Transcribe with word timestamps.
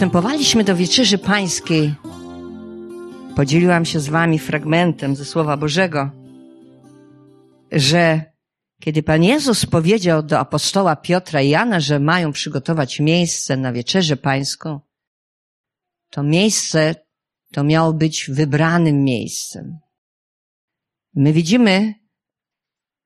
Przystępowaliśmy 0.00 0.64
do 0.64 0.76
wieczerzy 0.76 1.18
pańskiej, 1.18 1.94
podzieliłam 3.36 3.84
się 3.84 4.00
z 4.00 4.08
wami 4.08 4.38
fragmentem 4.38 5.16
ze 5.16 5.24
Słowa 5.24 5.56
Bożego, 5.56 6.10
że 7.72 8.32
kiedy 8.82 9.02
Pan 9.02 9.22
Jezus 9.22 9.66
powiedział 9.66 10.22
do 10.22 10.38
apostoła 10.38 10.96
Piotra 10.96 11.40
i 11.42 11.48
Jana, 11.48 11.80
że 11.80 12.00
mają 12.00 12.32
przygotować 12.32 13.00
miejsce 13.00 13.56
na 13.56 13.72
wieczerzę 13.72 14.16
pańską, 14.16 14.80
to 16.10 16.22
miejsce 16.22 16.94
to 17.52 17.64
miało 17.64 17.92
być 17.92 18.30
wybranym 18.30 19.04
miejscem. 19.04 19.78
My 21.14 21.32
widzimy, 21.32 21.94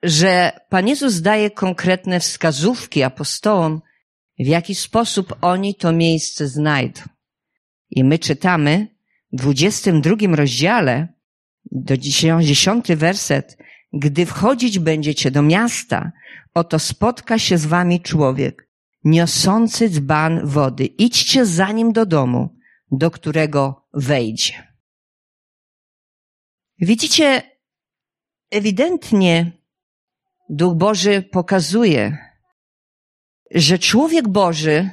że 0.03 0.61
Pan 0.69 0.89
Jezus 0.89 1.21
daje 1.21 1.51
konkretne 1.51 2.21
wskazówki 2.21 3.03
apostołom, 3.03 3.81
w 4.39 4.47
jaki 4.47 4.75
sposób 4.75 5.37
oni 5.41 5.75
to 5.75 5.93
miejsce 5.93 6.49
znajdą. 6.49 7.03
I 7.91 8.05
my 8.05 8.19
czytamy 8.19 8.89
w 9.33 9.37
22 9.37 10.37
rozdziale, 10.37 11.09
do 11.71 11.97
10 11.97 12.87
werset, 12.97 13.59
gdy 13.93 14.27
wchodzić 14.27 14.79
będziecie 14.79 15.31
do 15.31 15.43
miasta, 15.43 16.13
oto 16.55 16.79
spotka 16.79 17.39
się 17.39 17.59
z 17.59 17.67
wami 17.67 18.01
człowiek, 18.01 18.69
niosący 19.05 19.89
dzban 19.89 20.47
wody. 20.47 20.85
Idźcie 20.85 21.47
za 21.47 21.73
nim 21.73 21.93
do 21.93 22.07
domu, 22.07 22.57
do 22.91 23.11
którego 23.11 23.89
wejdzie. 23.95 24.75
Widzicie, 26.79 27.43
ewidentnie 28.51 29.53
Duch 30.51 30.75
Boży 30.75 31.23
pokazuje, 31.23 32.19
że 33.51 33.79
człowiek 33.79 34.29
Boży 34.29 34.91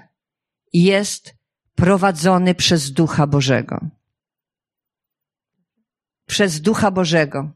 jest 0.73 1.35
prowadzony 1.75 2.55
przez 2.55 2.91
Ducha 2.91 3.27
Bożego. 3.27 3.85
Przez 6.25 6.61
Ducha 6.61 6.91
Bożego. 6.91 7.51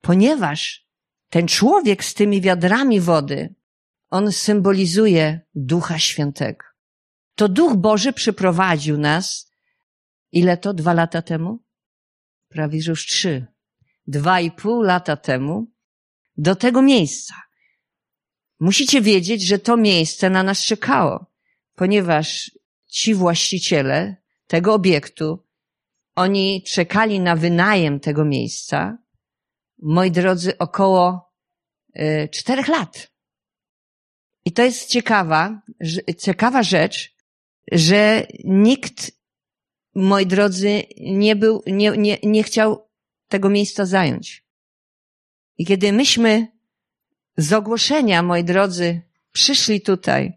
Ponieważ 0.00 0.88
ten 1.28 1.48
człowiek 1.48 2.04
z 2.04 2.14
tymi 2.14 2.40
wiadrami 2.40 3.00
wody, 3.00 3.54
on 4.10 4.32
symbolizuje 4.32 5.40
Ducha 5.54 5.98
Świętego. 5.98 6.64
To 7.34 7.48
Duch 7.48 7.76
Boży 7.76 8.12
przyprowadził 8.12 8.98
nas, 8.98 9.50
ile 10.32 10.56
to 10.56 10.74
dwa 10.74 10.92
lata 10.92 11.22
temu? 11.22 11.62
Prawie 12.48 12.80
już 12.86 13.06
trzy. 13.06 13.46
Dwa 14.06 14.40
i 14.40 14.50
pół 14.50 14.82
lata 14.82 15.16
temu 15.16 15.72
do 16.36 16.56
tego 16.56 16.82
miejsca. 16.82 17.34
Musicie 18.62 19.00
wiedzieć, 19.00 19.42
że 19.42 19.58
to 19.58 19.76
miejsce 19.76 20.30
na 20.30 20.42
nas 20.42 20.64
czekało, 20.64 21.26
ponieważ 21.74 22.50
ci 22.86 23.14
właściciele 23.14 24.16
tego 24.46 24.74
obiektu, 24.74 25.44
oni 26.14 26.62
czekali 26.62 27.20
na 27.20 27.36
wynajem 27.36 28.00
tego 28.00 28.24
miejsca, 28.24 28.98
moi 29.78 30.10
drodzy, 30.10 30.58
około 30.58 31.32
y, 31.96 32.28
czterech 32.32 32.68
lat. 32.68 33.12
I 34.44 34.52
to 34.52 34.62
jest 34.62 34.88
ciekawa, 34.88 35.62
ciekawa 36.18 36.62
rzecz, 36.62 37.16
że 37.72 38.26
nikt, 38.44 39.12
moi 39.94 40.26
drodzy, 40.26 40.82
nie 41.00 41.36
był, 41.36 41.62
nie, 41.66 41.90
nie, 41.90 42.18
nie 42.22 42.42
chciał 42.42 42.88
tego 43.28 43.50
miejsca 43.50 43.86
zająć. 43.86 44.44
I 45.58 45.66
kiedy 45.66 45.92
myśmy 45.92 46.61
z 47.36 47.52
ogłoszenia, 47.52 48.22
moi 48.22 48.44
drodzy, 48.44 49.02
przyszli 49.32 49.80
tutaj, 49.80 50.32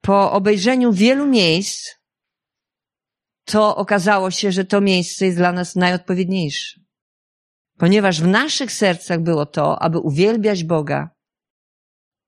po 0.00 0.32
obejrzeniu 0.32 0.92
wielu 0.92 1.26
miejsc, 1.26 1.90
to 3.44 3.76
okazało 3.76 4.30
się, 4.30 4.52
że 4.52 4.64
to 4.64 4.80
miejsce 4.80 5.24
jest 5.24 5.36
dla 5.36 5.52
nas 5.52 5.76
najodpowiedniejsze. 5.76 6.80
Ponieważ 7.78 8.20
w 8.20 8.26
naszych 8.26 8.72
sercach 8.72 9.20
było 9.20 9.46
to, 9.46 9.82
aby 9.82 9.98
uwielbiać 9.98 10.64
Boga 10.64 11.10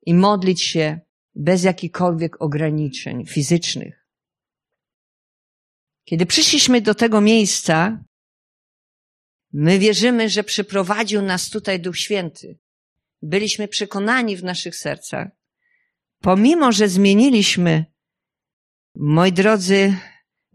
i 0.06 0.14
modlić 0.14 0.62
się 0.62 1.00
bez 1.34 1.62
jakichkolwiek 1.62 2.42
ograniczeń 2.42 3.26
fizycznych. 3.26 4.06
Kiedy 6.04 6.26
przyszliśmy 6.26 6.80
do 6.80 6.94
tego 6.94 7.20
miejsca, 7.20 8.04
my 9.52 9.78
wierzymy, 9.78 10.28
że 10.28 10.44
przyprowadził 10.44 11.22
nas 11.22 11.50
tutaj 11.50 11.80
Duch 11.80 11.98
Święty 11.98 12.58
byliśmy 13.22 13.68
przekonani 13.68 14.36
w 14.36 14.44
naszych 14.44 14.76
sercach, 14.76 15.28
pomimo, 16.20 16.72
że 16.72 16.88
zmieniliśmy, 16.88 17.84
moi 18.94 19.32
drodzy, 19.32 19.96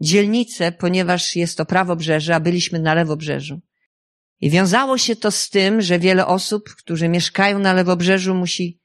dzielnicę, 0.00 0.72
ponieważ 0.72 1.36
jest 1.36 1.56
to 1.56 1.66
prawobrzeże, 1.66 2.34
a 2.34 2.40
byliśmy 2.40 2.78
na 2.78 2.94
lewobrzeżu. 2.94 3.60
I 4.40 4.50
wiązało 4.50 4.98
się 4.98 5.16
to 5.16 5.30
z 5.30 5.50
tym, 5.50 5.80
że 5.80 5.98
wiele 5.98 6.26
osób, 6.26 6.68
którzy 6.68 7.08
mieszkają 7.08 7.58
na 7.58 7.72
lewobrzeżu, 7.72 8.34
musi 8.34 8.80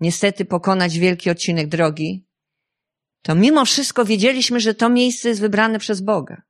niestety 0.00 0.44
pokonać 0.44 0.98
wielki 0.98 1.30
odcinek 1.30 1.68
drogi. 1.68 2.26
To 3.22 3.34
mimo 3.34 3.64
wszystko 3.64 4.04
wiedzieliśmy, 4.04 4.60
że 4.60 4.74
to 4.74 4.88
miejsce 4.88 5.28
jest 5.28 5.40
wybrane 5.40 5.78
przez 5.78 6.00
Boga. 6.00 6.42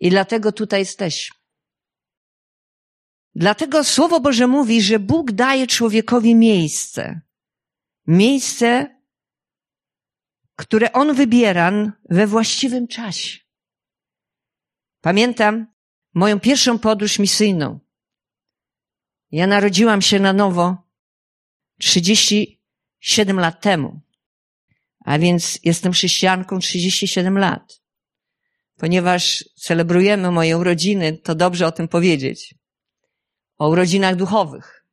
I 0.00 0.10
dlatego 0.10 0.52
tutaj 0.52 0.80
jesteśmy. 0.80 1.45
Dlatego 3.38 3.84
Słowo 3.84 4.20
Boże 4.20 4.46
mówi, 4.46 4.82
że 4.82 4.98
Bóg 4.98 5.32
daje 5.32 5.66
człowiekowi 5.66 6.34
miejsce. 6.34 7.20
Miejsce, 8.06 8.96
które 10.56 10.92
on 10.92 11.14
wybiera 11.14 11.92
we 12.10 12.26
właściwym 12.26 12.88
czasie. 12.88 13.38
Pamiętam 15.00 15.66
moją 16.14 16.40
pierwszą 16.40 16.78
podróż 16.78 17.18
misyjną. 17.18 17.80
Ja 19.30 19.46
narodziłam 19.46 20.02
się 20.02 20.20
na 20.20 20.32
nowo 20.32 20.76
37 21.78 23.40
lat 23.40 23.60
temu. 23.60 24.00
A 25.04 25.18
więc 25.18 25.58
jestem 25.64 25.92
chrześcijanką 25.92 26.58
37 26.58 27.38
lat. 27.38 27.82
Ponieważ 28.76 29.44
celebrujemy 29.56 30.30
moje 30.30 30.58
urodziny, 30.58 31.18
to 31.18 31.34
dobrze 31.34 31.66
o 31.66 31.72
tym 31.72 31.88
powiedzieć 31.88 32.54
o 33.58 33.68
urodzinach 33.68 34.16
duchowych. 34.16 34.86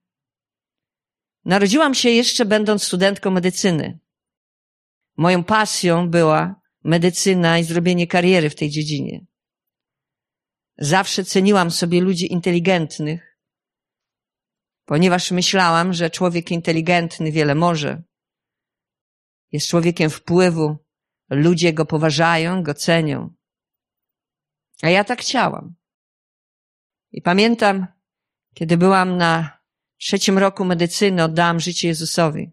Narodziłam 1.46 1.94
się 1.96 2.10
jeszcze 2.10 2.46
będąc 2.46 2.84
studentką 2.84 3.32
medycyny. 3.32 4.00
Moją 5.18 5.44
pasją 5.44 6.10
była 6.10 6.62
medycyna 6.84 7.60
i 7.60 7.64
zrobienie 7.64 8.08
kariery 8.08 8.50
w 8.50 8.56
tej 8.56 8.70
dziedzinie. 8.70 9.26
Zawsze 10.78 11.26
ceniłam 11.26 11.72
sobie 11.72 12.02
ludzi 12.02 12.34
inteligentnych, 12.34 13.38
ponieważ 14.86 15.32
myślałam, 15.32 15.94
że 15.94 16.10
człowiek 16.10 16.52
inteligentny 16.52 17.32
wiele 17.32 17.56
może. 17.56 18.04
Jest 19.52 19.68
człowiekiem 19.68 20.10
wpływu, 20.10 20.78
ludzie 21.30 21.74
go 21.74 21.86
poważają, 21.86 22.64
go 22.64 22.74
cenią. 22.74 23.34
A 24.82 24.90
ja 24.90 25.04
tak 25.04 25.22
chciałam. 25.22 25.76
I 27.12 27.22
pamiętam, 27.22 27.88
kiedy 28.54 28.78
byłam 28.78 29.18
na 29.18 29.60
trzecim 29.98 30.38
roku 30.38 30.66
medycyny, 30.66 31.24
oddałam 31.24 31.60
życie 31.60 31.88
Jezusowi. 31.88 32.52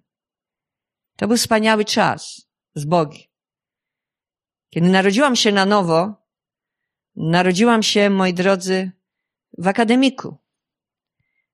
To 1.17 1.29
był 1.29 1.37
wspaniały 1.37 1.85
czas 1.85 2.47
z 2.75 2.85
Bogiem. 2.85 3.23
Kiedy 4.71 4.89
narodziłam 4.89 5.37
się 5.37 5.53
na 5.53 5.67
nowo, 5.67 6.15
narodziłam 7.17 7.83
się, 7.83 8.11
moi 8.11 8.35
drodzy, 8.35 8.93
w 9.59 9.67
akademiku. 9.67 10.39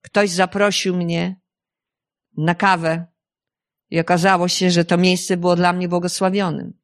Ktoś 0.00 0.30
zaprosił 0.30 0.96
mnie 0.96 1.40
na 2.36 2.54
kawę 2.54 3.06
i 3.90 4.00
okazało 4.00 4.48
się, 4.48 4.70
że 4.70 4.84
to 4.84 4.96
miejsce 4.96 5.36
było 5.36 5.56
dla 5.56 5.72
mnie 5.72 5.88
błogosławionym, 5.88 6.80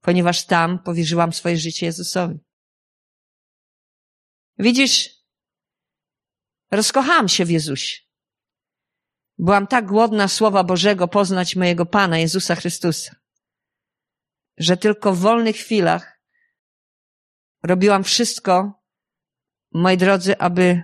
ponieważ 0.00 0.46
tam 0.46 0.78
powierzyłam 0.78 1.32
swoje 1.32 1.56
życie 1.56 1.86
Jezusowi. 1.86 2.38
Widzisz, 4.58 5.21
Rozkochałam 6.72 7.28
się 7.28 7.44
w 7.44 7.50
Jezusie. 7.50 8.00
Byłam 9.38 9.66
tak 9.66 9.86
głodna 9.86 10.28
Słowa 10.28 10.64
Bożego 10.64 11.08
poznać 11.08 11.56
mojego 11.56 11.86
Pana 11.86 12.18
Jezusa 12.18 12.54
Chrystusa, 12.54 13.16
że 14.58 14.76
tylko 14.76 15.12
w 15.12 15.18
wolnych 15.18 15.56
chwilach 15.56 16.20
robiłam 17.62 18.04
wszystko, 18.04 18.82
moi 19.72 19.96
drodzy, 19.96 20.38
aby 20.38 20.82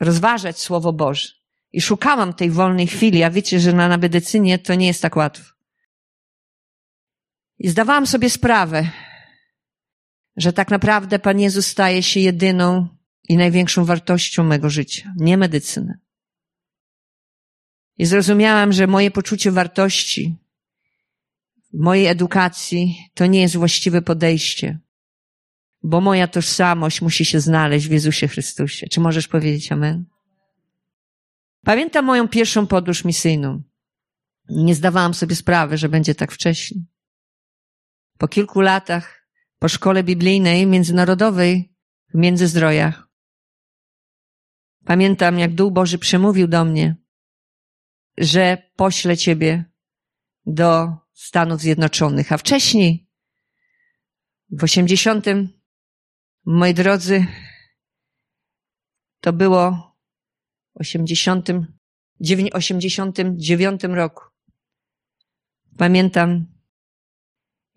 rozważać 0.00 0.60
Słowo 0.60 0.92
Boże. 0.92 1.28
I 1.72 1.80
szukałam 1.80 2.34
tej 2.34 2.50
wolnej 2.50 2.86
chwili, 2.86 3.22
a 3.22 3.30
wiecie, 3.30 3.60
że 3.60 3.72
na 3.72 3.96
medycynie 3.96 4.58
to 4.58 4.74
nie 4.74 4.86
jest 4.86 5.02
tak 5.02 5.16
łatwo. 5.16 5.54
I 7.58 7.68
zdawałam 7.68 8.06
sobie 8.06 8.30
sprawę, 8.30 8.90
że 10.36 10.52
tak 10.52 10.70
naprawdę 10.70 11.18
Pan 11.18 11.40
Jezus 11.40 11.66
staje 11.66 12.02
się 12.02 12.20
jedyną 12.20 12.88
i 13.28 13.36
największą 13.36 13.84
wartością 13.84 14.44
mego 14.44 14.70
życia, 14.70 15.14
nie 15.16 15.36
medycynę. 15.36 15.98
I 17.98 18.06
zrozumiałam, 18.06 18.72
że 18.72 18.86
moje 18.86 19.10
poczucie 19.10 19.50
wartości 19.50 20.36
mojej 21.72 22.06
edukacji 22.06 22.96
to 23.14 23.26
nie 23.26 23.40
jest 23.40 23.56
właściwe 23.56 24.02
podejście, 24.02 24.78
bo 25.82 26.00
moja 26.00 26.28
tożsamość 26.28 27.00
musi 27.00 27.24
się 27.24 27.40
znaleźć 27.40 27.88
w 27.88 27.90
Jezusie 27.90 28.28
Chrystusie. 28.28 28.86
Czy 28.86 29.00
możesz 29.00 29.28
powiedzieć 29.28 29.72
amen? 29.72 30.04
Pamiętam 31.64 32.04
moją 32.04 32.28
pierwszą 32.28 32.66
podróż 32.66 33.04
misyjną. 33.04 33.62
Nie 34.48 34.74
zdawałam 34.74 35.14
sobie 35.14 35.36
sprawy, 35.36 35.78
że 35.78 35.88
będzie 35.88 36.14
tak 36.14 36.32
wcześnie. 36.32 36.80
Po 38.18 38.28
kilku 38.28 38.60
latach, 38.60 39.28
po 39.58 39.68
szkole 39.68 40.04
biblijnej 40.04 40.66
międzynarodowej 40.66 41.72
w 42.14 42.18
Międzyzdrojach, 42.18 43.03
pamiętam, 44.84 45.38
jak 45.38 45.54
Duch 45.54 45.72
Boży 45.72 45.98
przemówił 45.98 46.48
do 46.48 46.64
mnie, 46.64 46.96
że 48.18 48.70
poślę 48.76 49.16
ciebie 49.16 49.64
do 50.46 50.96
Stanów 51.12 51.60
Zjednoczonych, 51.60 52.32
a 52.32 52.36
wcześniej, 52.36 53.08
w 54.50 54.64
osiemdziesiątym, 54.64 55.48
moi 56.44 56.74
drodzy, 56.74 57.26
to 59.20 59.32
było 59.32 59.96
osiemdziesiątym, 60.74 61.66
osiemdziesiątym 62.52 63.38
dziewiątym 63.38 63.94
roku. 63.94 64.24
Pamiętam, 65.78 66.46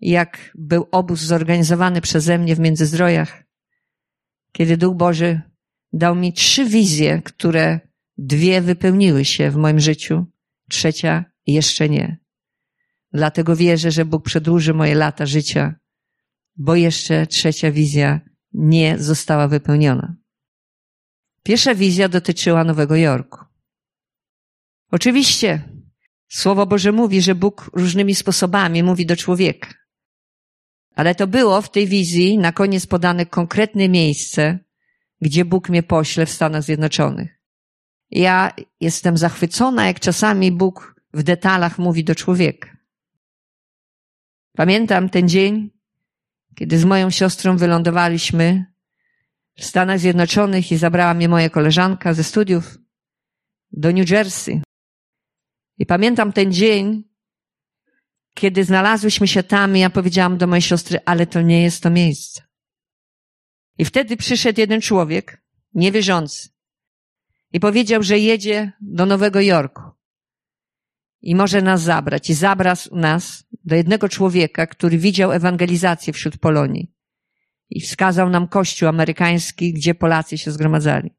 jak 0.00 0.50
był 0.54 0.88
obóz 0.90 1.20
zorganizowany 1.20 2.00
przeze 2.00 2.38
mnie 2.38 2.56
w 2.56 2.60
Międzyzdrojach, 2.60 3.44
kiedy 4.52 4.76
Duch 4.76 4.96
Boży 4.96 5.47
dał 5.92 6.14
mi 6.14 6.32
trzy 6.32 6.64
wizje, 6.64 7.22
które 7.22 7.80
dwie 8.18 8.60
wypełniły 8.60 9.24
się 9.24 9.50
w 9.50 9.56
moim 9.56 9.80
życiu, 9.80 10.26
trzecia 10.70 11.24
jeszcze 11.46 11.88
nie. 11.88 12.18
Dlatego 13.12 13.56
wierzę, 13.56 13.90
że 13.90 14.04
Bóg 14.04 14.24
przedłuży 14.24 14.74
moje 14.74 14.94
lata 14.94 15.26
życia, 15.26 15.74
bo 16.56 16.74
jeszcze 16.74 17.26
trzecia 17.26 17.70
wizja 17.70 18.20
nie 18.52 18.98
została 18.98 19.48
wypełniona. 19.48 20.16
Pierwsza 21.42 21.74
wizja 21.74 22.08
dotyczyła 22.08 22.64
Nowego 22.64 22.96
Jorku. 22.96 23.44
Oczywiście, 24.90 25.78
Słowo 26.28 26.66
Boże 26.66 26.92
mówi, 26.92 27.22
że 27.22 27.34
Bóg 27.34 27.70
różnymi 27.72 28.14
sposobami 28.14 28.82
mówi 28.82 29.06
do 29.06 29.16
człowieka. 29.16 29.74
Ale 30.94 31.14
to 31.14 31.26
było 31.26 31.62
w 31.62 31.70
tej 31.70 31.86
wizji 31.86 32.38
na 32.38 32.52
koniec 32.52 32.86
podane 32.86 33.26
konkretne 33.26 33.88
miejsce, 33.88 34.58
gdzie 35.20 35.44
Bóg 35.44 35.68
mnie 35.68 35.82
pośle 35.82 36.26
w 36.26 36.30
Stanach 36.30 36.62
Zjednoczonych. 36.62 37.38
Ja 38.10 38.52
jestem 38.80 39.16
zachwycona, 39.16 39.86
jak 39.86 40.00
czasami 40.00 40.52
Bóg 40.52 41.00
w 41.14 41.22
detalach 41.22 41.78
mówi 41.78 42.04
do 42.04 42.14
człowieka. 42.14 42.76
Pamiętam 44.56 45.08
ten 45.08 45.28
dzień, 45.28 45.70
kiedy 46.54 46.78
z 46.78 46.84
moją 46.84 47.10
siostrą 47.10 47.56
wylądowaliśmy 47.56 48.64
w 49.56 49.64
Stanach 49.64 49.98
Zjednoczonych 49.98 50.72
i 50.72 50.76
zabrała 50.76 51.14
mnie 51.14 51.28
moja 51.28 51.50
koleżanka 51.50 52.14
ze 52.14 52.24
studiów 52.24 52.78
do 53.72 53.92
New 53.92 54.10
Jersey. 54.10 54.62
I 55.78 55.86
pamiętam 55.86 56.32
ten 56.32 56.52
dzień, 56.52 57.04
kiedy 58.34 58.64
znalazłyśmy 58.64 59.28
się 59.28 59.42
tam 59.42 59.76
i 59.76 59.80
ja 59.80 59.90
powiedziałam 59.90 60.38
do 60.38 60.46
mojej 60.46 60.62
siostry, 60.62 60.98
ale 61.04 61.26
to 61.26 61.42
nie 61.42 61.62
jest 61.62 61.82
to 61.82 61.90
miejsce. 61.90 62.47
I 63.78 63.84
wtedy 63.84 64.16
przyszedł 64.16 64.60
jeden 64.60 64.80
człowiek, 64.80 65.42
niewierzący, 65.74 66.48
i 67.52 67.60
powiedział, 67.60 68.02
że 68.02 68.18
jedzie 68.18 68.72
do 68.80 69.06
Nowego 69.06 69.40
Jorku 69.40 69.82
i 71.20 71.34
może 71.34 71.62
nas 71.62 71.82
zabrać. 71.82 72.30
I 72.30 72.34
zabrał 72.34 72.76
nas 72.92 73.44
do 73.64 73.76
jednego 73.76 74.08
człowieka, 74.08 74.66
który 74.66 74.98
widział 74.98 75.32
ewangelizację 75.32 76.12
wśród 76.12 76.38
Polonii 76.38 76.94
i 77.70 77.80
wskazał 77.80 78.30
nam 78.30 78.48
kościół 78.48 78.88
amerykański, 78.88 79.72
gdzie 79.72 79.94
Polacy 79.94 80.38
się 80.38 80.50
zgromadzali. 80.50 81.10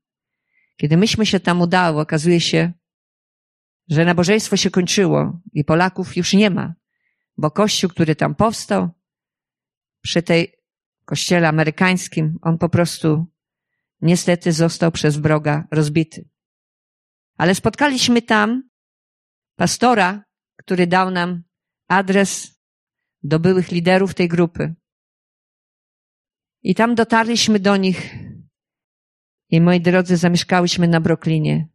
Kiedy 0.78 0.98
myśmy 0.98 1.26
się 1.26 1.40
tam 1.40 1.62
udało, 1.62 2.02
okazuje 2.02 2.42
się, 2.42 2.74
że 3.90 4.06
nabożeństwo 4.06 4.58
się 4.58 4.72
kończyło 4.72 5.42
i 5.54 5.64
Polaków 5.64 6.18
już 6.18 6.34
nie 6.34 6.50
ma, 6.50 6.76
bo 7.38 7.52
kościół, 7.52 7.90
który 7.90 8.16
tam 8.16 8.36
powstał, 8.36 8.90
przy 10.02 10.22
tej 10.22 10.59
kościele 11.10 11.48
amerykańskim, 11.48 12.40
on 12.42 12.58
po 12.58 12.70
prostu 12.70 13.26
niestety 14.02 14.52
został 14.52 14.92
przez 14.92 15.18
wroga 15.18 15.68
rozbity. 15.72 16.30
Ale 17.38 17.56
spotkaliśmy 17.56 18.22
tam 18.22 18.70
pastora, 19.56 20.24
który 20.56 20.88
dał 20.88 21.12
nam 21.12 21.44
adres 21.88 22.60
do 23.24 23.40
byłych 23.40 23.72
liderów 23.72 24.14
tej 24.14 24.28
grupy. 24.28 24.76
I 26.64 26.76
tam 26.76 26.96
dotarliśmy 26.96 27.60
do 27.60 27.78
nich 27.78 28.16
i 29.50 29.62
moi 29.62 29.82
drodzy, 29.82 30.18
zamieszkałyśmy 30.18 30.88
na 30.88 31.02
Brooklynie. 31.02 31.68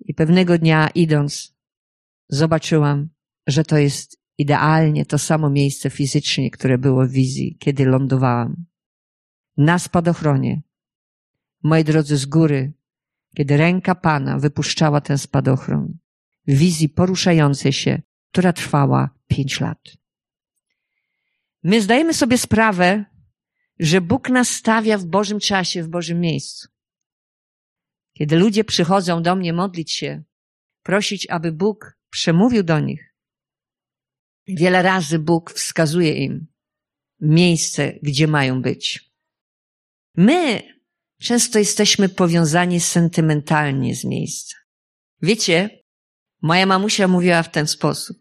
I 0.00 0.14
pewnego 0.14 0.58
dnia 0.58 0.88
idąc, 0.94 1.54
zobaczyłam, 2.28 3.08
że 3.46 3.64
to 3.64 3.78
jest 3.78 4.23
idealnie 4.38 5.06
to 5.06 5.18
samo 5.18 5.50
miejsce 5.50 5.90
fizycznie, 5.90 6.50
które 6.50 6.78
było 6.78 7.06
w 7.06 7.10
wizji, 7.10 7.56
kiedy 7.60 7.84
lądowałam. 7.84 8.66
Na 9.56 9.78
spadochronie. 9.78 10.62
Moi 11.62 11.84
drodzy, 11.84 12.16
z 12.16 12.26
góry, 12.26 12.72
kiedy 13.36 13.56
ręka 13.56 13.94
Pana 13.94 14.38
wypuszczała 14.38 15.00
ten 15.00 15.18
spadochron, 15.18 15.98
w 16.46 16.52
wizji 16.52 16.88
poruszającej 16.88 17.72
się, 17.72 18.02
która 18.32 18.52
trwała 18.52 19.10
pięć 19.26 19.60
lat. 19.60 19.96
My 21.62 21.82
zdajemy 21.82 22.14
sobie 22.14 22.38
sprawę, 22.38 23.04
że 23.78 24.00
Bóg 24.00 24.28
nas 24.30 24.48
stawia 24.48 24.98
w 24.98 25.04
Bożym 25.04 25.40
czasie, 25.40 25.82
w 25.82 25.88
Bożym 25.88 26.20
miejscu. 26.20 26.68
Kiedy 28.12 28.36
ludzie 28.36 28.64
przychodzą 28.64 29.22
do 29.22 29.36
mnie 29.36 29.52
modlić 29.52 29.92
się, 29.92 30.22
prosić, 30.82 31.26
aby 31.30 31.52
Bóg 31.52 31.98
przemówił 32.10 32.62
do 32.62 32.80
nich, 32.80 33.13
wiele 34.46 34.82
razy 34.82 35.18
Bóg 35.18 35.52
wskazuje 35.52 36.14
im 36.14 36.46
miejsce, 37.20 37.92
gdzie 38.02 38.26
mają 38.26 38.62
być. 38.62 39.10
My 40.16 40.62
często 41.20 41.58
jesteśmy 41.58 42.08
powiązani 42.08 42.80
sentymentalnie 42.80 43.96
z 43.96 44.04
miejsca. 44.04 44.56
Wiecie, 45.22 45.82
moja 46.42 46.66
mamusia 46.66 47.08
mówiła 47.08 47.42
w 47.42 47.50
ten 47.50 47.66
sposób, 47.66 48.16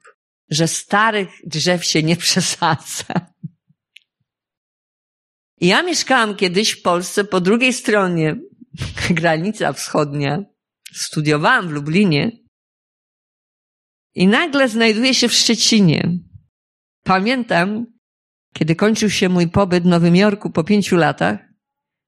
że 0.50 0.68
starych 0.68 1.30
drzew 1.46 1.86
się 1.86 2.03
nie 2.03 2.15
przesadza. 2.25 3.34
Ja 5.62 5.84
mieszkałam 5.84 6.36
kiedyś 6.36 6.72
w 6.72 6.82
Polsce 6.82 7.24
po 7.24 7.42
drugiej 7.42 7.74
stronie 7.74 8.36
granica 9.10 9.74
wschodnia. 9.74 10.44
Studiowałam 10.94 11.68
w 11.68 11.72
Lublinie 11.72 12.43
i 14.15 14.27
nagle 14.27 14.70
znajduję 14.70 15.13
się 15.13 15.27
w 15.27 15.34
Szczecinie. 15.34 16.20
Pamiętam, 17.03 17.86
kiedy 18.53 18.75
kończył 18.75 19.10
się 19.10 19.29
mój 19.29 19.48
pobyt 19.48 19.84
w 19.84 19.88
Nowym 19.88 20.15
Jorku 20.15 20.50
po 20.50 20.63
pięciu 20.63 20.96
latach, 20.96 21.39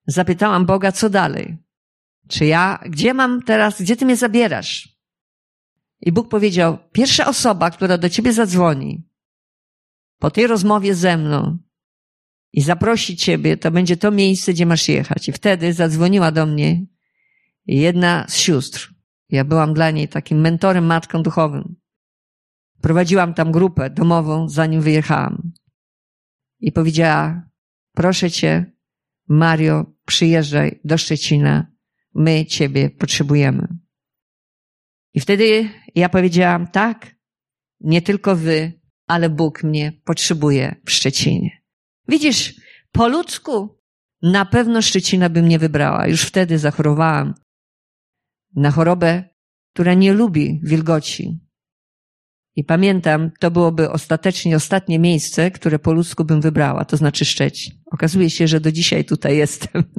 zapytałam 0.08 0.66
Boga, 0.66 0.92
co 0.92 1.10
dalej? 1.10 1.58
Czy 2.28 2.46
ja, 2.46 2.80
gdzie 2.86 3.14
mam 3.14 3.42
teraz, 3.42 3.82
gdzie 3.82 3.96
ty 3.96 4.06
mnie 4.06 4.16
zabierasz? 4.16 4.96
I 6.02 6.12
Bóg 6.12 6.30
powiedział, 6.30 6.78
pierwsza 6.92 7.28
osoba, 7.28 7.72
która 7.72 7.98
do 7.98 8.10
ciebie 8.10 8.34
zadzwoni 8.34 9.04
po 10.20 10.32
tej 10.32 10.48
rozmowie 10.48 10.96
ze 10.96 11.18
mną 11.18 11.58
i 12.54 12.62
zaprosi 12.62 13.18
ciebie, 13.18 13.58
to 13.58 13.72
będzie 13.72 13.98
to 13.98 14.12
miejsce, 14.12 14.54
gdzie 14.54 14.66
masz 14.66 14.90
jechać. 14.90 15.30
I 15.30 15.32
wtedy 15.32 15.74
zadzwoniła 15.74 16.32
do 16.32 16.46
mnie 16.46 16.86
jedna 17.66 18.26
z 18.30 18.38
sióstr. 18.38 18.94
Ja 19.30 19.46
byłam 19.46 19.74
dla 19.74 19.92
niej 19.92 20.08
takim 20.08 20.42
mentorem, 20.42 20.86
matką 20.86 21.24
duchowym. 21.24 21.76
Prowadziłam 22.86 23.34
tam 23.34 23.52
grupę 23.52 23.90
domową, 23.90 24.50
zanim 24.50 24.82
wyjechałam. 24.82 25.52
I 26.60 26.72
powiedziała, 26.72 27.50
proszę 27.96 28.32
cię, 28.32 28.72
Mario, 29.28 29.86
przyjeżdżaj 30.06 30.80
do 30.84 30.98
Szczecina. 30.98 31.72
My 32.16 32.46
ciebie 32.46 32.90
potrzebujemy. 32.90 33.68
I 35.14 35.20
wtedy 35.20 35.70
ja 35.96 36.10
powiedziałam, 36.10 36.68
tak, 36.68 37.16
nie 37.80 38.02
tylko 38.02 38.36
wy, 38.36 38.74
ale 39.08 39.30
Bóg 39.30 39.64
mnie 39.64 40.02
potrzebuje 40.04 40.76
w 40.86 40.92
Szczecinie. 40.92 41.62
Widzisz, 42.08 42.62
po 42.92 43.08
ludzku 43.08 43.80
na 44.22 44.46
pewno 44.46 44.82
Szczecina 44.82 45.30
bym 45.30 45.48
nie 45.48 45.60
wybrała. 45.60 46.08
Już 46.08 46.22
wtedy 46.22 46.60
zachorowałam 46.60 47.34
na 48.56 48.72
chorobę, 48.72 49.30
która 49.74 49.94
nie 49.94 50.14
lubi 50.14 50.60
wilgoci. 50.64 51.45
I 52.56 52.64
pamiętam, 52.64 53.32
to 53.40 53.52
byłoby 53.52 53.92
ostatecznie 53.92 54.56
ostatnie 54.56 55.00
miejsce, 55.00 55.52
które 55.52 55.80
po 55.80 55.94
ludzku 55.94 56.26
bym 56.26 56.42
wybrała, 56.42 56.86
to 56.86 56.98
znaczy 56.98 57.26
Szczecin. 57.26 57.74
Okazuje 57.92 58.30
się, 58.30 58.48
że 58.48 58.60
do 58.60 58.72
dzisiaj 58.72 59.06
tutaj 59.06 59.38
jestem. 59.38 59.84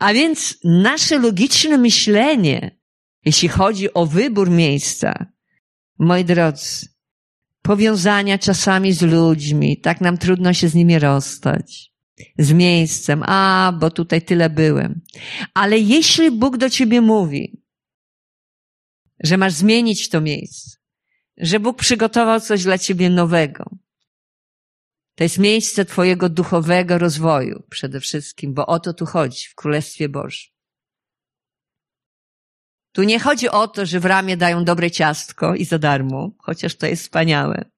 A 0.00 0.14
więc 0.14 0.58
nasze 0.64 1.18
logiczne 1.18 1.78
myślenie, 1.78 2.78
jeśli 3.24 3.48
chodzi 3.48 3.94
o 3.94 4.06
wybór 4.06 4.50
miejsca, 4.50 5.26
moi 5.98 6.24
drodzy, 6.24 6.86
powiązania 7.62 8.38
czasami 8.38 8.92
z 8.92 9.02
ludźmi, 9.02 9.80
tak 9.80 10.00
nam 10.00 10.18
trudno 10.18 10.52
się 10.52 10.68
z 10.68 10.74
nimi 10.74 10.98
rozstać. 10.98 11.92
Z 12.38 12.52
miejscem, 12.52 13.22
a, 13.26 13.72
bo 13.80 13.90
tutaj 13.90 14.22
tyle 14.22 14.50
byłem. 14.50 15.00
Ale 15.54 15.78
jeśli 15.78 16.30
Bóg 16.30 16.56
do 16.56 16.70
ciebie 16.70 17.00
mówi, 17.00 17.61
że 19.22 19.36
masz 19.36 19.52
zmienić 19.52 20.08
to 20.08 20.20
miejsce, 20.20 20.76
że 21.36 21.60
Bóg 21.60 21.78
przygotował 21.78 22.40
coś 22.40 22.62
dla 22.62 22.78
ciebie 22.78 23.10
nowego, 23.10 23.70
to 25.14 25.24
jest 25.24 25.38
miejsce 25.38 25.84
Twojego 25.84 26.28
duchowego 26.28 26.98
rozwoju 26.98 27.62
przede 27.70 28.00
wszystkim, 28.00 28.54
bo 28.54 28.66
o 28.66 28.80
to 28.80 28.94
tu 28.94 29.06
chodzi 29.06 29.48
w 29.48 29.54
Królestwie 29.54 30.08
Bożym. 30.08 30.52
Tu 32.92 33.02
nie 33.02 33.20
chodzi 33.20 33.48
o 33.48 33.68
to, 33.68 33.86
że 33.86 34.00
w 34.00 34.04
ramie 34.04 34.36
dają 34.36 34.64
dobre 34.64 34.90
ciastko 34.90 35.54
i 35.54 35.64
za 35.64 35.78
darmo, 35.78 36.30
chociaż 36.38 36.74
to 36.76 36.86
jest 36.86 37.02
wspaniałe. 37.02 37.70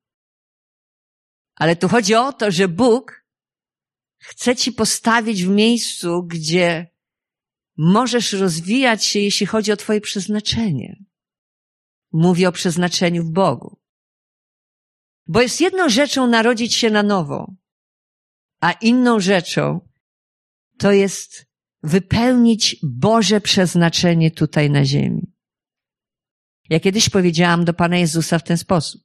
Ale 1.55 1.77
tu 1.77 1.89
chodzi 1.89 2.15
o 2.15 2.33
to, 2.33 2.51
że 2.51 2.69
Bóg 2.69 3.25
chce 4.19 4.57
ci 4.57 4.73
postawić 4.73 5.45
w 5.45 5.49
miejscu, 5.49 6.23
gdzie 6.23 6.87
możesz 7.77 8.33
rozwijać 8.33 9.05
się, 9.05 9.21
jeśli 9.21 9.47
chodzi 9.47 9.73
o 9.73 9.77
Twoje 9.77 10.01
przeznaczenie. 10.01 11.05
Mówię 12.17 12.49
o 12.49 12.53
przeznaczeniu 12.53 13.25
w 13.25 13.31
Bogu. 13.31 13.79
Bo 15.27 15.41
jest 15.41 15.61
jedną 15.61 15.89
rzeczą 15.89 16.27
narodzić 16.27 16.75
się 16.75 16.91
na 16.91 17.03
nowo, 17.03 17.55
a 18.61 18.73
inną 18.73 19.21
rzeczą 19.21 19.89
to 20.79 20.93
jest 20.93 21.47
wypełnić 21.83 22.77
Boże 22.83 23.41
przeznaczenie 23.41 24.31
tutaj 24.31 24.71
na 24.71 24.85
ziemi. 24.85 25.33
Ja 26.71 26.81
kiedyś 26.81 27.09
powiedziałam 27.09 27.65
do 27.65 27.75
Pana 27.75 27.97
Jezusa 27.97 28.39
w 28.39 28.45
ten 28.45 28.59
sposób. 28.59 29.03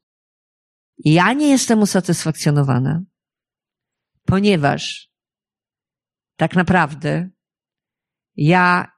Ja 0.98 1.34
nie 1.34 1.50
jestem 1.50 1.82
usatysfakcjonowana, 1.82 3.04
ponieważ 4.26 5.12
tak 6.36 6.56
naprawdę 6.56 7.30
ja 8.36 8.92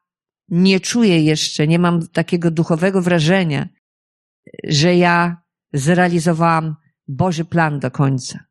nie 0.48 0.80
czuję 0.80 1.24
jeszcze, 1.24 1.68
nie 1.68 1.80
mam 1.80 2.08
takiego 2.08 2.52
duchowego 2.52 3.02
wrażenia, 3.02 3.70
że 4.64 4.96
ja 4.96 5.42
zrealizowałam 5.74 6.76
Boży 7.08 7.46
plan 7.46 7.80
do 7.80 7.92
końca. 7.92 8.46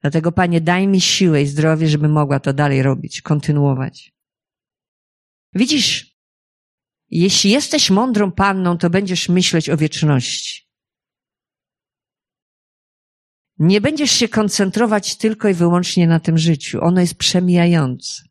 Dlatego, 0.00 0.32
Panie, 0.32 0.60
daj 0.60 0.88
mi 0.88 1.00
siłę 1.00 1.42
i 1.42 1.46
zdrowie, 1.46 1.88
żeby 1.88 2.08
mogła 2.08 2.40
to 2.40 2.52
dalej 2.52 2.82
robić, 2.82 3.22
kontynuować. 3.22 4.12
Widzisz, 5.54 6.16
jeśli 7.10 7.50
jesteś 7.50 7.90
mądrą 7.90 8.32
panną, 8.32 8.78
to 8.78 8.90
będziesz 8.90 9.28
myśleć 9.28 9.70
o 9.70 9.76
wieczności. 9.76 10.66
Nie 13.58 13.80
będziesz 13.80 14.10
się 14.10 14.28
koncentrować 14.28 15.16
tylko 15.16 15.48
i 15.48 15.54
wyłącznie 15.54 16.06
na 16.06 16.20
tym 16.20 16.38
życiu. 16.38 16.78
Ono 16.82 17.00
jest 17.00 17.14
przemijające. 17.14 18.22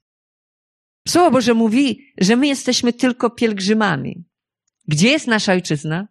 Słowo 1.08 1.32
Boże 1.32 1.53
mówi, 1.53 2.13
że 2.17 2.36
my 2.36 2.48
jesteśmy 2.48 2.94
tylko 2.94 3.29
pielgrzymami. 3.29 4.25
Gdzie 4.88 5.10
jest 5.10 5.27
nasza 5.27 5.53
ojczyzna? 5.53 6.08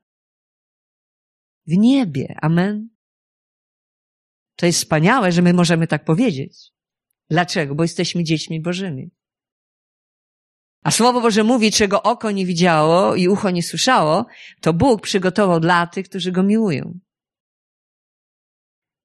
W 1.67 1.77
niebie. 1.77 2.39
Amen. 2.43 2.89
To 4.57 4.67
jest 4.67 4.79
wspaniałe, 4.79 5.33
że 5.33 5.43
my 5.43 5.53
możemy 5.53 5.87
tak 5.87 6.05
powiedzieć. 6.05 6.73
Dlaczego? 7.31 7.75
Bo 7.75 7.83
jesteśmy 7.83 8.25
dziećmi 8.25 8.61
Bożymi. 8.61 9.11
A 10.83 10.91
Słowo 10.91 11.21
Boże 11.21 11.45
mówi, 11.45 11.73
czego 11.73 12.03
oko 12.03 12.31
nie 12.31 12.47
widziało 12.47 13.15
i 13.15 13.29
ucho 13.29 13.51
nie 13.51 13.63
słyszało, 13.63 14.27
to 14.61 14.73
Bóg 14.73 15.03
przygotował 15.03 15.61
dla 15.61 15.87
tych, 15.87 16.09
którzy 16.09 16.33
Go 16.33 16.43
miłują. 16.43 16.99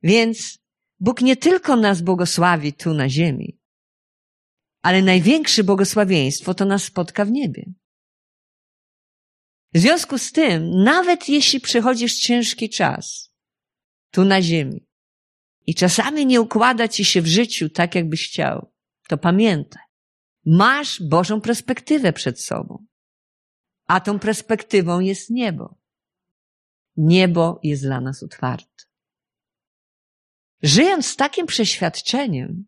Więc 0.03 0.59
Bóg 0.99 1.21
nie 1.21 1.37
tylko 1.37 1.75
nas 1.75 2.01
błogosławi 2.01 2.73
tu 2.73 2.93
na 2.93 3.09
ziemi, 3.09 3.59
ale 4.81 5.01
największe 5.01 5.63
błogosławieństwo 5.63 6.53
to 6.53 6.65
nas 6.65 6.83
spotka 6.83 7.25
w 7.25 7.31
niebie. 7.31 7.73
W 9.73 9.79
związku 9.79 10.17
z 10.17 10.31
tym, 10.31 10.83
nawet 10.83 11.29
jeśli 11.29 11.59
przechodzisz 11.59 12.15
ciężki 12.15 12.69
czas 12.69 13.33
tu 14.11 14.25
na 14.25 14.41
ziemi 14.41 14.87
i 15.67 15.75
czasami 15.75 16.25
nie 16.25 16.41
układa 16.41 16.87
ci 16.87 17.05
się 17.05 17.21
w 17.21 17.27
życiu 17.27 17.69
tak, 17.69 17.95
jakbyś 17.95 18.29
chciał, 18.29 18.71
to 19.07 19.17
pamiętaj, 19.17 19.83
masz 20.45 21.01
Bożą 21.03 21.41
perspektywę 21.41 22.13
przed 22.13 22.41
sobą. 22.41 22.85
A 23.87 23.99
tą 23.99 24.19
perspektywą 24.19 24.99
jest 24.99 25.29
niebo. 25.29 25.77
Niebo 26.97 27.59
jest 27.63 27.83
dla 27.83 28.01
nas 28.01 28.23
otwarte. 28.23 28.83
Żyjąc 30.63 31.07
z 31.07 31.15
takim 31.15 31.45
przeświadczeniem, 31.45 32.65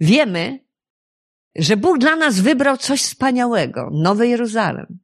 wiemy, 0.00 0.64
że 1.54 1.76
Bóg 1.76 1.98
dla 1.98 2.16
nas 2.16 2.40
wybrał 2.40 2.76
coś 2.76 3.02
wspaniałego, 3.02 3.90
Nowe 3.92 4.28
Jeruzalem. 4.28 4.98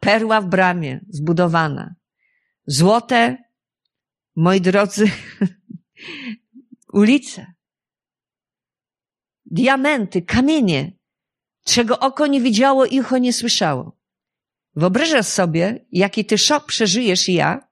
Perła 0.00 0.40
w 0.40 0.46
bramie, 0.46 1.00
zbudowana. 1.08 1.94
Złote, 2.66 3.36
moi 4.36 4.60
drodzy, 4.60 5.10
ulice. 6.92 7.46
Diamenty, 9.44 10.22
kamienie, 10.22 10.92
czego 11.64 11.98
oko 11.98 12.26
nie 12.26 12.40
widziało 12.40 12.86
i 12.86 13.00
ucho 13.00 13.18
nie 13.18 13.32
słyszało. 13.32 13.96
Wyobrażasz 14.76 15.26
sobie, 15.26 15.86
jaki 15.92 16.24
ty 16.24 16.38
szok 16.38 16.66
przeżyjesz 16.66 17.28
i 17.28 17.34
ja, 17.34 17.68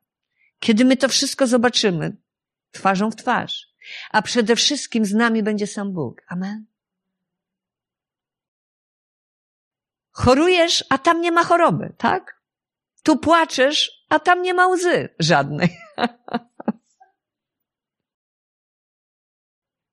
kiedy 0.59 0.85
my 0.85 0.97
to 0.97 1.09
wszystko 1.09 1.47
zobaczymy 1.47 2.17
twarzą 2.71 3.11
w 3.11 3.17
twarz. 3.17 3.75
A 4.11 4.23
przede 4.23 4.57
wszystkim 4.57 5.05
z 5.05 5.13
nami 5.13 5.43
będzie 5.43 5.67
sam 5.67 5.93
Bóg. 5.93 6.23
Amen. 6.29 6.67
Chorujesz, 10.15 10.85
a 10.89 10.99
tam 10.99 11.21
nie 11.21 11.33
ma 11.33 11.45
choroby, 11.45 11.95
tak? 11.99 12.41
Tu 13.03 13.19
płaczesz, 13.19 14.05
a 14.09 14.19
tam 14.19 14.43
nie 14.43 14.55
ma 14.55 14.69
łzy 14.69 15.09
żadnej. 15.19 15.69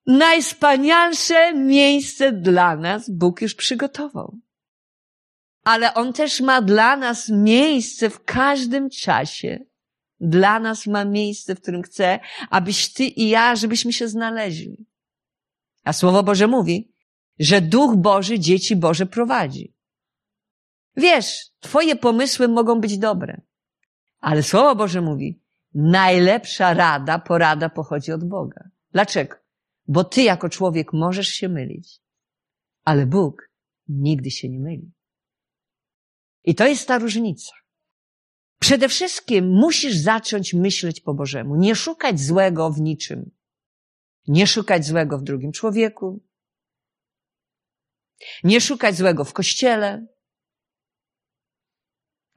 Najspanialsze 0.05 1.53
miejsce 1.53 2.31
dla 2.31 2.75
nas 2.75 3.09
Bóg 3.09 3.41
już 3.41 3.55
przygotował. 3.55 4.37
Ale 5.63 5.93
On 5.93 6.13
też 6.13 6.41
ma 6.41 6.61
dla 6.61 6.95
nas 6.95 7.29
miejsce 7.29 8.09
w 8.09 8.23
każdym 8.23 8.89
czasie. 8.89 9.59
Dla 10.19 10.59
nas 10.59 10.87
ma 10.87 11.05
miejsce, 11.05 11.55
w 11.55 11.61
którym 11.61 11.81
chce, 11.81 12.19
abyś 12.49 12.93
ty 12.93 13.03
i 13.03 13.29
ja, 13.29 13.55
żebyśmy 13.55 13.93
się 13.93 14.07
znaleźli. 14.07 14.85
A 15.83 15.93
Słowo 15.93 16.23
Boże 16.23 16.47
mówi, 16.47 16.93
że 17.39 17.61
Duch 17.61 17.95
Boży 17.95 18.39
dzieci 18.39 18.75
Boże 18.75 19.05
prowadzi. 19.05 19.80
Wiesz, 20.95 21.51
twoje 21.60 21.95
pomysły 21.95 22.48
mogą 22.48 22.81
być 22.81 22.98
dobre, 22.98 23.41
ale 24.19 24.43
Słowo 24.43 24.75
Boże 24.75 25.01
mówi, 25.01 25.41
najlepsza 25.74 26.74
rada, 26.74 27.19
porada 27.19 27.69
pochodzi 27.69 28.12
od 28.12 28.24
Boga. 28.24 28.69
Dlaczego? 28.91 29.36
Bo 29.88 30.03
ty 30.03 30.24
jako 30.24 30.50
człowiek 30.50 30.93
możesz 30.93 31.27
się 31.27 31.50
mylić, 31.50 32.00
ale 32.83 33.05
Bóg 33.05 33.51
nigdy 33.88 34.31
się 34.31 34.50
nie 34.50 34.60
myli. 34.60 34.91
I 36.43 36.55
to 36.55 36.67
jest 36.67 36.88
ta 36.88 36.98
różnica. 36.98 37.51
Przede 38.60 38.89
wszystkim 38.89 39.50
musisz 39.50 39.95
zacząć 39.95 40.53
myśleć 40.53 41.01
po 41.01 41.13
Bożemu. 41.13 41.55
Nie 41.55 41.75
szukać 41.75 42.19
złego 42.19 42.71
w 42.71 42.81
niczym. 42.81 43.31
Nie 44.27 44.48
szukać 44.48 44.86
złego 44.86 45.17
w 45.17 45.24
drugim 45.24 45.51
człowieku. 45.51 46.24
Nie 48.43 48.62
szukać 48.62 48.95
złego 48.95 49.24
w 49.24 49.33
kościele. 49.33 50.07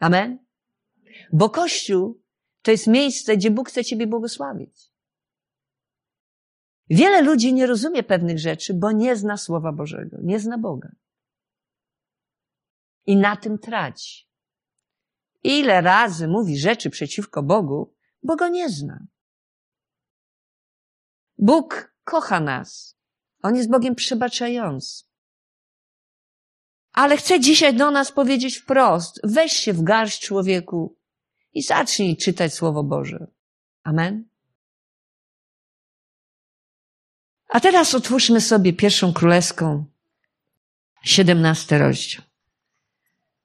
Amen? 0.05 0.39
Bo 1.33 1.51
Kościół 1.51 2.23
to 2.63 2.71
jest 2.71 2.87
miejsce, 2.87 3.37
gdzie 3.37 3.51
Bóg 3.51 3.69
chce 3.69 3.85
Ciebie 3.85 4.07
błogosławić. 4.07 4.93
Wiele 6.91 7.23
ludzi 7.23 7.55
nie 7.55 7.67
rozumie 7.67 8.03
pewnych 8.03 8.39
rzeczy, 8.39 8.75
bo 8.75 8.93
nie 8.93 9.17
zna 9.17 9.37
Słowa 9.37 9.73
Bożego, 9.73 10.17
nie 10.23 10.41
zna 10.41 10.59
Boga. 10.59 10.89
I 13.07 13.17
na 13.17 13.37
tym 13.37 13.59
traci. 13.59 14.29
Ile 15.43 15.81
razy 15.81 16.29
mówi 16.29 16.59
rzeczy 16.59 16.91
przeciwko 16.91 17.43
Bogu, 17.43 17.95
bo 18.23 18.37
go 18.37 18.49
nie 18.49 18.69
zna. 18.69 19.07
Bóg 21.39 21.95
kocha 22.05 22.41
nas. 22.41 22.99
On 23.43 23.57
jest 23.57 23.71
Bogiem 23.71 23.95
przebaczającym. 23.95 25.04
Ale 26.95 27.17
chcę 27.17 27.41
dzisiaj 27.41 27.75
do 27.77 27.91
nas 27.91 28.13
powiedzieć 28.13 28.57
wprost. 28.57 29.21
Weź 29.25 29.53
się 29.53 29.73
w 29.73 29.83
garść 29.83 30.21
człowieku 30.21 30.97
i 31.55 31.63
zacznij 31.63 32.17
czytać 32.17 32.55
Słowo 32.55 32.83
Boże. 32.83 33.27
Amen. 33.83 34.25
A 37.49 37.61
teraz 37.61 37.95
otwórzmy 37.95 38.41
sobie 38.41 38.73
pierwszą 38.73 39.13
królewską, 39.13 39.85
siedemnasty 41.05 41.79
rozdział. 41.79 42.23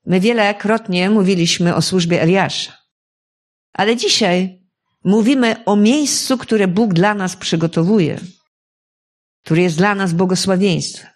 My 0.06 0.20
wielokrotnie 0.20 1.10
mówiliśmy 1.10 1.76
o 1.76 1.82
służbie 1.82 2.22
Eliasza. 2.22 2.78
Ale 3.74 3.96
dzisiaj 3.96 4.62
mówimy 5.04 5.66
o 5.66 5.76
miejscu, 5.76 6.38
które 6.38 6.68
Bóg 6.68 6.94
dla 6.94 7.14
nas 7.14 7.36
przygotowuje, 7.36 8.20
które 9.44 9.62
jest 9.62 9.78
dla 9.78 9.96
nas 9.96 10.14
błogosławieństwem, 10.14 11.12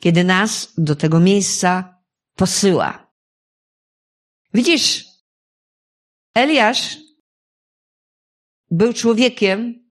kiedy 0.00 0.24
nas 0.24 0.72
do 0.78 0.96
tego 0.96 1.20
miejsca 1.20 2.00
posyła. 2.34 3.12
Widzisz, 4.54 5.04
Eliasz 6.34 6.96
był 8.70 8.92
człowiekiem, 8.92 9.90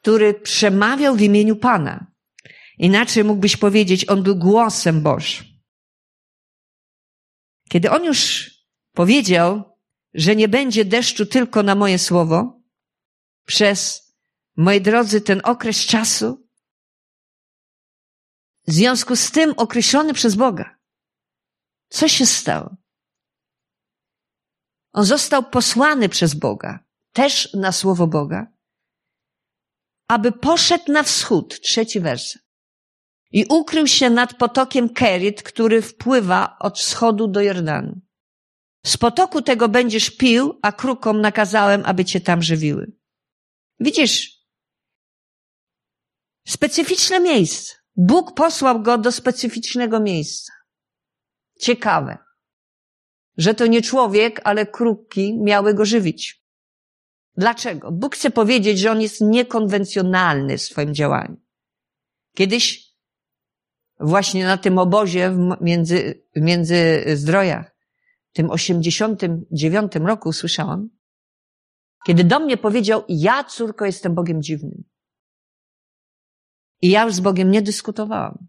który 0.00 0.34
przemawiał 0.34 1.16
w 1.16 1.20
imieniu 1.20 1.56
Pana. 1.56 2.06
Inaczej 2.78 3.24
mógłbyś 3.24 3.56
powiedzieć, 3.56 4.08
on 4.08 4.22
był 4.22 4.36
głosem 4.36 5.02
Bożym. 5.02 5.46
Kiedy 7.68 7.90
on 7.90 8.04
już 8.04 8.50
powiedział, 8.92 9.78
że 10.14 10.36
nie 10.36 10.48
będzie 10.48 10.84
deszczu 10.84 11.26
tylko 11.26 11.62
na 11.62 11.74
moje 11.74 11.98
słowo, 11.98 12.62
przez, 13.46 14.12
moi 14.56 14.80
drodzy, 14.80 15.20
ten 15.20 15.40
okres 15.44 15.86
czasu, 15.86 16.47
w 18.68 18.72
związku 18.72 19.16
z 19.16 19.30
tym 19.30 19.54
określony 19.56 20.14
przez 20.14 20.34
Boga. 20.34 20.78
Co 21.88 22.08
się 22.08 22.26
stało? 22.26 22.76
On 24.92 25.04
został 25.04 25.50
posłany 25.50 26.08
przez 26.08 26.34
Boga, 26.34 26.84
też 27.12 27.54
na 27.54 27.72
słowo 27.72 28.06
Boga, 28.06 28.52
aby 30.08 30.32
poszedł 30.32 30.92
na 30.92 31.02
wschód, 31.02 31.60
trzeci 31.60 32.00
werset, 32.00 32.42
i 33.30 33.46
ukrył 33.46 33.86
się 33.86 34.10
nad 34.10 34.34
potokiem 34.34 34.88
Kerit, 34.88 35.42
który 35.42 35.82
wpływa 35.82 36.56
od 36.58 36.78
wschodu 36.78 37.28
do 37.28 37.40
Jordanu. 37.40 38.00
Z 38.86 38.96
potoku 38.96 39.42
tego 39.42 39.68
będziesz 39.68 40.10
pił, 40.10 40.58
a 40.62 40.72
krukom 40.72 41.20
nakazałem, 41.20 41.82
aby 41.86 42.04
cię 42.04 42.20
tam 42.20 42.42
żywiły. 42.42 42.92
Widzisz, 43.80 44.44
specyficzne 46.46 47.20
miejsce. 47.20 47.77
Bóg 48.00 48.34
posłał 48.34 48.82
go 48.82 48.98
do 48.98 49.12
specyficznego 49.12 50.00
miejsca. 50.00 50.52
Ciekawe, 51.60 52.18
że 53.36 53.54
to 53.54 53.66
nie 53.66 53.82
człowiek, 53.82 54.40
ale 54.44 54.66
kruki 54.66 55.38
miały 55.38 55.74
go 55.74 55.84
żywić. 55.84 56.44
Dlaczego? 57.36 57.92
Bóg 57.92 58.14
chce 58.14 58.30
powiedzieć, 58.30 58.78
że 58.78 58.90
on 58.90 59.00
jest 59.00 59.20
niekonwencjonalny 59.20 60.58
w 60.58 60.62
swoim 60.62 60.94
działaniu. 60.94 61.36
Kiedyś 62.34 62.88
właśnie 64.00 64.44
na 64.44 64.56
tym 64.56 64.78
obozie 64.78 65.30
w 65.30 65.56
między, 65.60 66.22
w 66.36 66.40
między 66.40 67.04
zdrojach, 67.14 67.76
w 68.30 68.32
tym 68.32 68.50
89 68.50 69.92
roku 69.94 70.28
usłyszałam, 70.28 70.88
kiedy 72.06 72.24
do 72.24 72.40
mnie 72.40 72.56
powiedział, 72.56 73.04
ja 73.08 73.44
córko 73.44 73.84
jestem 73.84 74.14
Bogiem 74.14 74.42
dziwnym. 74.42 74.84
I 76.82 76.90
ja 76.90 77.04
już 77.04 77.14
z 77.14 77.20
Bogiem 77.20 77.50
nie 77.50 77.62
dyskutowałam. 77.62 78.48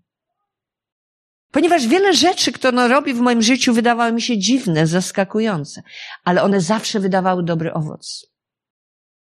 Ponieważ 1.51 1.87
wiele 1.87 2.13
rzeczy, 2.13 2.51
które 2.51 2.81
on 2.81 2.91
robi 2.91 3.13
w 3.13 3.19
moim 3.19 3.41
życiu, 3.41 3.73
wydawały 3.73 4.11
mi 4.11 4.21
się 4.21 4.37
dziwne, 4.37 4.87
zaskakujące, 4.87 5.83
ale 6.23 6.43
one 6.43 6.61
zawsze 6.61 6.99
wydawały 6.99 7.43
dobry 7.43 7.73
owoc. 7.73 8.25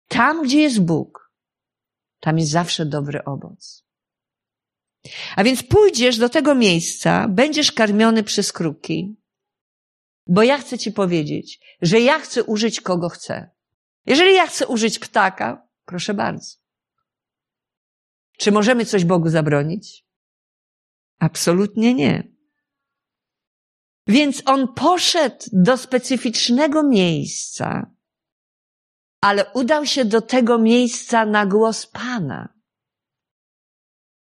Tam, 0.07 0.43
gdzie 0.43 0.61
jest 0.61 0.81
Bóg, 0.81 1.31
tam 2.19 2.37
jest 2.37 2.51
zawsze 2.51 2.85
dobry 2.85 3.23
owoc. 3.23 3.85
A 5.35 5.43
więc 5.43 5.63
pójdziesz 5.63 6.17
do 6.17 6.29
tego 6.29 6.55
miejsca, 6.55 7.27
będziesz 7.27 7.71
karmiony 7.71 8.23
przez 8.23 8.51
kruki, 8.51 9.15
bo 10.27 10.43
ja 10.43 10.57
chcę 10.57 10.77
ci 10.77 10.91
powiedzieć, 10.91 11.59
że 11.81 11.99
ja 11.99 12.19
chcę 12.19 12.43
użyć 12.43 12.81
kogo 12.81 13.09
chcę. 13.09 13.49
Jeżeli 14.05 14.35
ja 14.35 14.47
chcę 14.47 14.67
użyć 14.67 14.99
ptaka, 14.99 15.67
proszę 15.85 16.13
bardzo. 16.13 16.60
Czy 18.41 18.51
możemy 18.51 18.85
coś 18.85 19.05
Bogu 19.05 19.29
zabronić? 19.29 20.05
Absolutnie 21.19 21.93
nie. 21.93 22.31
Więc 24.07 24.43
on 24.45 24.73
poszedł 24.73 25.45
do 25.51 25.77
specyficznego 25.77 26.83
miejsca, 26.83 27.91
ale 29.21 29.53
udał 29.53 29.85
się 29.85 30.05
do 30.05 30.21
tego 30.21 30.57
miejsca 30.57 31.25
na 31.25 31.45
głos 31.45 31.87
Pana. 31.87 32.53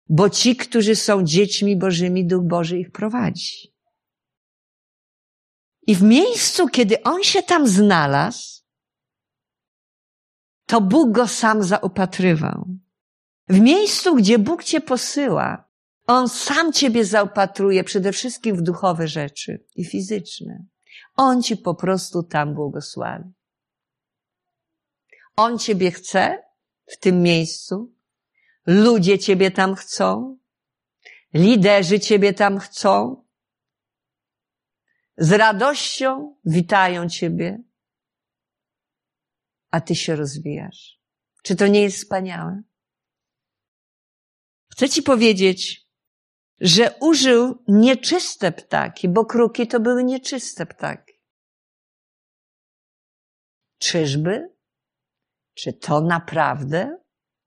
Bo 0.09 0.29
ci, 0.29 0.55
którzy 0.55 0.95
są 0.95 1.23
dziećmi 1.23 1.77
Bożymi, 1.77 2.27
Duch 2.27 2.43
Boży 2.43 2.79
ich 2.79 2.91
prowadzi. 2.91 3.73
I 5.87 5.95
w 5.95 6.01
miejscu, 6.03 6.67
kiedy 6.67 7.03
on 7.03 7.23
się 7.23 7.43
tam 7.43 7.67
znalazł, 7.67 8.63
to 10.65 10.81
Bóg 10.81 11.11
go 11.11 11.27
sam 11.27 11.63
zaopatrywał. 11.63 12.77
W 13.49 13.59
miejscu, 13.59 14.15
gdzie 14.15 14.39
Bóg 14.39 14.63
cię 14.63 14.81
posyła, 14.81 15.67
On 16.07 16.29
sam 16.29 16.73
ciebie 16.73 17.05
zaopatruje 17.05 17.83
przede 17.83 18.11
wszystkim 18.11 18.55
w 18.55 18.61
duchowe 18.61 19.07
rzeczy 19.07 19.65
i 19.75 19.85
fizyczne. 19.85 20.65
On 21.15 21.43
ci 21.43 21.57
po 21.57 21.75
prostu 21.75 22.23
tam 22.23 22.53
błogosławi. 22.53 23.33
On 25.35 25.59
ciebie 25.59 25.91
chce 25.91 26.43
w 26.85 26.97
tym 26.97 27.21
miejscu. 27.21 27.93
Ludzie 28.65 29.19
ciebie 29.19 29.51
tam 29.51 29.75
chcą. 29.75 30.37
Liderzy 31.33 31.99
ciebie 31.99 32.33
tam 32.33 32.59
chcą. 32.59 33.23
Z 35.17 35.31
radością 35.31 36.35
witają 36.45 37.09
ciebie, 37.09 37.63
a 39.71 39.81
ty 39.81 39.95
się 39.95 40.15
rozwijasz. 40.15 41.01
Czy 41.43 41.55
to 41.55 41.67
nie 41.67 41.81
jest 41.81 41.97
wspaniałe? 41.97 42.61
Chcę 44.77 44.89
ci 44.89 45.03
powiedzieć, 45.03 45.87
że 46.59 46.95
użył 47.01 47.63
nieczyste 47.67 48.51
ptaki, 48.51 49.09
bo 49.09 49.25
kruki 49.25 49.67
to 49.67 49.79
były 49.79 50.03
nieczyste 50.03 50.65
ptaki. 50.65 51.13
Czyżby? 53.79 54.55
Czy 55.53 55.73
to 55.73 56.01
naprawdę? 56.01 56.97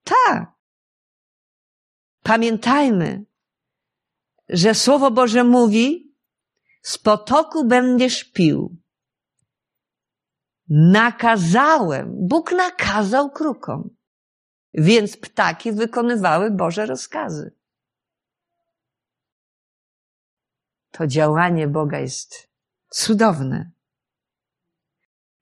Tak. 0.05 0.53
Pamiętajmy, 2.23 3.25
że 4.49 4.75
Słowo 4.75 5.11
Boże 5.11 5.45
mówi, 5.45 6.15
z 6.83 6.99
potoku 6.99 7.65
będziesz 7.65 8.25
pił. 8.25 8.77
Nakazałem, 10.69 12.17
Bóg 12.29 12.53
nakazał 12.53 13.31
krukom. 13.31 14.00
Więc 14.75 15.17
ptaki 15.17 15.73
wykonywały 15.73 16.51
Boże 16.51 16.87
rozkazy. 16.87 17.55
To 20.91 21.07
działanie 21.07 21.69
Boga 21.69 21.99
jest 21.99 22.49
cudowne. 22.89 23.71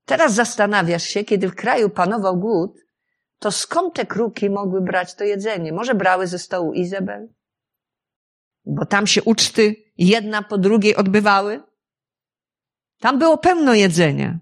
Teraz 0.05 0.35
zastanawiasz 0.35 1.03
się, 1.03 1.25
kiedy 1.25 1.49
w 1.49 1.55
kraju 1.55 1.91
panował 1.91 2.37
głód, 2.37 2.79
to 3.39 3.53
skąd 3.53 3.95
te 3.95 4.07
kruki 4.07 4.51
mogły 4.51 4.81
brać 4.81 5.15
to 5.15 5.25
jedzenie? 5.25 5.73
Może 5.73 5.95
brały 5.95 6.27
ze 6.27 6.39
stołu 6.39 6.73
Izabel? 6.73 7.29
Bo 8.65 8.87
tam 8.87 9.07
się 9.07 9.23
uczty 9.23 9.77
jedna 9.99 10.43
po 10.43 10.59
drugiej 10.59 10.97
odbywały? 10.97 11.63
Tam 13.01 13.19
było 13.19 13.39
pełno 13.39 13.75
jedzenia. 13.75 14.39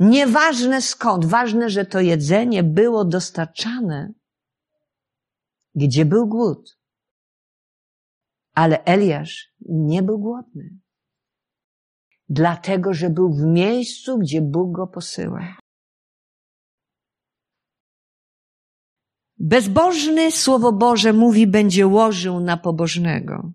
Nieważne 0.00 0.82
skąd, 0.82 1.24
ważne, 1.24 1.70
że 1.70 1.84
to 1.84 2.00
jedzenie 2.00 2.62
było 2.62 3.04
dostarczane, 3.04 4.12
gdzie 5.74 6.04
był 6.04 6.26
głód. 6.28 6.78
Ale 8.54 8.84
Eliasz 8.84 9.54
nie 9.60 10.02
był 10.02 10.18
głodny. 10.18 10.78
Dlatego, 12.28 12.94
że 12.94 13.10
był 13.10 13.32
w 13.34 13.44
miejscu, 13.44 14.18
gdzie 14.18 14.40
Bóg 14.40 14.76
go 14.76 14.86
posyła. 14.86 15.56
Bezbożny, 19.38 20.32
Słowo 20.32 20.72
Boże 20.72 21.12
mówi, 21.12 21.46
będzie 21.46 21.86
łożył 21.86 22.40
na 22.40 22.56
pobożnego. 22.56 23.52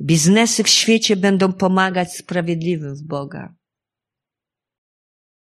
Biznesy 0.00 0.64
w 0.64 0.68
świecie 0.68 1.16
będą 1.16 1.52
pomagać 1.52 2.12
sprawiedliwym 2.16 2.94
w 2.94 3.02
Boga. 3.02 3.59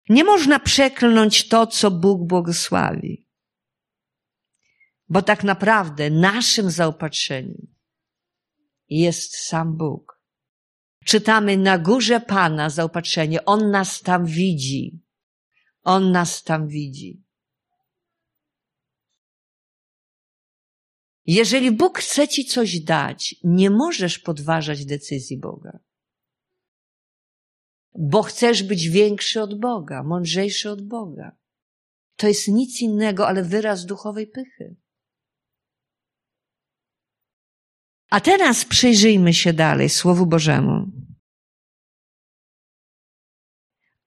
Nie 0.08 0.24
można 0.24 0.60
przekląć 0.60 1.48
to, 1.48 1.66
co 1.66 1.90
Bóg 1.90 2.28
błogosławi. 2.28 3.26
Bo 5.08 5.22
tak 5.22 5.44
naprawdę 5.44 6.10
naszym 6.10 6.70
zaopatrzeniem 6.70 7.66
jest 8.88 9.36
sam 9.36 9.76
Bóg. 9.76 10.20
Czytamy 11.04 11.56
na 11.56 11.78
górze 11.78 12.20
Pana 12.20 12.70
zaopatrzenie. 12.70 13.44
On 13.44 13.70
nas 13.70 14.00
tam 14.02 14.26
widzi. 14.26 15.00
On 15.82 16.12
nas 16.12 16.42
tam 16.42 16.68
widzi. 16.68 17.22
Jeżeli 21.26 21.72
Bóg 21.72 21.98
chce 21.98 22.28
ci 22.28 22.44
coś 22.44 22.80
dać, 22.80 23.36
nie 23.44 23.70
możesz 23.70 24.18
podważać 24.18 24.84
decyzji 24.84 25.38
Boga. 25.38 25.78
Bo 27.98 28.22
chcesz 28.22 28.62
być 28.62 28.88
większy 28.88 29.42
od 29.42 29.60
Boga, 29.60 30.02
mądrzejszy 30.02 30.70
od 30.70 30.82
Boga. 30.82 31.36
To 32.16 32.28
jest 32.28 32.48
nic 32.48 32.80
innego, 32.80 33.28
ale 33.28 33.42
wyraz 33.42 33.86
duchowej 33.86 34.26
pychy. 34.26 34.76
A 38.10 38.20
teraz 38.20 38.64
przyjrzyjmy 38.64 39.34
się 39.34 39.52
dalej 39.52 39.88
Słowu 39.88 40.26
Bożemu. 40.26 40.86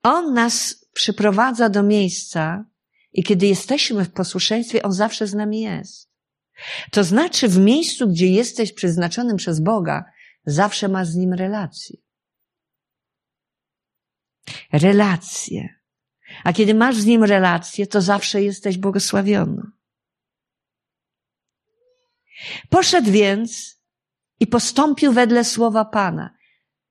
On 0.03 0.33
nas 0.33 0.85
przyprowadza 0.93 1.69
do 1.69 1.83
miejsca 1.83 2.65
i 3.11 3.23
kiedy 3.23 3.47
jesteśmy 3.47 4.05
w 4.05 4.13
posłuszeństwie, 4.13 4.83
On 4.83 4.93
zawsze 4.93 5.27
z 5.27 5.33
nami 5.33 5.61
jest. 5.61 6.09
To 6.91 7.03
znaczy 7.03 7.47
w 7.47 7.57
miejscu, 7.57 8.07
gdzie 8.07 8.27
jesteś 8.27 8.73
przeznaczonym 8.73 9.37
przez 9.37 9.59
Boga, 9.59 10.05
zawsze 10.45 10.87
masz 10.87 11.07
z 11.07 11.15
Nim 11.15 11.33
relację. 11.33 11.97
Relacje. 14.73 15.69
A 16.43 16.53
kiedy 16.53 16.73
masz 16.73 16.95
z 16.95 17.05
Nim 17.05 17.23
relację, 17.23 17.87
to 17.87 18.01
zawsze 18.01 18.43
jesteś 18.43 18.77
błogosławiony. 18.77 19.61
Poszedł 22.69 23.11
więc 23.11 23.79
i 24.39 24.47
postąpił 24.47 25.13
wedle 25.13 25.43
słowa 25.43 25.85
Pana. 25.85 26.35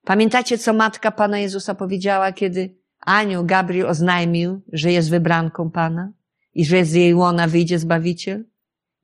Pamiętacie, 0.05 0.59
co 0.59 0.73
matka 0.73 1.11
Pana 1.11 1.39
Jezusa 1.39 1.75
powiedziała, 1.75 2.33
kiedy 2.33 2.79
anioł 3.01 3.45
Gabriel 3.45 3.87
oznajmił, 3.87 4.63
że 4.73 4.93
jest 4.93 5.11
wybranką 5.11 5.71
Pana 5.71 6.13
i 6.55 6.65
że 6.65 6.85
z 6.85 6.93
jej 6.93 7.15
łona 7.15 7.47
wyjdzie 7.47 7.79
Zbawiciel? 7.79 8.45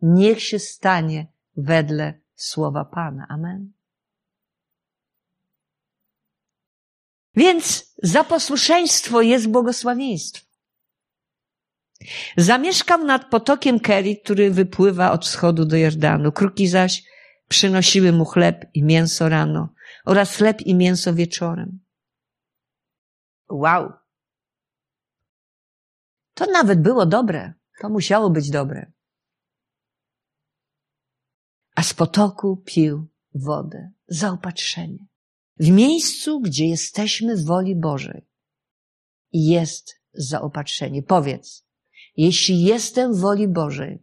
Niech 0.03 0.43
się 0.43 0.59
stanie 0.59 1.27
wedle 1.57 2.21
słowa 2.35 2.85
Pana. 2.85 3.27
Amen. 3.29 3.74
Więc 7.37 7.95
za 8.03 8.25
posłuszeństwo 8.25 9.23
jest 9.23 9.49
błogosławieństwo. 9.49 10.47
Zamieszkał 12.37 13.05
nad 13.05 13.31
potokiem 13.31 13.81
Keri, 13.81 14.21
który 14.21 14.51
wypływa 14.51 15.13
od 15.13 15.25
wschodu 15.25 15.65
do 15.65 15.77
Jordanu. 15.77 16.33
Kruki 16.33 16.69
zaś 16.69 17.05
przynosiły 17.49 18.13
mu 18.13 18.25
chleb 18.25 18.65
i 18.75 18.83
mięso 18.83 19.29
rano 19.29 19.75
oraz 20.05 20.37
chleb 20.37 20.61
i 20.61 20.75
mięso 20.75 21.15
wieczorem. 21.15 21.81
Wow. 23.51 23.93
To 26.35 26.47
nawet 26.47 26.83
było 26.83 27.07
dobre. 27.07 27.55
To 27.81 27.89
musiało 27.89 28.31
być 28.31 28.51
dobre. 28.51 28.93
A 31.75 31.83
z 31.83 31.95
potoku 31.95 32.63
pił 32.67 33.09
wodę. 33.35 33.91
Zaopatrzenie. 34.09 35.07
W 35.59 35.69
miejscu, 35.69 36.41
gdzie 36.41 36.67
jesteśmy 36.67 37.37
w 37.37 37.45
woli 37.45 37.77
Bożej. 37.77 38.23
Jest 39.33 40.01
zaopatrzenie. 40.15 41.03
Powiedz, 41.03 41.67
jeśli 42.17 42.63
jestem 42.63 43.15
w 43.15 43.21
woli 43.21 43.49
Bożej, 43.49 44.03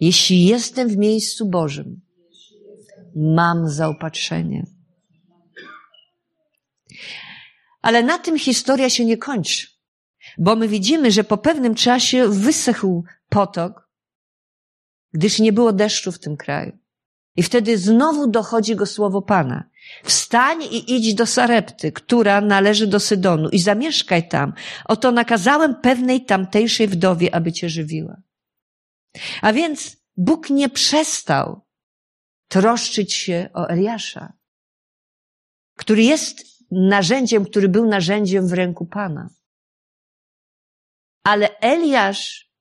jeśli 0.00 0.44
jestem 0.44 0.88
w 0.88 0.96
miejscu 0.96 1.46
Bożym, 1.46 2.00
mam 3.16 3.70
zaopatrzenie. 3.70 4.66
Ale 7.82 8.02
na 8.02 8.18
tym 8.18 8.38
historia 8.38 8.90
się 8.90 9.04
nie 9.04 9.16
kończy, 9.16 9.66
bo 10.38 10.56
my 10.56 10.68
widzimy, 10.68 11.10
że 11.10 11.24
po 11.24 11.38
pewnym 11.38 11.74
czasie 11.74 12.28
wysechł 12.28 13.04
potok, 13.28 13.88
gdyż 15.12 15.38
nie 15.38 15.52
było 15.52 15.72
deszczu 15.72 16.12
w 16.12 16.18
tym 16.18 16.36
kraju. 16.36 16.81
I 17.36 17.42
wtedy 17.42 17.78
znowu 17.78 18.26
dochodzi 18.26 18.76
go 18.76 18.86
słowo 18.86 19.22
Pana. 19.22 19.64
Wstań 20.04 20.62
i 20.62 20.96
idź 20.96 21.14
do 21.14 21.26
Sarepty, 21.26 21.92
która 21.92 22.40
należy 22.40 22.86
do 22.86 23.00
Sydonu 23.00 23.48
i 23.48 23.58
zamieszkaj 23.58 24.28
tam. 24.28 24.52
Oto 24.84 25.12
nakazałem 25.12 25.74
pewnej 25.74 26.24
tamtejszej 26.24 26.88
wdowie, 26.88 27.34
aby 27.34 27.52
cię 27.52 27.68
żywiła. 27.68 28.16
A 29.42 29.52
więc 29.52 29.96
Bóg 30.16 30.50
nie 30.50 30.68
przestał 30.68 31.60
troszczyć 32.48 33.14
się 33.14 33.48
o 33.54 33.68
Eliasza, 33.68 34.32
który 35.76 36.02
jest 36.02 36.44
narzędziem, 36.70 37.44
który 37.44 37.68
był 37.68 37.86
narzędziem 37.86 38.48
w 38.48 38.52
ręku 38.52 38.86
Pana. 38.86 39.28
Ale 41.24 41.58
Eliasz 41.58 42.52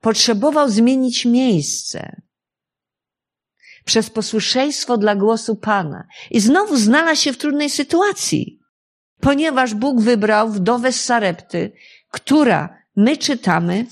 potrzebował 0.00 0.70
zmienić 0.70 1.24
miejsce 1.24 2.22
przez 3.84 4.10
posłuszeństwo 4.10 4.98
dla 4.98 5.16
głosu 5.16 5.56
Pana. 5.56 6.06
I 6.30 6.40
znowu 6.40 6.76
znalazł 6.76 7.22
się 7.22 7.32
w 7.32 7.38
trudnej 7.38 7.70
sytuacji, 7.70 8.60
ponieważ 9.20 9.74
Bóg 9.74 10.00
wybrał 10.00 10.48
wdowę 10.50 10.92
z 10.92 11.04
Sarepty, 11.04 11.72
która, 12.10 12.78
my 12.96 13.16
czytamy, 13.16 13.86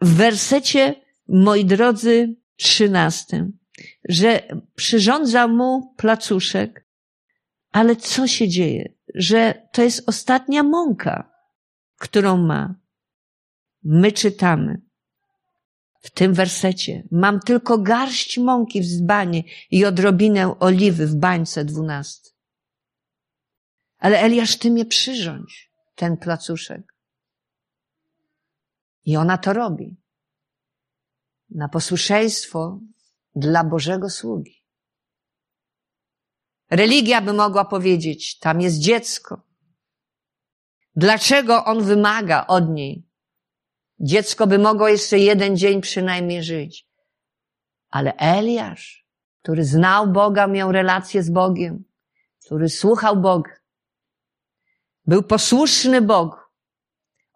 w 0.00 0.14
wersecie, 0.14 0.94
moi 1.28 1.64
drodzy, 1.64 2.36
trzynastym, 2.56 3.58
że 4.08 4.42
przyrządza 4.74 5.48
mu 5.48 5.94
placuszek, 5.96 6.88
ale 7.72 7.96
co 7.96 8.26
się 8.26 8.48
dzieje? 8.48 8.92
Że 9.14 9.68
to 9.72 9.82
jest 9.82 10.08
ostatnia 10.08 10.62
mąka, 10.62 11.30
którą 11.98 12.36
ma. 12.36 12.74
My 13.82 14.12
czytamy 14.12 14.87
w 15.98 16.10
tym 16.10 16.34
wersecie. 16.34 17.08
Mam 17.10 17.40
tylko 17.40 17.78
garść 17.78 18.38
mąki 18.38 18.80
w 18.80 18.86
zbanie 18.86 19.42
i 19.70 19.84
odrobinę 19.84 20.58
oliwy 20.58 21.06
w 21.06 21.14
bańce 21.14 21.64
dwunasty. 21.64 22.30
Ale 23.98 24.20
Eliasz, 24.20 24.56
ty 24.56 24.70
mnie 24.70 24.86
przyrządź, 24.86 25.72
ten 25.94 26.16
placuszek. 26.16 26.94
I 29.04 29.16
ona 29.16 29.38
to 29.38 29.52
robi. 29.52 29.96
Na 31.50 31.68
posłuszeństwo 31.68 32.80
dla 33.36 33.64
Bożego 33.64 34.10
sługi. 34.10 34.64
Religia 36.70 37.20
by 37.20 37.32
mogła 37.32 37.64
powiedzieć, 37.64 38.38
tam 38.38 38.60
jest 38.60 38.78
dziecko. 38.78 39.42
Dlaczego 40.96 41.64
on 41.64 41.84
wymaga 41.84 42.46
od 42.46 42.70
niej? 42.70 43.07
Dziecko 44.00 44.46
by 44.46 44.58
mogło 44.58 44.88
jeszcze 44.88 45.18
jeden 45.18 45.56
dzień 45.56 45.80
przynajmniej 45.80 46.42
żyć. 46.42 46.88
Ale 47.90 48.16
Eliasz, 48.16 49.06
który 49.42 49.64
znał 49.64 50.06
Boga, 50.06 50.46
miał 50.46 50.72
relację 50.72 51.22
z 51.22 51.30
Bogiem, 51.30 51.84
który 52.44 52.68
słuchał 52.68 53.16
Boga, 53.16 53.50
był 55.06 55.22
posłuszny 55.22 56.02
Bogu, 56.02 56.36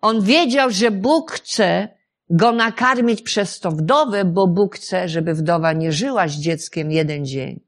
on 0.01 0.22
wiedział, 0.22 0.70
że 0.70 0.90
Bóg 0.90 1.33
chce 1.33 1.88
go 2.31 2.53
nakarmić 2.53 3.22
przez 3.22 3.61
to 3.61 3.70
wdowę, 3.70 4.25
bo 4.25 4.46
Bóg 4.46 4.77
chce, 4.77 5.09
żeby 5.09 5.35
wdowa 5.35 5.72
nie 5.72 5.92
żyła 5.92 6.29
z 6.29 6.33
dzieckiem 6.33 6.90
jeden 6.90 7.27
dzień, 7.27 7.61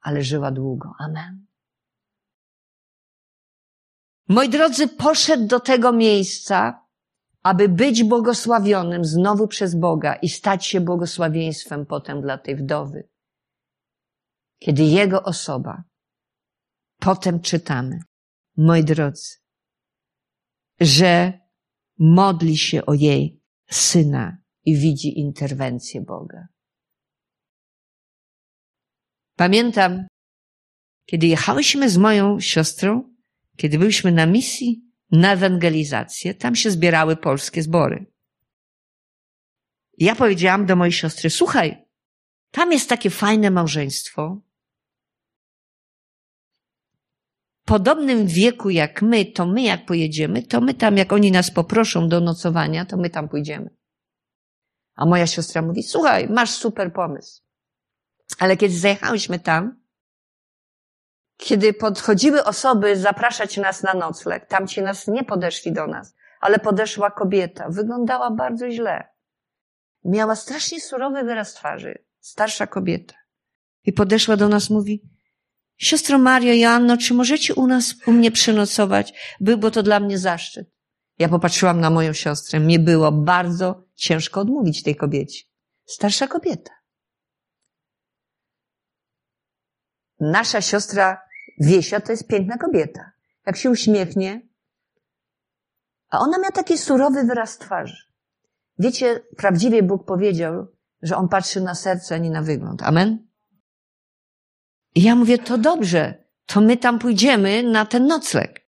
ale 0.00 0.22
żyła 0.22 0.50
długo. 0.50 0.92
Amen. 0.98 1.46
Moi 4.28 4.48
drodzy, 4.48 4.88
poszedł 4.88 5.46
do 5.46 5.60
tego 5.60 5.92
miejsca, 5.92 6.87
aby 7.48 7.68
być 7.68 8.04
błogosławionym 8.04 9.04
znowu 9.04 9.48
przez 9.48 9.74
Boga 9.74 10.14
i 10.14 10.28
stać 10.28 10.66
się 10.66 10.80
błogosławieństwem 10.80 11.86
potem 11.86 12.20
dla 12.20 12.38
tej 12.38 12.56
wdowy. 12.56 13.08
Kiedy 14.58 14.82
Jego 14.82 15.22
osoba, 15.22 15.84
potem 17.00 17.40
czytamy, 17.40 17.98
moi 18.56 18.84
drodzy, 18.84 19.34
że 20.80 21.40
modli 21.98 22.56
się 22.58 22.86
o 22.86 22.94
jej 22.94 23.42
syna 23.70 24.38
i 24.64 24.76
widzi 24.76 25.18
interwencję 25.18 26.00
Boga. 26.00 26.46
Pamiętam, 29.36 30.06
kiedy 31.06 31.26
jechałyśmy 31.26 31.90
z 31.90 31.96
moją 31.96 32.40
siostrą, 32.40 33.14
kiedy 33.56 33.78
byliśmy 33.78 34.12
na 34.12 34.26
misji 34.26 34.87
na 35.10 35.32
ewangelizację, 35.32 36.34
tam 36.34 36.54
się 36.54 36.70
zbierały 36.70 37.16
polskie 37.16 37.62
zbory. 37.62 38.06
Ja 39.98 40.14
powiedziałam 40.14 40.66
do 40.66 40.76
mojej 40.76 40.92
siostry, 40.92 41.30
słuchaj, 41.30 41.84
tam 42.50 42.72
jest 42.72 42.88
takie 42.88 43.10
fajne 43.10 43.50
małżeństwo, 43.50 44.40
podobnym 47.68 48.26
wieku 48.26 48.70
jak 48.70 49.02
my, 49.02 49.24
to 49.24 49.46
my 49.46 49.62
jak 49.62 49.86
pojedziemy, 49.86 50.42
to 50.42 50.60
my 50.60 50.74
tam, 50.74 50.96
jak 50.96 51.12
oni 51.12 51.32
nas 51.32 51.50
poproszą 51.50 52.08
do 52.08 52.20
nocowania, 52.20 52.84
to 52.84 52.96
my 52.96 53.10
tam 53.10 53.28
pójdziemy. 53.28 53.70
A 54.94 55.06
moja 55.06 55.26
siostra 55.26 55.62
mówi, 55.62 55.82
słuchaj, 55.82 56.28
masz 56.28 56.50
super 56.50 56.92
pomysł. 56.92 57.42
Ale 58.38 58.56
kiedy 58.56 58.78
zajechałyśmy 58.78 59.38
tam, 59.38 59.77
kiedy 61.38 61.72
podchodziły 61.72 62.44
osoby 62.44 62.96
zapraszać 62.96 63.56
nas 63.56 63.82
na 63.82 63.94
nocleg, 63.94 64.46
tamci 64.46 64.82
nas 64.82 65.06
nie 65.06 65.24
podeszli 65.24 65.72
do 65.72 65.86
nas, 65.86 66.14
ale 66.40 66.58
podeszła 66.58 67.10
kobieta. 67.10 67.68
Wyglądała 67.68 68.30
bardzo 68.30 68.70
źle. 68.70 69.08
Miała 70.04 70.36
strasznie 70.36 70.80
surowy 70.80 71.24
wyraz 71.24 71.54
twarzy. 71.54 72.04
Starsza 72.20 72.66
kobieta. 72.66 73.14
I 73.84 73.92
podeszła 73.92 74.36
do 74.36 74.48
nas, 74.48 74.70
mówi, 74.70 75.02
Siostro 75.76 76.18
Mario, 76.18 76.54
Joanno, 76.54 76.96
czy 76.96 77.14
możecie 77.14 77.54
u 77.54 77.66
nas, 77.66 77.94
u 78.06 78.12
mnie 78.12 78.30
przenocować? 78.30 79.36
Byłby 79.40 79.70
to 79.70 79.82
dla 79.82 80.00
mnie 80.00 80.18
zaszczyt. 80.18 80.70
Ja 81.18 81.28
popatrzyłam 81.28 81.80
na 81.80 81.90
moją 81.90 82.12
siostrę. 82.12 82.60
Mnie 82.60 82.78
było 82.78 83.12
bardzo 83.12 83.84
ciężko 83.94 84.40
odmówić 84.40 84.82
tej 84.82 84.96
kobiecie. 84.96 85.44
Starsza 85.84 86.26
kobieta. 86.26 86.70
Nasza 90.20 90.60
siostra 90.60 91.27
Wiesia 91.60 92.00
to 92.00 92.12
jest 92.12 92.28
piękna 92.28 92.58
kobieta. 92.58 93.12
Jak 93.46 93.56
się 93.56 93.70
uśmiechnie, 93.70 94.48
a 96.08 96.18
ona 96.18 96.38
miała 96.38 96.52
taki 96.52 96.78
surowy 96.78 97.24
wyraz 97.24 97.58
twarzy. 97.58 97.96
Wiecie, 98.78 99.20
prawdziwie 99.36 99.82
Bóg 99.82 100.06
powiedział, 100.06 100.66
że 101.02 101.16
On 101.16 101.28
patrzy 101.28 101.60
na 101.60 101.74
serce, 101.74 102.14
a 102.14 102.18
nie 102.18 102.30
na 102.30 102.42
wygląd. 102.42 102.82
Amen? 102.82 103.28
I 104.94 105.02
ja 105.02 105.14
mówię, 105.14 105.38
to 105.38 105.58
dobrze, 105.58 106.24
to 106.46 106.60
my 106.60 106.76
tam 106.76 106.98
pójdziemy 106.98 107.62
na 107.62 107.86
ten 107.86 108.06
nocleg. 108.06 108.68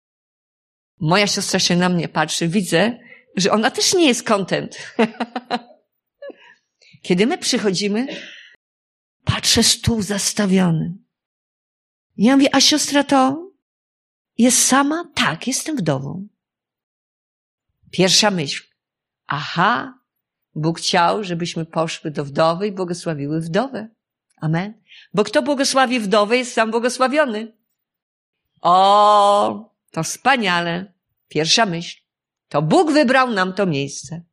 Moja 0.99 1.27
siostra 1.27 1.59
się 1.59 1.75
na 1.75 1.89
mnie 1.89 2.07
patrzy, 2.07 2.47
widzę, 2.47 2.99
że 3.35 3.51
ona 3.51 3.71
też 3.71 3.93
nie 3.93 4.07
jest 4.07 4.23
kontent. 4.23 4.77
Kiedy 7.05 7.27
my 7.27 7.37
przychodzimy, 7.37 8.07
patrzę 9.23 9.63
stół 9.63 10.01
zastawiony. 10.01 10.93
Ja 12.17 12.35
mówię, 12.35 12.55
a 12.55 12.61
siostra 12.61 13.03
to 13.03 13.51
jest 14.37 14.65
sama? 14.67 15.11
Tak, 15.15 15.47
jestem 15.47 15.77
wdową. 15.77 16.27
Pierwsza 17.91 18.31
myśl. 18.31 18.63
Aha, 19.27 19.99
Bóg 20.55 20.79
chciał, 20.79 21.23
żebyśmy 21.23 21.65
poszły 21.65 22.11
do 22.11 22.25
wdowy 22.25 22.67
i 22.67 22.71
błogosławiły 22.71 23.41
wdowę. 23.41 23.89
Amen. 24.41 24.73
Bo 25.13 25.23
kto 25.23 25.41
błogosławi 25.41 25.99
wdowę, 25.99 26.37
jest 26.37 26.53
sam 26.53 26.71
błogosławiony. 26.71 27.53
O, 28.61 29.73
to 29.91 30.03
wspaniale. 30.03 30.93
Pierwsza 31.27 31.65
myśl. 31.65 32.01
To 32.49 32.61
Bóg 32.61 32.91
wybrał 32.91 33.31
nam 33.31 33.53
to 33.53 33.65
miejsce. 33.65 34.23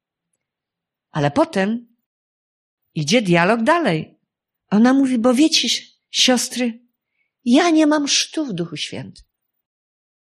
Ale 1.11 1.31
potem 1.31 1.87
idzie 2.95 3.23
dialog 3.23 3.63
dalej. 3.63 4.19
Ona 4.71 4.93
mówi, 4.93 5.19
bo 5.19 5.35
wiecie, 5.35 5.69
siostry, 6.11 6.82
ja 7.45 7.71
nie 7.71 7.87
mam 7.87 8.09
sztu 8.09 8.47
w 8.47 8.53
Duchu 8.53 8.77
Świętym. 8.77 9.25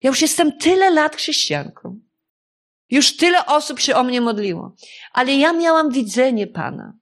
Ja 0.02 0.10
już 0.10 0.22
jestem 0.22 0.58
tyle 0.58 0.90
lat 0.90 1.16
chrześcijanką. 1.16 2.00
Już 2.90 3.16
tyle 3.16 3.46
osób 3.46 3.80
się 3.80 3.96
o 3.96 4.04
mnie 4.04 4.20
modliło. 4.20 4.74
Ale 5.12 5.34
ja 5.34 5.52
miałam 5.52 5.90
widzenie 5.90 6.46
Pana. 6.46 6.98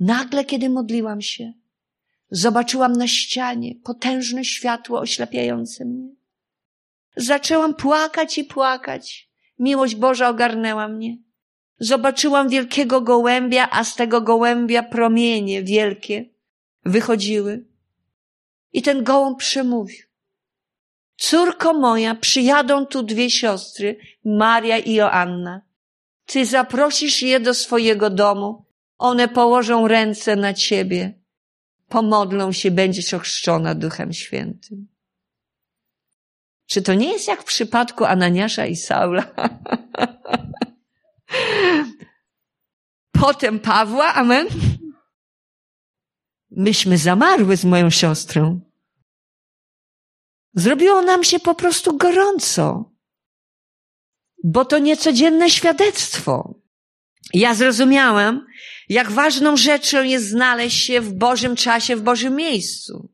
Nagle, 0.00 0.44
kiedy 0.44 0.68
modliłam 0.68 1.20
się, 1.20 1.52
zobaczyłam 2.30 2.92
na 2.92 3.08
ścianie 3.08 3.74
potężne 3.84 4.44
światło 4.44 5.00
oślepiające 5.00 5.84
mnie. 5.84 6.08
Zaczęłam 7.16 7.74
płakać 7.74 8.38
i 8.38 8.44
płakać. 8.44 9.30
Miłość 9.58 9.94
Boża 9.94 10.28
ogarnęła 10.28 10.88
mnie. 10.88 11.18
Zobaczyłam 11.78 12.48
wielkiego 12.48 13.00
gołębia, 13.00 13.68
a 13.70 13.84
z 13.84 13.94
tego 13.94 14.20
gołębia 14.20 14.82
promienie 14.82 15.62
wielkie 15.62 16.24
wychodziły. 16.84 17.64
I 18.76 18.82
ten 18.82 19.04
gołąb 19.04 19.38
przemówił. 19.38 20.06
Córko 21.16 21.74
moja, 21.74 22.14
przyjadą 22.14 22.86
tu 22.86 23.02
dwie 23.02 23.30
siostry, 23.30 23.98
Maria 24.24 24.78
i 24.78 24.94
Joanna. 24.94 25.62
Ty 26.26 26.46
zaprosisz 26.46 27.22
je 27.22 27.40
do 27.40 27.54
swojego 27.54 28.10
domu. 28.10 28.66
One 28.98 29.28
położą 29.28 29.88
ręce 29.88 30.36
na 30.36 30.54
ciebie. 30.54 31.20
Pomodlą 31.88 32.52
się, 32.52 32.70
będziesz 32.70 33.14
ochrzczona 33.14 33.74
Duchem 33.74 34.12
Świętym. 34.12 34.88
Czy 36.66 36.82
to 36.82 36.94
nie 36.94 37.12
jest 37.12 37.28
jak 37.28 37.42
w 37.42 37.44
przypadku 37.44 38.04
Ananiasza 38.04 38.66
i 38.66 38.76
Saula? 38.76 39.34
Potem 43.20 43.60
Pawła, 43.60 44.14
amen? 44.14 44.46
Myśmy 46.50 46.98
zamarły 46.98 47.56
z 47.56 47.64
moją 47.64 47.90
siostrą. 47.90 48.65
Zrobiło 50.56 51.02
nam 51.02 51.24
się 51.24 51.40
po 51.40 51.54
prostu 51.54 51.96
gorąco, 51.96 52.92
bo 54.44 54.64
to 54.64 54.78
niecodzienne 54.78 55.50
świadectwo. 55.50 56.60
Ja 57.34 57.54
zrozumiałam, 57.54 58.46
jak 58.88 59.10
ważną 59.10 59.56
rzeczą 59.56 60.02
jest 60.02 60.28
znaleźć 60.28 60.84
się 60.84 61.00
w 61.00 61.12
Bożym 61.12 61.56
czasie, 61.56 61.96
w 61.96 62.02
Bożym 62.02 62.36
miejscu. 62.36 63.12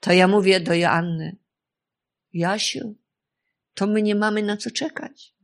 To 0.00 0.12
ja 0.12 0.28
mówię 0.28 0.60
do 0.60 0.74
Joanny, 0.74 1.36
Jasiu, 2.32 2.94
to 3.74 3.86
my 3.86 4.02
nie 4.02 4.14
mamy 4.14 4.42
na 4.42 4.56
co 4.56 4.70
czekać. 4.70 5.34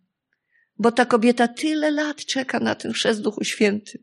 Bo 0.79 0.92
ta 0.92 1.07
kobieta 1.07 1.49
tyle 1.49 1.90
lat 1.90 2.25
czeka 2.25 2.61
na 2.61 2.75
ten 2.75 2.92
chrzest 2.92 3.23
Duchu 3.23 3.45
Świętym. 3.45 4.03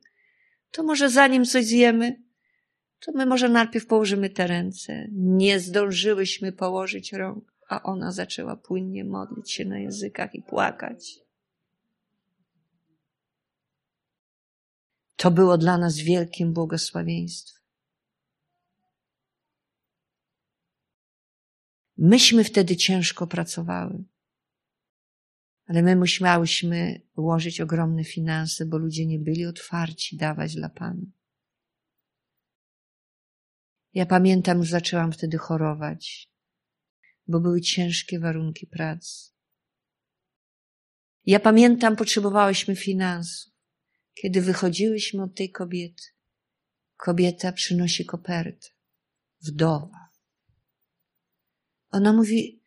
To 0.72 0.84
może 0.84 1.10
zanim 1.10 1.46
coś 1.46 1.66
zjemy, 1.66 2.29
to 3.00 3.12
my 3.12 3.26
może 3.26 3.50
najpierw 3.50 3.86
położymy 3.86 4.30
te 4.30 4.48
ręce. 4.48 5.08
Nie 5.12 5.60
zdążyłyśmy 5.60 6.52
położyć 6.52 7.14
rąk, 7.14 7.54
a 7.68 7.84
ona 7.84 8.12
zaczęła 8.12 8.56
płynnie 8.56 9.04
modlić 9.04 9.52
się 9.52 9.66
na 9.66 9.80
językach 9.80 10.36
i 10.36 10.42
płakać. 10.42 11.20
To 15.16 15.32
było 15.32 15.58
dla 15.58 15.78
nas 15.78 15.98
wielkim 15.98 16.54
błogosławieństwem. 16.54 17.60
Myśmy 21.98 22.44
wtedy 22.44 22.76
ciężko 22.76 23.28
pracowały. 23.28 24.04
Ale 25.68 25.82
my 25.84 25.96
musiałyśmy 25.96 27.02
ułożyć 27.16 27.62
ogromne 27.62 28.04
finanse, 28.04 28.66
bo 28.66 28.78
ludzie 28.78 29.06
nie 29.06 29.20
byli 29.20 29.46
otwarci 29.46 30.18
dawać 30.18 30.56
dla 30.56 30.70
Pana. 30.70 31.19
Ja 33.94 34.06
pamiętam, 34.06 34.64
że 34.64 34.72
zaczęłam 34.72 35.12
wtedy 35.12 35.38
chorować, 35.38 36.30
bo 37.28 37.40
były 37.40 37.62
ciężkie 37.62 38.20
warunki 38.20 38.68
pracy. 38.68 39.32
Ja 41.26 41.40
pamiętam, 41.40 41.96
potrzebowałyśmy 41.96 42.76
finansów. 42.76 43.54
Kiedy 44.14 44.42
wychodziłyśmy 44.42 45.24
od 45.24 45.36
tej 45.36 45.52
kobiety, 45.52 46.04
kobieta 46.98 47.52
przynosi 47.52 48.06
kopertę, 48.06 48.68
wdowa. 49.42 50.10
Ona 51.92 52.14
mówi, 52.14 52.64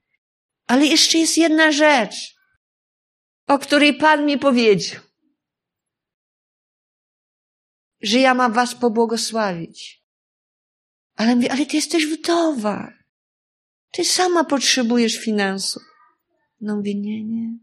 ale 0.67 0.87
jeszcze 0.87 1.19
jest 1.19 1.37
jedna 1.37 1.73
rzecz, 1.73 2.35
o 3.47 3.59
której 3.59 3.95
Pan 3.95 4.27
mi 4.27 4.39
powiedział, 4.39 5.03
że 8.01 8.19
ja 8.19 8.35
mam 8.35 8.53
was 8.53 8.75
pobłogosławić. 8.75 10.02
Ale 11.17 11.37
mówi, 11.37 11.49
ale 11.49 11.67
ty 11.67 11.77
jesteś 11.77 12.07
wdowa. 12.07 12.93
Ty 13.91 14.05
sama 14.05 14.45
potrzebujesz 14.45 15.19
finansów. 15.19 15.83
No 16.61 16.77
mówię, 16.77 16.95
nie, 16.95 17.25
nie. 17.25 17.59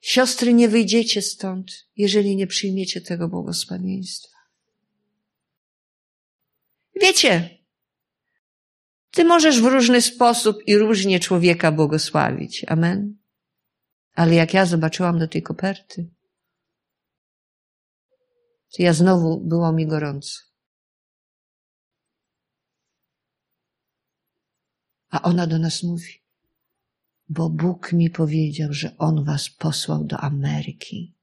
Siostry, 0.00 0.54
nie 0.54 0.68
wyjdziecie 0.68 1.22
stąd, 1.22 1.72
jeżeli 1.96 2.36
nie 2.36 2.46
przyjmiecie 2.46 3.00
tego 3.00 3.28
błogosławieństwa. 3.28 4.36
Wiecie, 7.00 7.58
ty 9.10 9.24
możesz 9.24 9.60
w 9.60 9.64
różny 9.64 10.02
sposób 10.02 10.56
i 10.66 10.78
różnie 10.78 11.20
człowieka 11.20 11.72
błogosławić. 11.72 12.64
Amen. 12.68 13.16
Ale 14.14 14.34
jak 14.34 14.54
ja 14.54 14.66
zobaczyłam 14.66 15.18
do 15.18 15.28
tej 15.28 15.42
koperty, 15.42 16.10
to 18.76 18.82
ja 18.82 18.92
znowu 18.92 19.40
było 19.40 19.72
mi 19.72 19.86
gorąco. 19.86 20.40
A 25.10 25.22
ona 25.22 25.46
do 25.46 25.58
nas 25.58 25.82
mówi, 25.82 26.12
bo 27.28 27.50
Bóg 27.50 27.92
mi 27.92 28.10
powiedział, 28.10 28.72
że 28.72 28.98
On 28.98 29.24
was 29.24 29.50
posłał 29.50 30.04
do 30.04 30.20
Ameryki 30.20 31.16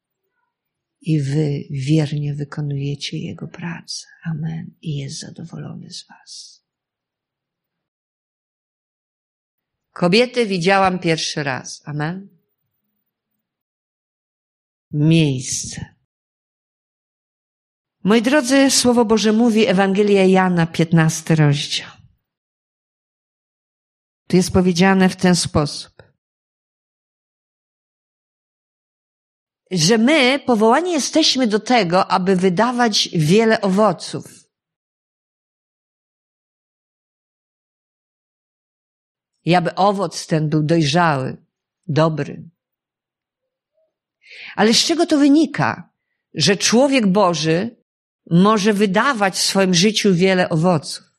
i 1.01 1.21
wy 1.21 1.63
wiernie 1.69 2.33
wykonujecie 2.33 3.17
Jego 3.17 3.47
pracę. 3.47 4.07
Amen. 4.23 4.71
I 4.81 4.95
jest 4.95 5.19
zadowolony 5.19 5.89
z 5.89 6.07
was. 6.07 6.63
Kobiety 9.91 10.45
widziałam 10.45 10.99
pierwszy 10.99 11.43
raz. 11.43 11.81
Amen. 11.85 12.27
Miejsce. 14.91 15.85
Moi 18.03 18.21
drodzy, 18.21 18.71
Słowo 18.71 19.05
Boże 19.05 19.33
mówi 19.33 19.67
Ewangelia 19.67 20.25
Jana, 20.25 20.67
15 20.67 21.35
rozdział. 21.35 21.92
To 24.33 24.37
jest 24.37 24.51
powiedziane 24.51 25.09
w 25.09 25.15
ten 25.15 25.35
sposób. 25.35 26.03
Że 29.71 29.97
my 29.97 30.39
powołani 30.39 30.91
jesteśmy 30.91 31.47
do 31.47 31.59
tego, 31.59 32.07
aby 32.07 32.35
wydawać 32.35 33.09
wiele 33.13 33.61
owoców. 33.61 34.25
I 39.45 39.55
aby 39.55 39.75
owoc 39.75 40.27
ten 40.27 40.49
był 40.49 40.63
dojrzały, 40.63 41.37
dobry. 41.87 42.49
Ale 44.55 44.73
z 44.73 44.85
czego 44.85 45.05
to 45.05 45.17
wynika? 45.17 45.89
Że 46.33 46.57
człowiek 46.57 47.07
Boży 47.07 47.83
może 48.29 48.73
wydawać 48.73 49.33
w 49.33 49.43
swoim 49.43 49.73
życiu 49.73 50.13
wiele 50.13 50.49
owoców. 50.49 51.12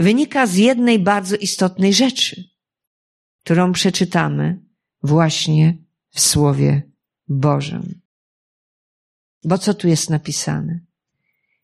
Wynika 0.00 0.46
z 0.46 0.54
jednej 0.56 0.98
bardzo 0.98 1.36
istotnej 1.36 1.94
rzeczy, 1.94 2.44
którą 3.44 3.72
przeczytamy 3.72 4.60
właśnie 5.02 5.76
w 6.10 6.20
Słowie 6.20 6.82
Bożym. 7.28 8.00
Bo 9.44 9.58
co 9.58 9.74
tu 9.74 9.88
jest 9.88 10.10
napisane? 10.10 10.80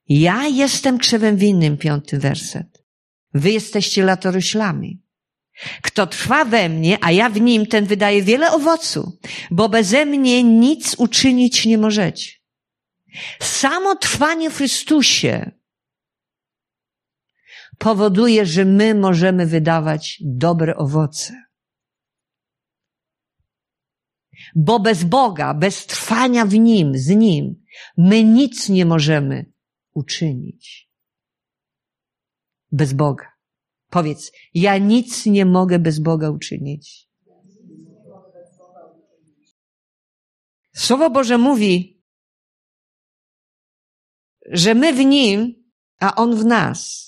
Ja 0.08 0.46
jestem 0.46 0.98
krzewem 0.98 1.36
winnym, 1.36 1.76
piąty 1.76 2.18
werset. 2.18 2.84
Wy 3.34 3.50
jesteście 3.50 4.04
latoroślami. 4.04 5.02
Kto 5.82 6.06
trwa 6.06 6.44
we 6.44 6.68
mnie, 6.68 6.98
a 7.00 7.12
ja 7.12 7.30
w 7.30 7.40
nim, 7.40 7.66
ten 7.66 7.86
wydaje 7.86 8.22
wiele 8.22 8.52
owocu, 8.52 9.18
bo 9.50 9.68
beze 9.68 10.06
mnie 10.06 10.42
nic 10.42 10.94
uczynić 10.98 11.66
nie 11.66 11.78
możecie. 11.78 12.30
Samo 13.40 13.96
trwanie 13.96 14.50
w 14.50 14.56
Chrystusie 14.56 15.50
powoduje, 17.78 18.46
że 18.46 18.64
my 18.64 18.94
możemy 18.94 19.46
wydawać 19.46 20.22
dobre 20.24 20.76
owoce. 20.76 21.46
Bo 24.54 24.80
bez 24.80 25.04
Boga, 25.04 25.54
bez 25.54 25.86
trwania 25.86 26.46
w 26.46 26.54
Nim, 26.54 26.98
z 26.98 27.08
Nim, 27.08 27.62
my 27.96 28.24
nic 28.24 28.68
nie 28.68 28.86
możemy 28.86 29.52
uczynić. 29.94 30.90
Bez 32.72 32.92
Boga. 32.92 33.32
Powiedz, 33.90 34.32
ja 34.54 34.78
nic 34.78 35.26
nie 35.26 35.46
mogę 35.46 35.78
bez 35.78 35.98
Boga 35.98 36.30
uczynić. 36.30 37.08
Słowo 40.74 41.10
Boże 41.10 41.38
mówi, 41.38 42.02
że 44.50 44.74
my 44.74 44.92
w 44.92 45.04
Nim, 45.04 45.64
a 46.00 46.14
On 46.14 46.36
w 46.36 46.44
nas. 46.44 47.05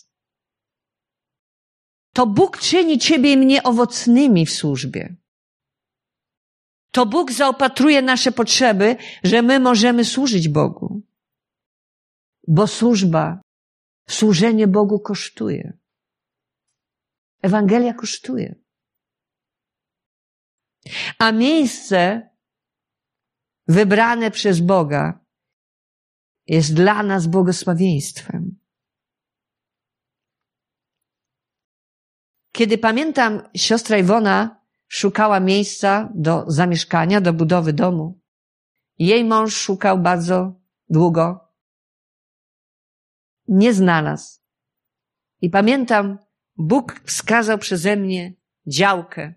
To 2.18 2.26
Bóg 2.26 2.58
czyni 2.58 2.98
Ciebie 2.98 3.32
i 3.32 3.36
mnie 3.36 3.62
owocnymi 3.62 4.46
w 4.46 4.50
służbie. 4.50 5.16
To 6.90 7.06
Bóg 7.06 7.32
zaopatruje 7.32 8.02
nasze 8.02 8.32
potrzeby, 8.32 8.96
że 9.24 9.42
my 9.42 9.60
możemy 9.60 10.04
służyć 10.04 10.48
Bogu. 10.48 11.02
Bo 12.48 12.66
służba, 12.66 13.40
służenie 14.08 14.66
Bogu 14.66 15.00
kosztuje. 15.00 15.78
Ewangelia 17.42 17.94
kosztuje. 17.94 18.54
A 21.18 21.32
miejsce 21.32 22.30
wybrane 23.68 24.30
przez 24.30 24.60
Boga 24.60 25.24
jest 26.46 26.74
dla 26.74 27.02
nas 27.02 27.26
błogosławieństwem. 27.26 28.57
Kiedy 32.58 32.78
pamiętam, 32.78 33.42
siostra 33.56 33.98
Iwona 33.98 34.64
szukała 34.88 35.40
miejsca 35.40 36.12
do 36.14 36.44
zamieszkania, 36.46 37.20
do 37.20 37.32
budowy 37.32 37.72
domu. 37.72 38.20
Jej 38.98 39.24
mąż 39.24 39.54
szukał 39.56 39.98
bardzo 39.98 40.60
długo. 40.88 41.52
Nie 43.48 43.74
znalazł. 43.74 44.40
I 45.40 45.50
pamiętam, 45.50 46.18
Bóg 46.56 47.00
wskazał 47.04 47.58
przeze 47.58 47.96
mnie 47.96 48.34
działkę. 48.66 49.34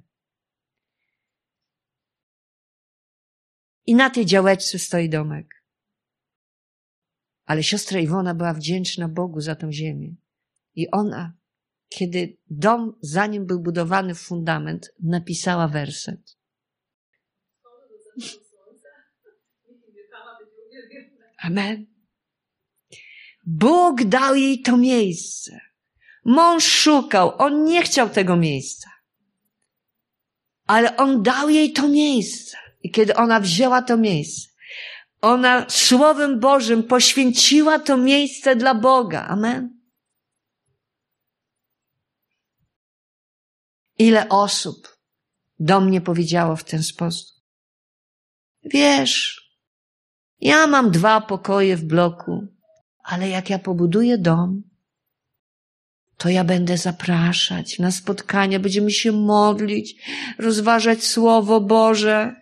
I 3.85 3.95
na 3.95 4.09
tej 4.09 4.25
działeczce 4.25 4.79
stoi 4.79 5.09
domek. 5.09 5.65
Ale 7.45 7.63
siostra 7.63 7.99
Iwona 7.99 8.35
była 8.35 8.53
wdzięczna 8.53 9.07
Bogu 9.07 9.41
za 9.41 9.55
tę 9.55 9.73
ziemię. 9.73 10.15
I 10.75 10.91
ona, 10.91 11.40
kiedy 11.91 12.37
dom, 12.49 12.93
zanim 13.01 13.45
był 13.45 13.59
budowany 13.59 14.15
fundament, 14.15 14.93
napisała 15.03 15.67
werset. 15.67 16.37
Amen. 21.43 21.85
Bóg 23.45 24.03
dał 24.03 24.35
jej 24.35 24.61
to 24.61 24.77
miejsce. 24.77 25.59
Mąż 26.25 26.63
szukał, 26.63 27.33
on 27.37 27.63
nie 27.63 27.81
chciał 27.81 28.09
tego 28.09 28.35
miejsca. 28.37 28.89
Ale 30.67 30.97
on 30.97 31.23
dał 31.23 31.49
jej 31.49 31.73
to 31.73 31.87
miejsce. 31.87 32.57
I 32.83 32.91
kiedy 32.91 33.15
ona 33.15 33.39
wzięła 33.39 33.81
to 33.81 33.97
miejsce, 33.97 34.49
ona 35.21 35.65
Słowem 35.69 36.39
Bożym 36.39 36.83
poświęciła 36.83 37.79
to 37.79 37.97
miejsce 37.97 38.55
dla 38.55 38.75
Boga. 38.75 39.27
Amen. 39.27 39.80
Ile 44.01 44.29
osób 44.29 44.97
do 45.59 45.81
mnie 45.81 46.01
powiedziało 46.01 46.55
w 46.55 46.63
ten 46.63 46.83
sposób. 46.83 47.43
Wiesz, 48.63 49.41
ja 50.39 50.67
mam 50.67 50.91
dwa 50.91 51.21
pokoje 51.21 51.77
w 51.77 51.83
bloku, 51.83 52.47
ale 53.03 53.29
jak 53.29 53.49
ja 53.49 53.59
pobuduję 53.59 54.17
dom, 54.17 54.63
to 56.17 56.29
ja 56.29 56.43
będę 56.43 56.77
zapraszać 56.77 57.79
na 57.79 57.91
spotkania, 57.91 58.59
będziemy 58.59 58.91
się 58.91 59.11
modlić, 59.11 59.95
rozważać 60.39 61.03
Słowo 61.03 61.61
Boże, 61.61 62.35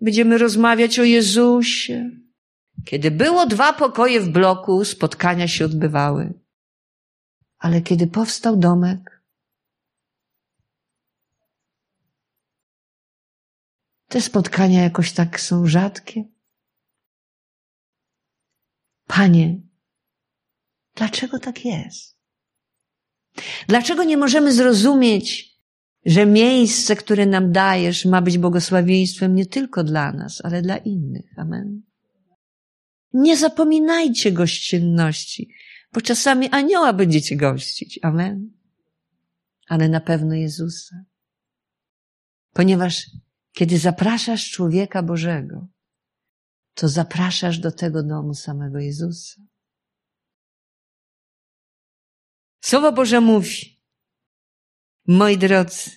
będziemy 0.00 0.38
rozmawiać 0.38 0.98
o 0.98 1.04
Jezusie. 1.04 2.10
Kiedy 2.84 3.10
było 3.10 3.46
dwa 3.46 3.72
pokoje 3.72 4.20
w 4.20 4.28
bloku, 4.28 4.84
spotkania 4.84 5.48
się 5.48 5.64
odbywały. 5.64 6.34
Ale 7.58 7.80
kiedy 7.80 8.06
powstał 8.06 8.56
domek, 8.56 9.13
te 14.14 14.20
spotkania 14.20 14.82
jakoś 14.82 15.12
tak 15.12 15.40
są 15.40 15.66
rzadkie. 15.66 16.24
Panie, 19.06 19.60
dlaczego 20.94 21.38
tak 21.38 21.64
jest? 21.64 22.16
Dlaczego 23.68 24.04
nie 24.04 24.16
możemy 24.16 24.52
zrozumieć, 24.52 25.54
że 26.06 26.26
miejsce, 26.26 26.96
które 26.96 27.26
nam 27.26 27.52
dajesz, 27.52 28.04
ma 28.04 28.22
być 28.22 28.38
błogosławieństwem 28.38 29.34
nie 29.34 29.46
tylko 29.46 29.84
dla 29.84 30.12
nas, 30.12 30.40
ale 30.44 30.62
dla 30.62 30.76
innych? 30.76 31.38
Amen. 31.38 31.82
Nie 33.12 33.36
zapominajcie 33.36 34.32
gościnności, 34.32 35.54
bo 35.92 36.00
czasami 36.00 36.48
anioła 36.50 36.92
będziecie 36.92 37.36
gościć. 37.36 37.98
Amen. 38.02 38.50
Ale 39.68 39.88
na 39.88 40.00
pewno 40.00 40.34
Jezusa. 40.34 41.04
Ponieważ 42.52 43.10
kiedy 43.54 43.78
zapraszasz 43.78 44.50
człowieka 44.50 45.02
Bożego, 45.02 45.66
to 46.74 46.88
zapraszasz 46.88 47.58
do 47.58 47.72
tego 47.72 48.02
domu 48.02 48.34
samego 48.34 48.78
Jezusa. 48.78 49.40
Słowo 52.64 52.92
Boże 52.92 53.20
mówi, 53.20 53.82
moi 55.06 55.38
drodzy, 55.38 55.90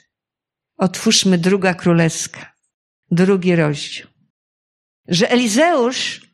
otwórzmy 0.78 1.38
druga 1.38 1.74
królewska, 1.74 2.54
drugi 3.12 3.56
rozdział, 3.56 4.08
że 5.08 5.30
Elizeusz 5.30 6.28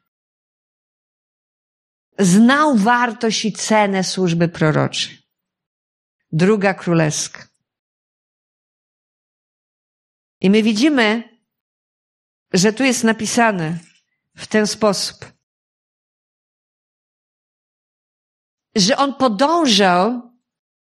znał 2.19 2.77
wartość 2.77 3.45
i 3.45 3.53
cenę 3.53 4.03
służby 4.03 4.47
proroczej. 4.47 5.17
Druga 6.31 6.73
królewska. 6.73 7.52
I 10.43 10.49
my 10.49 10.63
widzimy, 10.63 11.39
że 12.53 12.73
tu 12.73 12.83
jest 12.83 13.03
napisane 13.03 13.79
w 14.35 14.47
ten 14.47 14.67
sposób. 14.67 15.33
że 18.75 18.97
on 18.97 19.13
podążał 19.13 20.31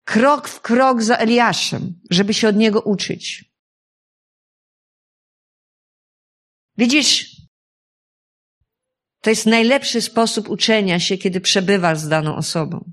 krok 0.03 0.47
w 0.47 0.61
krok 0.61 1.03
za 1.03 1.17
Eliaszem, 1.17 2.01
żeby 2.09 2.33
się 2.33 2.47
od 2.47 2.55
niego 2.55 2.81
uczyć. 2.81 3.45
Widzisz, 6.77 7.41
to 9.21 9.29
jest 9.29 9.45
najlepszy 9.45 10.01
sposób 10.01 10.49
uczenia 10.49 10.99
się, 10.99 11.17
kiedy 11.17 11.41
przebywasz 11.41 11.99
z 11.99 12.07
daną 12.07 12.35
osobą. 12.35 12.91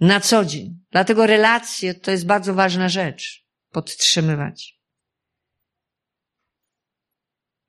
Na 0.00 0.20
co 0.20 0.44
dzień. 0.44 0.84
Dlatego 0.90 1.26
relacje 1.26 1.94
to 1.94 2.10
jest 2.10 2.26
bardzo 2.26 2.54
ważna 2.54 2.88
rzecz. 2.88 3.43
Podtrzymywać. 3.74 4.80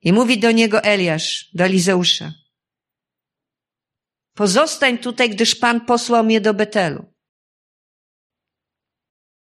I 0.00 0.12
mówi 0.12 0.40
do 0.40 0.50
niego 0.50 0.82
Eliasz, 0.82 1.50
do 1.54 1.64
Elizeusza. 1.64 2.32
Pozostań 4.34 4.98
tutaj, 4.98 5.30
gdyż 5.30 5.54
Pan 5.54 5.86
posłał 5.86 6.24
mnie 6.24 6.40
do 6.40 6.54
Betelu. 6.54 7.14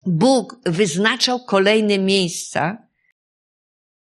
Bóg 0.06 0.56
wyznaczał 0.66 1.44
kolejne 1.44 1.98
miejsca, 1.98 2.88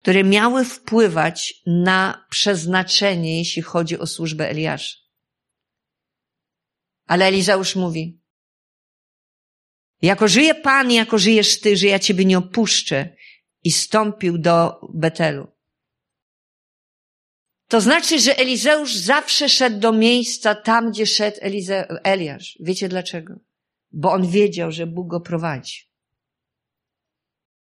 które 0.01 0.23
miały 0.23 0.65
wpływać 0.65 1.53
na 1.65 2.25
przeznaczenie, 2.29 3.37
jeśli 3.37 3.61
chodzi 3.61 3.99
o 3.99 4.07
służbę 4.07 4.49
Eliasza. 4.49 4.97
Ale 7.05 7.25
Elizeusz 7.25 7.75
mówi, 7.75 8.20
jako 10.01 10.27
żyje 10.27 10.55
Pan, 10.55 10.91
jako 10.91 11.17
żyjesz 11.17 11.59
Ty, 11.59 11.77
że 11.77 11.87
ja 11.87 11.99
Ciebie 11.99 12.25
nie 12.25 12.37
opuszczę 12.37 13.15
i 13.63 13.71
stąpił 13.71 14.37
do 14.37 14.81
Betelu. 14.93 15.47
To 17.67 17.81
znaczy, 17.81 18.19
że 18.19 18.37
Elizeusz 18.37 18.95
zawsze 18.95 19.49
szedł 19.49 19.79
do 19.79 19.91
miejsca 19.91 20.55
tam, 20.55 20.91
gdzie 20.91 21.05
szedł 21.05 21.37
Elize 21.41 21.87
Eliasz. 22.03 22.57
Wiecie 22.59 22.89
dlaczego? 22.89 23.33
Bo 23.91 24.11
on 24.11 24.27
wiedział, 24.27 24.71
że 24.71 24.87
Bóg 24.87 25.07
go 25.07 25.21
prowadzi. 25.21 25.91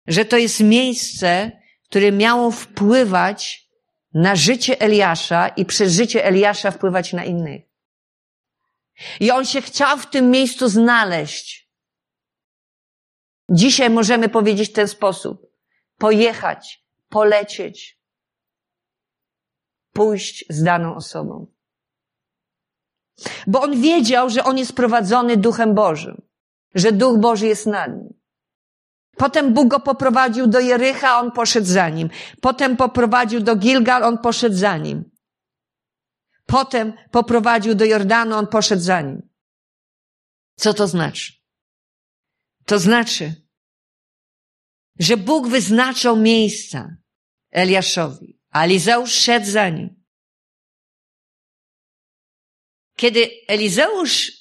Że 0.06 0.24
to 0.24 0.36
jest 0.36 0.60
miejsce, 0.60 1.52
które 1.84 2.12
miało 2.12 2.50
wpływać 2.50 3.68
na 4.14 4.36
życie 4.36 4.80
Eliasza 4.80 5.48
i 5.48 5.64
przez 5.64 5.92
życie 5.92 6.24
Eliasza 6.24 6.70
wpływać 6.70 7.12
na 7.12 7.24
innych. 7.24 7.62
I 9.20 9.30
on 9.30 9.44
się 9.44 9.62
chciał 9.62 9.98
w 9.98 10.10
tym 10.10 10.30
miejscu 10.30 10.68
znaleźć. 10.68 11.63
Dzisiaj 13.50 13.90
możemy 13.90 14.28
powiedzieć 14.28 14.70
w 14.70 14.72
ten 14.72 14.88
sposób. 14.88 15.46
Pojechać, 15.98 16.84
polecieć, 17.08 18.00
pójść 19.92 20.44
z 20.50 20.62
daną 20.62 20.94
osobą. 20.94 21.46
Bo 23.46 23.62
on 23.62 23.80
wiedział, 23.80 24.30
że 24.30 24.44
on 24.44 24.58
jest 24.58 24.72
prowadzony 24.72 25.36
Duchem 25.36 25.74
Bożym, 25.74 26.22
że 26.74 26.92
Duch 26.92 27.18
Boży 27.18 27.46
jest 27.46 27.66
nad 27.66 27.92
nim. 27.92 28.14
Potem 29.16 29.54
Bóg 29.54 29.68
go 29.68 29.80
poprowadził 29.80 30.46
do 30.46 30.60
Jericha, 30.60 31.18
on 31.20 31.32
poszedł 31.32 31.66
za 31.66 31.88
nim. 31.88 32.10
Potem 32.40 32.76
poprowadził 32.76 33.40
do 33.40 33.56
Gilgal, 33.56 34.04
on 34.04 34.18
poszedł 34.18 34.56
za 34.56 34.76
nim. 34.76 35.10
Potem 36.46 36.92
poprowadził 37.10 37.74
do 37.74 37.84
Jordanu, 37.84 38.36
on 38.36 38.46
poszedł 38.46 38.82
za 38.82 39.00
nim. 39.00 39.28
Co 40.56 40.74
to 40.74 40.86
znaczy? 40.86 41.32
To 42.64 42.78
znaczy, 42.78 43.44
że 44.98 45.16
Bóg 45.16 45.48
wyznaczał 45.48 46.16
miejsca 46.16 46.96
Eliaszowi, 47.50 48.38
a 48.50 48.64
Elizeusz 48.64 49.12
szedł 49.12 49.46
za 49.46 49.68
nim. 49.68 50.04
Kiedy 52.96 53.30
Elizeusz 53.48 54.32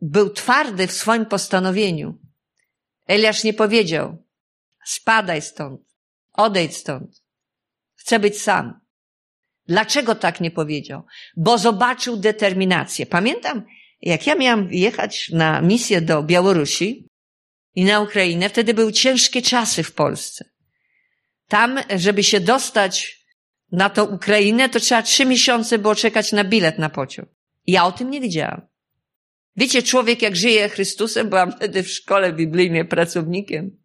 był 0.00 0.30
twardy 0.30 0.86
w 0.86 0.92
swoim 0.92 1.26
postanowieniu, 1.26 2.18
Eliasz 3.06 3.44
nie 3.44 3.54
powiedział, 3.54 4.26
spadaj 4.84 5.42
stąd, 5.42 5.80
odejdź 6.32 6.76
stąd, 6.76 7.22
chcę 7.94 8.18
być 8.18 8.42
sam. 8.42 8.80
Dlaczego 9.66 10.14
tak 10.14 10.40
nie 10.40 10.50
powiedział? 10.50 11.06
Bo 11.36 11.58
zobaczył 11.58 12.16
determinację. 12.16 13.06
Pamiętam, 13.06 13.66
jak 14.00 14.26
ja 14.26 14.34
miałam 14.34 14.72
jechać 14.72 15.28
na 15.28 15.62
misję 15.62 16.00
do 16.00 16.22
Białorusi 16.22 17.09
i 17.80 17.84
na 17.84 18.00
Ukrainę, 18.00 18.48
wtedy 18.48 18.74
były 18.74 18.92
ciężkie 18.92 19.42
czasy 19.42 19.82
w 19.82 19.92
Polsce. 19.92 20.44
Tam, 21.48 21.78
żeby 21.96 22.22
się 22.22 22.40
dostać 22.40 23.24
na 23.72 23.90
tą 23.90 24.04
Ukrainę, 24.04 24.68
to 24.68 24.80
trzeba 24.80 25.02
trzy 25.02 25.26
miesiące 25.26 25.78
było 25.78 25.94
czekać 25.94 26.32
na 26.32 26.44
bilet 26.44 26.78
na 26.78 26.88
pociąg. 26.88 27.28
Ja 27.66 27.84
o 27.84 27.92
tym 27.92 28.10
nie 28.10 28.20
wiedziałam. 28.20 28.60
Wiecie, 29.56 29.82
człowiek 29.82 30.22
jak 30.22 30.36
żyje 30.36 30.68
Chrystusem, 30.68 31.28
byłam 31.28 31.52
wtedy 31.56 31.82
w 31.82 31.90
szkole 31.90 32.32
biblijnej 32.32 32.84
pracownikiem. 32.84 33.76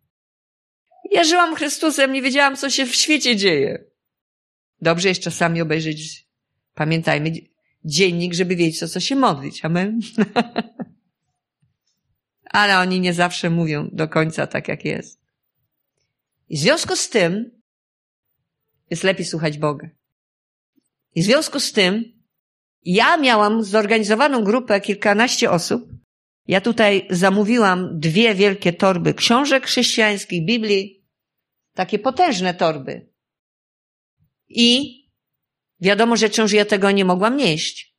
Ja 1.11 1.23
żyłam 1.23 1.55
Chrystusem, 1.55 2.13
nie 2.13 2.21
wiedziałam, 2.21 2.55
co 2.55 2.69
się 2.69 2.85
w 2.85 2.95
świecie 2.95 3.35
dzieje. 3.35 3.85
Dobrze 4.81 5.09
jest 5.09 5.21
czasami 5.21 5.61
obejrzeć, 5.61 6.27
pamiętajmy, 6.73 7.31
dziennik, 7.85 8.33
żeby 8.33 8.55
wiedzieć, 8.55 8.83
o 8.83 8.87
co 8.87 8.99
się 8.99 9.15
modlić. 9.15 9.65
Amen. 9.65 9.99
Ale 12.55 12.79
oni 12.79 12.99
nie 12.99 13.13
zawsze 13.13 13.49
mówią 13.49 13.89
do 13.91 14.07
końca 14.07 14.47
tak, 14.47 14.67
jak 14.67 14.85
jest. 14.85 15.21
I 16.49 16.57
w 16.57 16.59
związku 16.59 16.95
z 16.95 17.09
tym 17.09 17.61
jest 18.89 19.03
lepiej 19.03 19.25
słuchać 19.25 19.57
Boga. 19.57 19.89
I 21.15 21.21
w 21.21 21.25
związku 21.25 21.59
z 21.59 21.71
tym 21.71 22.21
ja 22.83 23.17
miałam 23.17 23.63
zorganizowaną 23.63 24.43
grupę 24.43 24.81
kilkanaście 24.81 25.51
osób. 25.51 25.89
Ja 26.47 26.61
tutaj 26.61 27.07
zamówiłam 27.09 27.99
dwie 27.99 28.35
wielkie 28.35 28.73
torby 28.73 29.13
książek 29.13 29.65
chrześcijańskich, 29.65 30.45
Biblii, 30.45 31.05
takie 31.73 31.99
potężne 31.99 32.53
torby. 32.53 33.09
I 34.47 34.99
wiadomo 35.81 36.17
rzeczą, 36.17 36.47
że 36.47 36.55
ja 36.55 36.65
tego 36.65 36.91
nie 36.91 37.05
mogłam 37.05 37.37
nieść. 37.37 37.95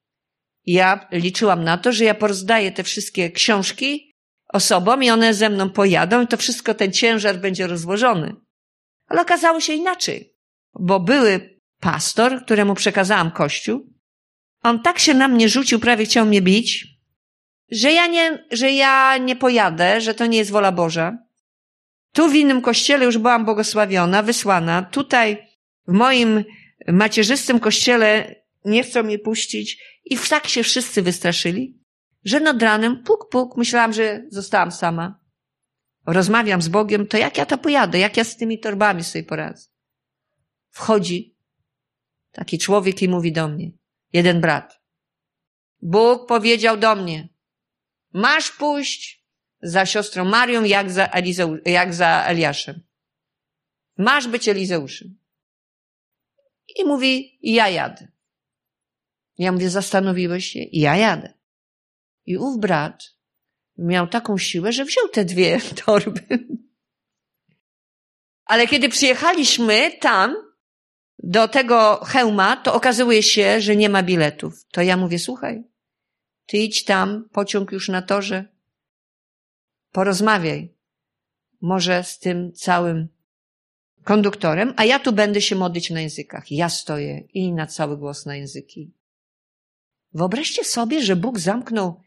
Ja 0.66 1.08
liczyłam 1.12 1.64
na 1.64 1.78
to, 1.78 1.92
że 1.92 2.04
ja 2.04 2.14
porozdaję 2.14 2.72
te 2.72 2.82
wszystkie 2.82 3.30
książki 3.30 4.15
osobom 4.48 5.02
i 5.02 5.10
one 5.10 5.34
ze 5.34 5.50
mną 5.50 5.70
pojadą 5.70 6.22
i 6.22 6.26
to 6.26 6.36
wszystko, 6.36 6.74
ten 6.74 6.92
ciężar 6.92 7.38
będzie 7.38 7.66
rozłożony. 7.66 8.34
Ale 9.06 9.20
okazało 9.20 9.60
się 9.60 9.72
inaczej, 9.72 10.32
bo 10.80 11.00
były 11.00 11.60
pastor, 11.80 12.44
któremu 12.44 12.74
przekazałam 12.74 13.30
kościół, 13.30 13.86
on 14.62 14.82
tak 14.82 14.98
się 14.98 15.14
na 15.14 15.28
mnie 15.28 15.48
rzucił, 15.48 15.80
prawie 15.80 16.04
chciał 16.04 16.26
mnie 16.26 16.42
bić, 16.42 16.86
że 17.70 17.92
ja 17.92 18.06
nie, 18.06 18.44
że 18.50 18.70
ja 18.70 19.18
nie 19.18 19.36
pojadę, 19.36 20.00
że 20.00 20.14
to 20.14 20.26
nie 20.26 20.38
jest 20.38 20.50
wola 20.50 20.72
Boża. 20.72 21.18
Tu 22.12 22.28
w 22.28 22.34
innym 22.34 22.62
kościele 22.62 23.04
już 23.04 23.18
byłam 23.18 23.44
błogosławiona, 23.44 24.22
wysłana. 24.22 24.82
Tutaj 24.82 25.46
w 25.88 25.92
moim 25.92 26.44
macierzystym 26.88 27.60
kościele 27.60 28.34
nie 28.64 28.82
chcą 28.82 29.02
mnie 29.02 29.18
puścić 29.18 29.82
i 30.04 30.18
tak 30.18 30.48
się 30.48 30.62
wszyscy 30.62 31.02
wystraszyli, 31.02 31.78
że 32.26 32.40
nad 32.40 32.62
ranem 32.62 33.02
puk, 33.02 33.28
puk, 33.30 33.56
myślałam, 33.56 33.92
że 33.92 34.22
zostałam 34.28 34.72
sama. 34.72 35.20
Rozmawiam 36.06 36.62
z 36.62 36.68
Bogiem, 36.68 37.06
to 37.06 37.16
jak 37.16 37.38
ja 37.38 37.46
to 37.46 37.58
pojadę, 37.58 37.98
jak 37.98 38.16
ja 38.16 38.24
z 38.24 38.36
tymi 38.36 38.60
torbami 38.60 39.04
sobie 39.04 39.24
poradzę. 39.24 39.68
Wchodzi 40.70 41.36
taki 42.32 42.58
człowiek 42.58 43.02
i 43.02 43.08
mówi 43.08 43.32
do 43.32 43.48
mnie, 43.48 43.70
jeden 44.12 44.40
brat. 44.40 44.80
Bóg 45.82 46.28
powiedział 46.28 46.76
do 46.76 46.96
mnie, 46.96 47.28
masz 48.12 48.50
pójść 48.50 49.26
za 49.62 49.86
siostrą 49.86 50.24
Marią 50.24 50.64
jak 50.64 50.90
za, 50.90 51.06
Elizeu, 51.06 51.56
jak 51.64 51.94
za 51.94 52.24
Eliaszem. 52.24 52.82
Masz 53.98 54.28
być 54.28 54.48
Elizeuszem. 54.48 55.18
I 56.76 56.84
mówi, 56.84 57.38
ja 57.42 57.68
jadę. 57.68 58.08
Ja 59.38 59.52
mówię, 59.52 59.70
zastanowiłeś 59.70 60.46
się? 60.46 60.60
Ja 60.72 60.96
jadę. 60.96 61.35
I 62.26 62.36
ów 62.36 62.60
brat 62.60 63.14
miał 63.78 64.06
taką 64.06 64.38
siłę, 64.38 64.72
że 64.72 64.84
wziął 64.84 65.08
te 65.08 65.24
dwie 65.24 65.60
torby. 65.84 66.46
Ale 68.44 68.66
kiedy 68.66 68.88
przyjechaliśmy 68.88 69.90
tam, 70.00 70.36
do 71.18 71.48
tego 71.48 72.04
hełma, 72.04 72.56
to 72.56 72.74
okazuje 72.74 73.22
się, 73.22 73.60
że 73.60 73.76
nie 73.76 73.88
ma 73.88 74.02
biletów. 74.02 74.66
To 74.70 74.82
ja 74.82 74.96
mówię, 74.96 75.18
słuchaj, 75.18 75.64
ty 76.46 76.58
idź 76.58 76.84
tam, 76.84 77.28
pociąg 77.32 77.72
już 77.72 77.88
na 77.88 78.02
torze, 78.02 78.44
porozmawiaj. 79.92 80.76
Może 81.60 82.04
z 82.04 82.18
tym 82.18 82.52
całym 82.52 83.08
konduktorem, 84.04 84.74
a 84.76 84.84
ja 84.84 84.98
tu 84.98 85.12
będę 85.12 85.40
się 85.40 85.56
modlić 85.56 85.90
na 85.90 86.00
językach. 86.00 86.52
Ja 86.52 86.68
stoję 86.68 87.20
i 87.20 87.52
na 87.52 87.66
cały 87.66 87.96
głos 87.96 88.26
na 88.26 88.36
języki. 88.36 88.92
Wyobraźcie 90.12 90.64
sobie, 90.64 91.02
że 91.02 91.16
Bóg 91.16 91.38
zamknął 91.38 92.00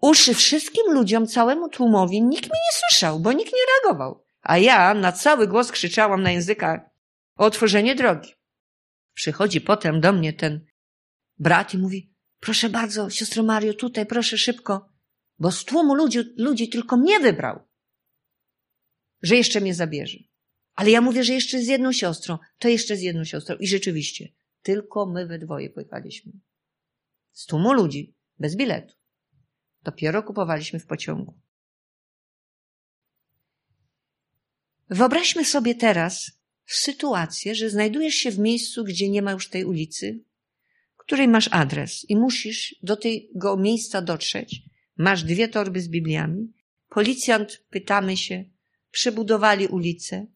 uszy 0.00 0.34
wszystkim 0.34 0.92
ludziom, 0.92 1.26
całemu 1.26 1.68
tłumowi. 1.68 2.22
Nikt 2.22 2.44
mnie 2.44 2.60
nie 2.60 2.80
słyszał, 2.80 3.20
bo 3.20 3.32
nikt 3.32 3.52
nie 3.52 3.62
reagował. 3.72 4.24
A 4.42 4.58
ja 4.58 4.94
na 4.94 5.12
cały 5.12 5.48
głos 5.48 5.72
krzyczałam 5.72 6.22
na 6.22 6.30
językach 6.30 6.80
o 7.36 7.44
otworzenie 7.44 7.94
drogi. 7.94 8.34
Przychodzi 9.14 9.60
potem 9.60 10.00
do 10.00 10.12
mnie 10.12 10.32
ten 10.32 10.66
brat 11.38 11.74
i 11.74 11.78
mówi, 11.78 12.14
proszę 12.40 12.68
bardzo, 12.68 13.10
siostro 13.10 13.42
Mario, 13.42 13.74
tutaj, 13.74 14.06
proszę 14.06 14.38
szybko, 14.38 14.88
bo 15.38 15.50
z 15.50 15.64
tłumu 15.64 15.94
ludzi, 15.94 16.18
ludzi 16.36 16.68
tylko 16.68 16.96
mnie 16.96 17.20
wybrał, 17.20 17.68
że 19.22 19.36
jeszcze 19.36 19.60
mnie 19.60 19.74
zabierze. 19.74 20.18
Ale 20.74 20.90
ja 20.90 21.00
mówię, 21.00 21.24
że 21.24 21.32
jeszcze 21.32 21.58
z 21.58 21.66
jedną 21.66 21.92
siostrą, 21.92 22.38
to 22.58 22.68
jeszcze 22.68 22.96
z 22.96 23.02
jedną 23.02 23.24
siostrą. 23.24 23.56
I 23.56 23.66
rzeczywiście, 23.66 24.28
tylko 24.62 25.06
my 25.06 25.26
we 25.26 25.38
dwoje 25.38 25.70
pojechaliśmy. 25.70 26.32
Z 27.32 27.46
tłumu 27.46 27.72
ludzi, 27.72 28.16
bez 28.38 28.56
biletu. 28.56 28.99
Dopiero 29.82 30.22
kupowaliśmy 30.22 30.80
w 30.80 30.86
pociągu. 30.86 31.34
Wyobraźmy 34.90 35.44
sobie 35.44 35.74
teraz, 35.74 36.30
sytuację, 36.66 37.54
że 37.54 37.70
znajdujesz 37.70 38.14
się 38.14 38.30
w 38.30 38.38
miejscu, 38.38 38.84
gdzie 38.84 39.08
nie 39.08 39.22
ma 39.22 39.32
już 39.32 39.48
tej 39.48 39.64
ulicy, 39.64 40.24
której 40.96 41.28
masz 41.28 41.48
adres 41.52 42.10
i 42.10 42.16
musisz 42.16 42.76
do 42.82 42.96
tego 42.96 43.56
miejsca 43.56 44.02
dotrzeć. 44.02 44.62
Masz 44.96 45.24
dwie 45.24 45.48
torby 45.48 45.80
z 45.80 45.88
Bibliami, 45.88 46.52
policjant, 46.88 47.64
pytamy 47.70 48.16
się, 48.16 48.44
przebudowali 48.90 49.66
ulicę, 49.66 50.26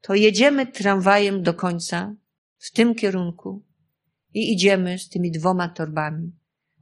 to 0.00 0.14
jedziemy 0.14 0.66
tramwajem 0.66 1.42
do 1.42 1.54
końca 1.54 2.16
w 2.58 2.70
tym 2.70 2.94
kierunku 2.94 3.64
i 4.34 4.52
idziemy 4.52 4.98
z 4.98 5.08
tymi 5.08 5.30
dwoma 5.30 5.68
torbami 5.68 6.32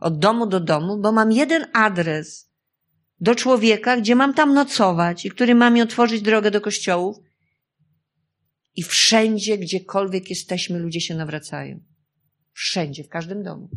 od 0.01 0.19
domu 0.19 0.47
do 0.47 0.61
domu, 0.61 0.99
bo 0.99 1.13
mam 1.13 1.33
jeden 1.33 1.67
adres 1.73 2.51
do 3.21 3.35
człowieka, 3.35 3.97
gdzie 3.97 4.15
mam 4.15 4.35
tam 4.35 4.55
nocować 4.55 5.27
i 5.27 5.31
który 5.31 5.55
ma 5.55 5.71
mi 5.71 5.83
otworzyć 5.83 6.23
drogę 6.23 6.51
do 6.51 6.61
kościołów. 6.61 7.17
I 8.77 8.83
wszędzie, 8.83 9.59
gdziekolwiek 9.59 10.31
jesteśmy, 10.31 10.79
ludzie 10.79 11.01
się 11.01 11.15
nawracają. 11.15 11.81
Wszędzie, 12.53 13.05
w 13.05 13.09
każdym 13.09 13.43
domu. 13.43 13.71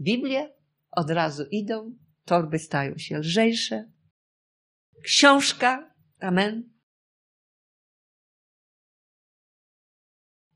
Biblie 0.00 0.54
od 0.90 1.10
razu 1.10 1.44
idą, 1.50 1.96
torby 2.24 2.58
stają 2.58 2.98
się 2.98 3.18
lżejsze. 3.18 3.92
Książka, 5.04 5.94
amen, 6.20 6.73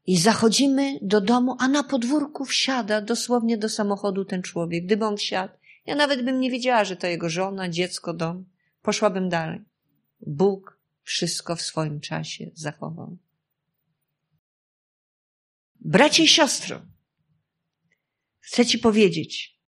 I 0.08 0.18
zachodzimy 0.18 0.98
do 1.02 1.20
domu, 1.20 1.56
a 1.58 1.68
na 1.68 1.82
podwórku 1.82 2.44
wsiada 2.44 3.00
dosłownie 3.00 3.58
do 3.58 3.68
samochodu 3.68 4.24
ten 4.24 4.42
człowiek. 4.42 4.84
Gdyby 4.84 5.04
on 5.04 5.16
wsiadł, 5.16 5.54
ja 5.86 5.94
nawet 5.94 6.24
bym 6.24 6.40
nie 6.40 6.50
wiedziała, 6.50 6.84
że 6.84 6.96
to 6.96 7.06
jego 7.06 7.28
żona, 7.28 7.68
dziecko, 7.68 8.14
dom. 8.14 8.44
Poszłabym 8.82 9.28
dalej. 9.28 9.64
Bóg 10.20 10.80
wszystko 11.02 11.56
w 11.56 11.62
swoim 11.62 12.00
czasie 12.00 12.50
zachował. 12.54 13.16
Bracie 15.80 16.22
i 16.22 16.28
siostro, 16.28 16.82
chcę 18.38 18.66
ci 18.66 18.78
powiedzieć, 18.78 19.60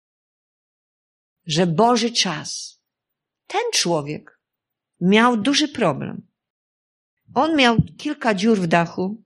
że 1.45 1.67
Boży 1.67 2.11
czas, 2.11 2.81
ten 3.47 3.61
człowiek 3.73 4.39
miał 5.01 5.37
duży 5.37 5.67
problem. 5.67 6.27
On 7.33 7.55
miał 7.55 7.77
kilka 7.97 8.33
dziur 8.33 8.59
w 8.59 8.67
dachu, 8.67 9.23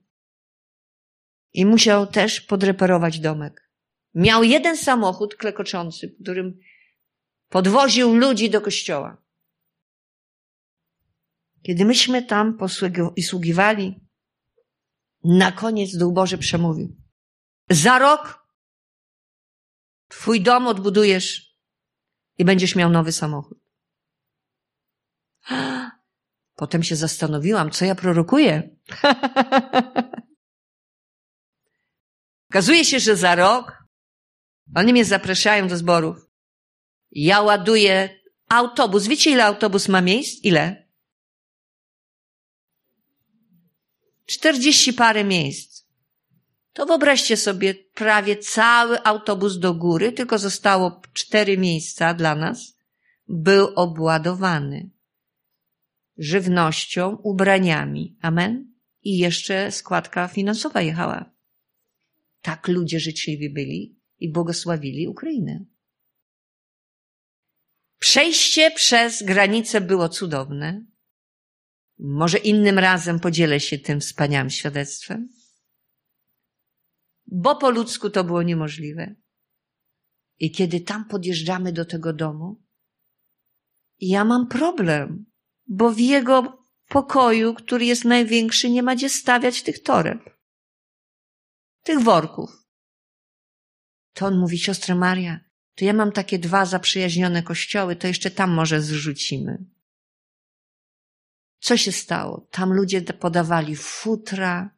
i 1.56 1.66
musiał 1.66 2.06
też 2.06 2.40
podreperować 2.40 3.20
domek. 3.20 3.70
Miał 4.14 4.44
jeden 4.44 4.76
samochód 4.76 5.36
klekoczący, 5.36 6.16
którym 6.22 6.58
podwoził 7.48 8.14
ludzi 8.14 8.50
do 8.50 8.60
kościoła. 8.60 9.22
Kiedy 11.62 11.84
myśmy 11.84 12.22
tam 12.22 12.58
posługiwali, 12.58 14.00
na 15.24 15.52
koniec 15.52 15.96
Duch 15.96 16.14
Boży 16.14 16.38
przemówił. 16.38 16.96
Za 17.70 17.98
rok 17.98 18.46
twój 20.08 20.40
dom 20.40 20.66
odbudujesz 20.66 21.56
i 22.38 22.44
będziesz 22.44 22.76
miał 22.76 22.90
nowy 22.90 23.12
samochód. 23.12 23.58
Potem 26.56 26.82
się 26.82 26.96
zastanowiłam, 26.96 27.70
co 27.70 27.84
ja 27.84 27.94
prorokuję. 27.94 28.76
Okazuje 32.56 32.84
się, 32.84 33.00
że 33.00 33.16
za 33.16 33.34
rok 33.34 33.84
oni 34.74 34.92
mnie 34.92 35.04
zapraszają 35.04 35.68
do 35.68 35.76
zborów. 35.76 36.16
Ja 37.10 37.42
ładuję 37.42 38.20
autobus. 38.48 39.06
Wiecie, 39.06 39.30
ile 39.30 39.44
autobus 39.44 39.88
ma 39.88 40.00
miejsc? 40.00 40.44
Ile? 40.44 40.88
Czterdzieści 44.26 44.92
parę 44.92 45.24
miejsc. 45.24 45.84
To 46.72 46.86
wyobraźcie 46.86 47.36
sobie 47.36 47.74
prawie 47.74 48.36
cały 48.36 49.04
autobus 49.04 49.58
do 49.58 49.74
góry, 49.74 50.12
tylko 50.12 50.38
zostało 50.38 51.00
cztery 51.12 51.58
miejsca 51.58 52.14
dla 52.14 52.34
nas. 52.34 52.78
Był 53.28 53.66
obładowany 53.66 54.90
żywnością, 56.18 57.16
ubraniami. 57.22 58.16
Amen? 58.22 58.74
I 59.02 59.18
jeszcze 59.18 59.72
składka 59.72 60.28
finansowa 60.28 60.80
jechała. 60.80 61.35
Tak 62.46 62.68
ludzie 62.68 63.00
życzliwi 63.00 63.50
byli 63.50 64.00
i 64.18 64.32
błogosławili 64.32 65.08
Ukrainę. 65.08 65.64
Przejście 67.98 68.70
przez 68.70 69.22
granicę 69.22 69.80
było 69.80 70.08
cudowne. 70.08 70.86
Może 71.98 72.38
innym 72.38 72.78
razem 72.78 73.20
podzielę 73.20 73.60
się 73.60 73.78
tym 73.78 74.00
wspaniałym 74.00 74.50
świadectwem. 74.50 75.28
Bo 77.26 77.56
po 77.56 77.70
ludzku 77.70 78.10
to 78.10 78.24
było 78.24 78.42
niemożliwe. 78.42 79.14
I 80.38 80.50
kiedy 80.50 80.80
tam 80.80 81.04
podjeżdżamy 81.04 81.72
do 81.72 81.84
tego 81.84 82.12
domu, 82.12 82.62
ja 84.00 84.24
mam 84.24 84.48
problem, 84.48 85.26
bo 85.66 85.92
w 85.92 85.98
jego 86.00 86.66
pokoju, 86.88 87.54
który 87.54 87.84
jest 87.84 88.04
największy, 88.04 88.70
nie 88.70 88.82
ma 88.82 88.96
gdzie 88.96 89.08
stawiać 89.08 89.62
tych 89.62 89.82
toreb 89.82 90.35
tych 91.86 92.00
worków. 92.02 92.66
To 94.12 94.26
on 94.26 94.38
mówi, 94.38 94.58
siostra 94.58 94.94
Maria, 94.94 95.40
to 95.74 95.84
ja 95.84 95.92
mam 95.92 96.12
takie 96.12 96.38
dwa 96.38 96.64
zaprzyjaźnione 96.64 97.42
kościoły, 97.42 97.96
to 97.96 98.06
jeszcze 98.06 98.30
tam 98.30 98.50
może 98.50 98.80
zrzucimy. 98.82 99.64
Co 101.60 101.76
się 101.76 101.92
stało? 101.92 102.48
Tam 102.50 102.72
ludzie 102.72 103.02
podawali 103.02 103.76
futra 103.76 104.70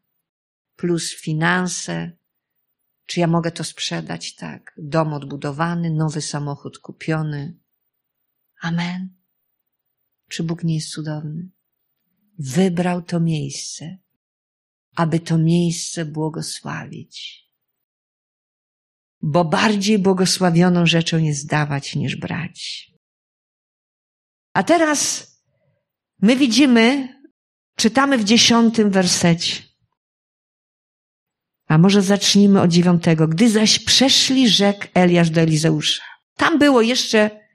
plus 0.77 1.15
finanse. 1.15 2.13
Czy 3.07 3.21
ja 3.21 3.27
mogę 3.27 3.51
to 3.51 3.65
sprzedać? 3.65 4.35
Tak. 4.35 4.75
Dom 4.79 5.13
odbudowany, 5.13 5.91
nowy 5.91 6.23
samochód 6.23 6.79
kupiony. 6.79 7.59
Amen. 8.61 9.15
Czy 10.29 10.43
Bóg 10.43 10.65
nie 10.65 10.75
jest 10.75 10.91
cudowny? 10.91 11.51
Wybrał 12.39 13.03
to 13.03 13.21
miejsce 13.21 13.99
aby 14.97 15.21
to 15.21 15.39
miejsce 15.39 16.05
błogosławić. 16.05 17.45
Bo 19.23 19.45
bardziej 19.45 19.99
błogosławioną 19.99 20.87
rzeczą 20.87 21.19
jest 21.19 21.49
dawać 21.49 21.97
niż 21.97 22.17
brać. 22.17 22.91
A 24.53 24.63
teraz 24.63 25.33
my 26.23 26.37
widzimy, 26.37 27.09
czytamy 27.77 28.19
w 28.19 28.25
dziesiątym 28.25 28.91
wersecie. 28.91 29.63
A 31.69 31.79
może 31.79 32.03
zacznijmy 32.03 32.61
od 32.61 32.71
dziewiątego. 32.71 33.29
Gdy 33.29 33.51
zaś 33.51 33.79
przeszli, 33.79 34.49
rzekł 34.49 34.87
Eliasz 34.95 35.31
do 35.31 35.41
Elizeusza. 35.41 36.03
Tam 36.37 36.59
było 36.59 36.83
jeszcze, 36.83 37.49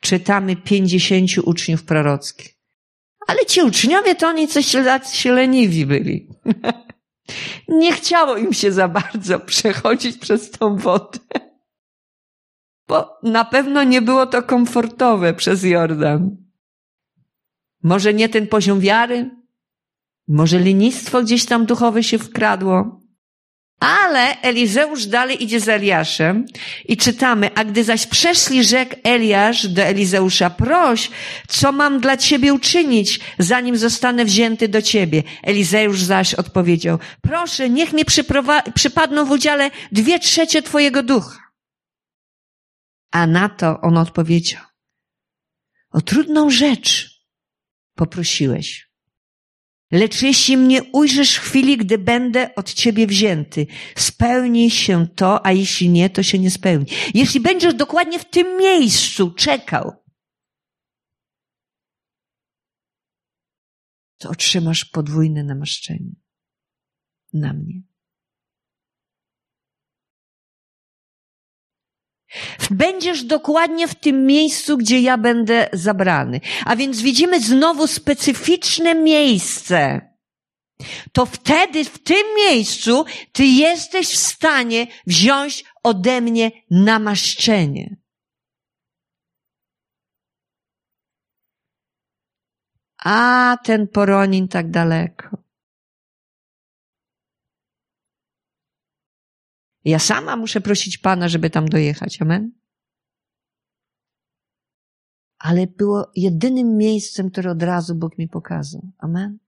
czytamy, 0.00 0.56
pięćdziesięciu 0.56 1.42
uczniów 1.48 1.84
prorockich. 1.84 2.59
Ale 3.30 3.46
ci 3.46 3.62
uczniowie 3.62 4.14
to 4.14 4.28
oni 4.28 4.48
coś 4.48 4.76
się 5.12 5.32
leniwi 5.32 5.86
byli. 5.86 6.28
Nie 7.68 7.92
chciało 7.92 8.36
im 8.36 8.52
się 8.52 8.72
za 8.72 8.88
bardzo 8.88 9.40
przechodzić 9.40 10.16
przez 10.16 10.50
tą 10.50 10.76
wodę. 10.76 11.18
Bo 12.88 13.18
na 13.22 13.44
pewno 13.44 13.82
nie 13.84 14.02
było 14.02 14.26
to 14.26 14.42
komfortowe 14.42 15.34
przez 15.34 15.64
Jordan. 15.64 16.36
Może 17.82 18.14
nie 18.14 18.28
ten 18.28 18.46
poziom 18.46 18.80
wiary? 18.80 19.30
Może 20.28 20.58
lenistwo 20.58 21.22
gdzieś 21.22 21.46
tam 21.46 21.66
duchowe 21.66 22.02
się 22.02 22.18
wkradło? 22.18 22.99
Ale 23.80 24.40
Elizeusz 24.40 25.06
dalej 25.06 25.42
idzie 25.42 25.60
z 25.60 25.68
Eliaszem 25.68 26.46
i 26.84 26.96
czytamy, 26.96 27.50
a 27.54 27.64
gdy 27.64 27.84
zaś 27.84 28.06
przeszli 28.06 28.64
rzekł 28.64 28.94
Eliasz 29.02 29.66
do 29.66 29.82
Elizeusza, 29.82 30.50
proś, 30.50 31.10
co 31.48 31.72
mam 31.72 32.00
dla 32.00 32.16
ciebie 32.16 32.54
uczynić, 32.54 33.20
zanim 33.38 33.76
zostanę 33.76 34.24
wzięty 34.24 34.68
do 34.68 34.82
ciebie. 34.82 35.22
Elizeusz 35.42 36.02
zaś 36.02 36.34
odpowiedział, 36.34 36.98
proszę, 37.22 37.70
niech 37.70 37.92
mi 37.92 38.04
przypadną 38.74 39.24
w 39.24 39.30
udziale 39.30 39.70
dwie 39.92 40.18
trzecie 40.18 40.62
twojego 40.62 41.02
ducha. 41.02 41.38
A 43.10 43.26
na 43.26 43.48
to 43.48 43.80
on 43.80 43.96
odpowiedział, 43.96 44.62
o 45.90 46.00
trudną 46.00 46.50
rzecz 46.50 47.10
poprosiłeś. 47.94 48.89
Lecz 49.90 50.22
jeśli 50.22 50.56
mnie 50.56 50.82
ujrzysz 50.82 51.36
w 51.36 51.40
chwili, 51.40 51.76
gdy 51.76 51.98
będę 51.98 52.54
od 52.54 52.74
ciebie 52.74 53.06
wzięty, 53.06 53.66
spełni 53.96 54.70
się 54.70 55.06
to, 55.08 55.46
a 55.46 55.52
jeśli 55.52 55.88
nie, 55.88 56.10
to 56.10 56.22
się 56.22 56.38
nie 56.38 56.50
spełni. 56.50 56.86
Jeśli 57.14 57.40
będziesz 57.40 57.74
dokładnie 57.74 58.18
w 58.18 58.24
tym 58.24 58.58
miejscu 58.58 59.30
czekał, 59.30 59.92
to 64.18 64.30
otrzymasz 64.30 64.84
podwójne 64.84 65.44
namaszczenie 65.44 66.12
na 67.32 67.52
mnie. 67.52 67.89
Będziesz 72.70 73.24
dokładnie 73.24 73.88
w 73.88 73.94
tym 73.94 74.26
miejscu, 74.26 74.76
gdzie 74.76 75.00
ja 75.00 75.18
będę 75.18 75.68
zabrany. 75.72 76.40
A 76.64 76.76
więc 76.76 77.00
widzimy 77.00 77.40
znowu 77.40 77.86
specyficzne 77.86 78.94
miejsce. 78.94 80.10
To 81.12 81.26
wtedy, 81.26 81.84
w 81.84 82.02
tym 82.02 82.24
miejscu, 82.36 83.04
ty 83.32 83.44
jesteś 83.44 84.08
w 84.08 84.16
stanie 84.16 84.86
wziąć 85.06 85.64
ode 85.82 86.20
mnie 86.20 86.50
namaszczenie. 86.70 87.96
A 93.04 93.56
ten 93.64 93.88
Poronin 93.88 94.48
tak 94.48 94.70
daleko. 94.70 95.49
Ja 99.84 99.98
sama 99.98 100.36
muszę 100.36 100.60
prosić 100.60 100.98
Pana, 100.98 101.28
żeby 101.28 101.50
tam 101.50 101.68
dojechać. 101.68 102.22
Amen. 102.22 102.52
Ale 105.38 105.66
było 105.66 106.10
jedynym 106.16 106.76
miejscem, 106.76 107.30
które 107.30 107.50
od 107.50 107.62
razu 107.62 107.94
Bóg 107.94 108.18
mi 108.18 108.28
pokazał. 108.28 108.92
Amen. 108.98 109.38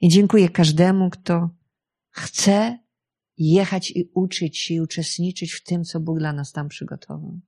I 0.00 0.08
dziękuję 0.08 0.48
każdemu, 0.48 1.10
kto 1.10 1.50
chce 2.10 2.78
jechać 3.36 3.90
i 3.90 4.10
uczyć 4.14 4.58
się 4.58 4.74
i 4.74 4.80
uczestniczyć 4.80 5.52
w 5.52 5.64
tym, 5.64 5.84
co 5.84 6.00
Bóg 6.00 6.18
dla 6.18 6.32
nas 6.32 6.52
tam 6.52 6.68
przygotował. 6.68 7.40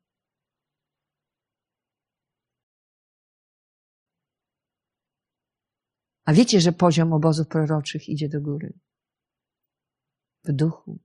A 6.26 6.32
wiecie, 6.32 6.60
że 6.60 6.72
poziom 6.72 7.12
obozów 7.12 7.48
proroczych 7.48 8.08
idzie 8.08 8.28
do 8.28 8.40
góry. 8.40 8.78
W 10.44 10.52
duchu. 10.52 10.98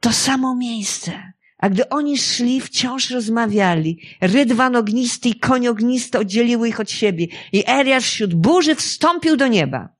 To 0.00 0.12
samo 0.12 0.56
miejsce. 0.56 1.32
A 1.58 1.68
gdy 1.68 1.88
oni 1.88 2.18
szli, 2.18 2.60
wciąż 2.60 3.10
rozmawiali. 3.10 4.00
Rydwan 4.20 4.76
ognisty 4.76 5.28
i 5.28 5.38
koń 5.38 5.68
ognisty 5.68 6.18
oddzieliły 6.18 6.68
ich 6.68 6.80
od 6.80 6.90
siebie. 6.90 7.26
I 7.52 7.64
Eliasz 7.66 8.04
wśród 8.04 8.34
burzy 8.34 8.74
wstąpił 8.74 9.36
do 9.36 9.48
nieba. 9.48 9.96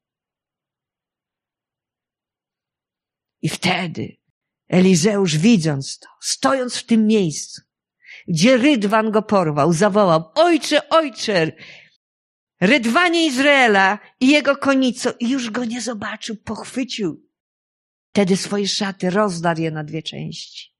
I 3.42 3.48
wtedy 3.48 4.16
Elizeusz 4.68 5.36
widząc 5.36 5.98
to, 5.98 6.08
stojąc 6.20 6.76
w 6.76 6.86
tym 6.86 7.06
miejscu, 7.06 7.67
gdzie 8.28 8.56
Rydwan 8.56 9.10
go 9.10 9.22
porwał, 9.22 9.72
zawołał, 9.72 10.30
ojcze, 10.34 10.88
ojcze, 10.88 11.52
Rydwanie 12.60 13.26
Izraela 13.26 13.98
i 14.20 14.28
jego 14.28 14.56
konico 14.56 15.10
i 15.20 15.30
już 15.30 15.50
go 15.50 15.64
nie 15.64 15.80
zobaczył, 15.80 16.36
pochwycił. 16.36 17.28
Wtedy 18.10 18.36
swoje 18.36 18.68
szaty 18.68 19.10
rozdarł 19.10 19.60
je 19.60 19.70
na 19.70 19.84
dwie 19.84 20.02
części. 20.02 20.74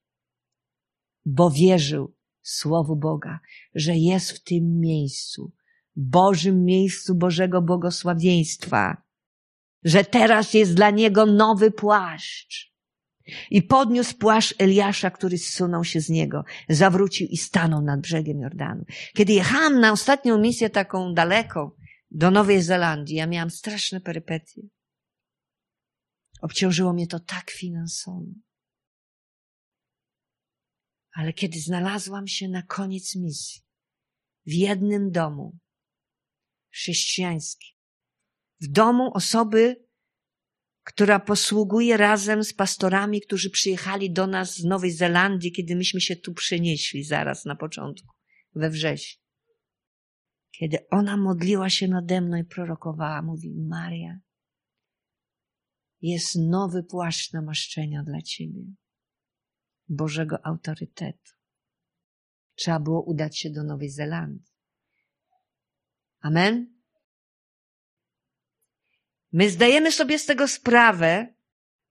Bo 1.25 1.51
wierzył 1.51 2.17
Słowu 2.43 2.97
Boga, 2.97 3.41
że 3.75 3.97
jest 3.97 4.31
w 4.31 4.43
tym 4.43 4.81
miejscu, 4.81 5.53
Bożym 5.97 6.65
miejscu 6.65 7.15
Bożego 7.15 7.63
błogosławieństwa, 7.63 9.03
że 9.85 10.05
teraz 10.05 10.55
jest 10.55 10.75
dla 10.75 10.91
niego 10.91 11.27
nowy 11.27 11.71
płaszcz. 11.71 12.75
I 13.51 13.63
podniósł 13.63 14.19
płaszcz 14.19 14.55
Eliasza, 14.59 15.11
który 15.11 15.39
zsunął 15.39 15.85
się 15.85 16.01
z 16.01 16.09
niego, 16.09 16.45
zawrócił 16.69 17.29
i 17.31 17.37
stanął 17.37 17.83
nad 17.83 18.01
brzegiem 18.01 18.41
Jordanu. 18.41 18.85
Kiedy 19.15 19.33
jechałam 19.33 19.81
na 19.81 19.93
ostatnią 19.93 20.39
misję 20.39 20.71
taką 20.71 21.15
daleko, 21.15 21.77
do 22.11 22.31
Nowej 22.31 22.63
Zelandii, 22.63 23.17
ja 23.17 23.27
miałam 23.27 23.51
straszne 23.51 24.01
perypetie. 24.01 24.63
Obciążyło 26.43 26.93
mnie 26.93 27.07
to 27.07 27.21
tak 27.21 27.51
finansowo. 27.51 28.27
Ale 31.13 31.33
kiedy 31.33 31.61
znalazłam 31.61 32.29
się 32.29 32.49
na 32.49 32.63
koniec 32.63 33.17
misji, 33.17 33.63
w 34.47 34.53
jednym 34.53 35.11
domu 35.11 35.59
chrześcijańskim, 36.73 37.77
w 38.61 38.67
domu 38.67 39.11
osoby, 39.15 39.88
która 40.89 41.21
posługuje 41.21 41.97
razem 41.97 42.45
z 42.45 42.53
pastorami, 42.55 43.21
którzy 43.21 43.51
przyjechali 43.51 44.13
do 44.13 44.27
nas 44.27 44.57
z 44.57 44.65
Nowej 44.65 44.91
Zelandii, 44.91 45.53
kiedy 45.53 45.77
myśmy 45.77 46.01
się 46.01 46.17
tu 46.17 46.35
przenieśli 46.35 47.05
zaraz 47.05 47.45
na 47.45 47.57
początku, 47.57 48.15
we 48.55 48.71
wrześniu. 48.71 49.23
Kiedy 50.51 50.89
ona 50.91 51.17
modliła 51.17 51.71
się 51.71 51.89
nade 51.89 52.21
mną 52.21 52.37
i 52.37 52.45
prorokowała, 52.45 53.23
mówi, 53.23 53.55
Maria, 53.55 54.19
jest 56.01 56.37
nowy 56.37 56.83
płaszcz 56.83 57.33
namaszczenia 57.33 58.03
dla 58.03 58.23
ciebie, 58.23 58.63
Bożego 59.89 60.47
autorytetu. 60.47 61.33
Trzeba 62.55 62.81
było 62.81 63.03
udać 63.03 63.39
się 63.39 63.51
do 63.51 63.65
Nowej 63.65 63.91
Zelandii. 63.91 64.53
Amen? 66.21 66.78
My 69.33 69.51
zdajemy 69.51 69.93
sobie 69.93 70.19
z 70.19 70.27
tego 70.27 70.49
sprawę, 70.49 71.35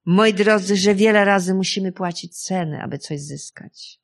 moi 0.05 0.33
drodzy, 0.33 0.75
że 0.75 0.95
wiele 0.95 1.25
razy 1.25 1.53
musimy 1.53 1.91
płacić 1.91 2.43
cenę, 2.43 2.81
aby 2.81 2.97
coś 2.97 3.21
zyskać. 3.21 3.99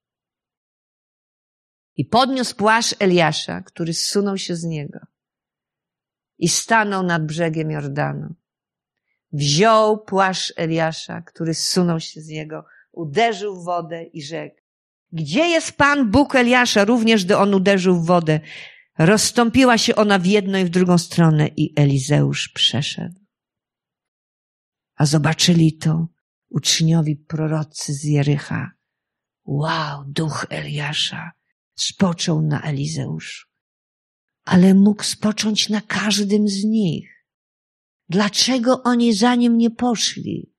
I 1.96 2.06
podniósł 2.06 2.56
płaszcz 2.56 2.96
Eliasza, 3.00 3.62
który 3.62 3.94
zsunął 3.94 4.38
się 4.38 4.56
z 4.56 4.64
niego 4.64 5.00
i 6.38 6.50
stanął 6.50 7.04
nad 7.04 7.26
brzegiem 7.26 7.72
Jordanu. 7.72 8.36
Wziął 9.32 10.04
płaszcz 10.04 10.54
Eliasza, 10.56 11.22
który 11.22 11.54
zsunął 11.54 12.00
się 12.00 12.22
z 12.22 12.28
niego, 12.28 12.66
uderzył 12.92 13.62
w 13.62 13.66
wodę 13.66 14.04
i 14.04 14.22
rzekł, 14.22 14.64
gdzie 15.12 15.48
jest 15.48 15.72
Pan 15.72 16.12
Bóg 16.12 16.36
Eliasza? 16.36 16.86
Również 16.86 17.26
gdy 17.26 17.38
on 17.38 17.54
uderzył 17.54 18.02
w 18.02 18.06
wodę, 18.06 18.40
rozstąpiła 18.98 19.78
się 19.78 19.96
ona 19.96 20.20
w 20.20 20.26
jedną 20.26 20.58
i 20.58 20.66
w 20.66 20.70
drugą 20.70 20.98
stronę 20.98 21.48
i 21.48 21.74
Elizeusz 21.76 22.50
przeszedł. 22.50 23.23
A 25.04 25.06
zobaczyli 25.06 25.78
to 25.78 26.08
uczniowi 26.50 27.16
prorocy 27.16 27.94
z 27.94 28.04
Jericha. 28.04 28.72
Wow, 29.46 30.04
duch 30.08 30.46
Eliasza 30.50 31.32
spoczął 31.76 32.42
na 32.42 32.62
Elizeuszu. 32.62 33.48
Ale 34.46 34.74
mógł 34.74 35.04
spocząć 35.04 35.70
na 35.70 35.82
każdym 35.82 36.48
z 36.48 36.64
nich. 36.64 37.26
Dlaczego 38.10 38.84
oni 38.84 39.14
za 39.14 39.36
nim 39.36 39.58
nie 39.58 39.72
poszli? 39.72 40.54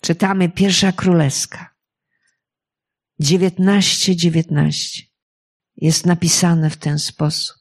Czytamy 0.00 0.48
pierwsza 0.48 0.92
królewska. 0.92 1.74
Dziewiętnaście, 3.18 4.16
dziewiętnaście. 4.16 5.02
Jest 5.76 6.06
napisane 6.06 6.70
w 6.70 6.76
ten 6.76 6.98
sposób. 6.98 7.59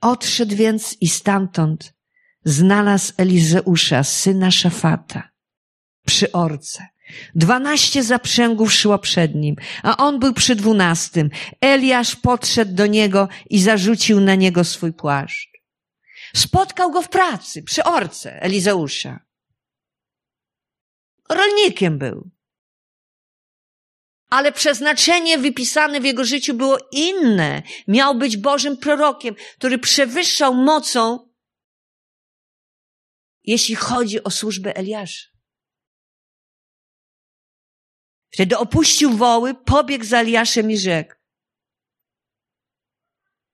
Odszedł 0.00 0.56
więc 0.56 0.96
i 1.00 1.08
stamtąd 1.08 1.94
znalazł 2.44 3.12
Elizeusza, 3.16 4.04
syna 4.04 4.50
Szafata, 4.50 5.28
przy 6.06 6.32
orce. 6.32 6.86
Dwanaście 7.34 8.02
zaprzęgów 8.02 8.72
szło 8.72 8.98
przed 8.98 9.34
nim, 9.34 9.56
a 9.82 9.96
on 9.96 10.18
był 10.18 10.34
przy 10.34 10.56
dwunastym. 10.56 11.30
Eliasz 11.60 12.16
podszedł 12.16 12.74
do 12.74 12.86
niego 12.86 13.28
i 13.50 13.62
zarzucił 13.62 14.20
na 14.20 14.34
niego 14.34 14.64
swój 14.64 14.92
płaszcz. 14.92 15.48
Spotkał 16.36 16.90
go 16.90 17.02
w 17.02 17.08
pracy, 17.08 17.62
przy 17.62 17.84
orce 17.84 18.42
Elizeusza. 18.42 19.20
Rolnikiem 21.30 21.98
był. 21.98 22.30
Ale 24.28 24.52
przeznaczenie 24.52 25.38
wypisane 25.38 26.00
w 26.00 26.04
jego 26.04 26.24
życiu 26.24 26.54
było 26.54 26.78
inne. 26.92 27.62
Miał 27.88 28.14
być 28.14 28.36
Bożym 28.36 28.76
prorokiem, 28.76 29.34
który 29.58 29.78
przewyższał 29.78 30.54
mocą 30.54 31.28
jeśli 33.48 33.74
chodzi 33.74 34.24
o 34.24 34.30
służbę 34.30 34.76
Eliasza. 34.76 35.26
Wtedy 38.32 38.58
opuścił 38.58 39.16
woły, 39.16 39.54
pobiegł 39.54 40.04
za 40.04 40.20
Eliaszem 40.20 40.70
i 40.70 40.78
rzekł. 40.78 41.14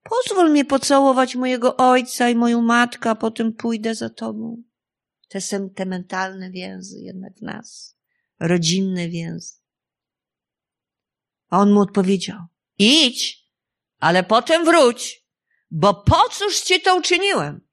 Pozwól 0.03 0.53
mi 0.53 0.65
pocałować 0.65 1.35
mojego 1.35 1.77
ojca 1.77 2.29
i 2.29 2.35
moją 2.35 2.63
matkę, 2.63 3.11
a 3.11 3.15
potem 3.15 3.53
pójdę 3.53 3.95
za 3.95 4.11
tobą. 4.11 4.63
Te 5.29 5.41
sentymentalne 5.41 6.51
więzy 6.51 7.01
jednak 7.01 7.41
nas. 7.41 7.97
Rodzinne 8.41 9.09
więzy. 9.09 9.64
A 11.55 11.59
on 11.59 11.73
mu 11.73 11.81
odpowiedział. 11.81 12.41
Idź, 12.79 13.49
ale 13.99 14.23
potem 14.23 14.65
wróć, 14.65 15.27
bo 15.71 15.95
po 15.95 16.29
cóż 16.29 16.61
ci 16.61 16.81
to 16.81 16.97
uczyniłem? 16.97 17.69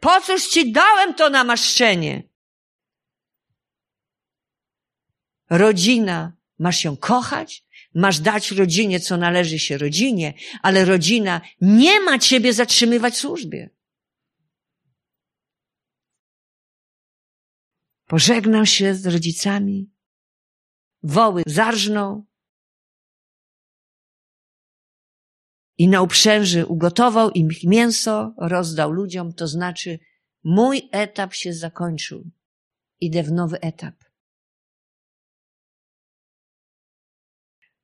Po 0.00 0.20
cóż 0.20 0.48
ci 0.48 0.72
dałem 0.72 1.14
to 1.14 1.30
namaszczenie? 1.30 2.28
Rodzina, 5.50 6.36
masz 6.58 6.84
ją 6.84 6.96
kochać, 6.96 7.64
masz 7.94 8.20
dać 8.20 8.50
rodzinie, 8.50 9.00
co 9.00 9.16
należy 9.16 9.58
się 9.58 9.78
rodzinie, 9.78 10.34
ale 10.62 10.84
rodzina 10.84 11.40
nie 11.60 12.00
ma 12.00 12.18
ciebie 12.18 12.52
zatrzymywać 12.52 13.14
w 13.14 13.18
służbie. 13.18 13.70
Pożegnał 18.06 18.66
się 18.66 18.94
z 18.94 19.06
rodzicami, 19.06 19.90
woły 21.02 21.42
zarżnął 21.46 22.31
i 25.82 25.88
na 25.88 26.02
uprzęży 26.02 26.66
ugotował 26.66 27.30
im 27.30 27.48
mięso, 27.64 28.34
rozdał 28.38 28.90
ludziom, 28.90 29.32
to 29.32 29.46
znaczy 29.46 29.98
mój 30.44 30.88
etap 30.92 31.34
się 31.34 31.52
zakończył. 31.52 32.30
Idę 33.00 33.22
w 33.22 33.32
nowy 33.32 33.60
etap. 33.60 33.94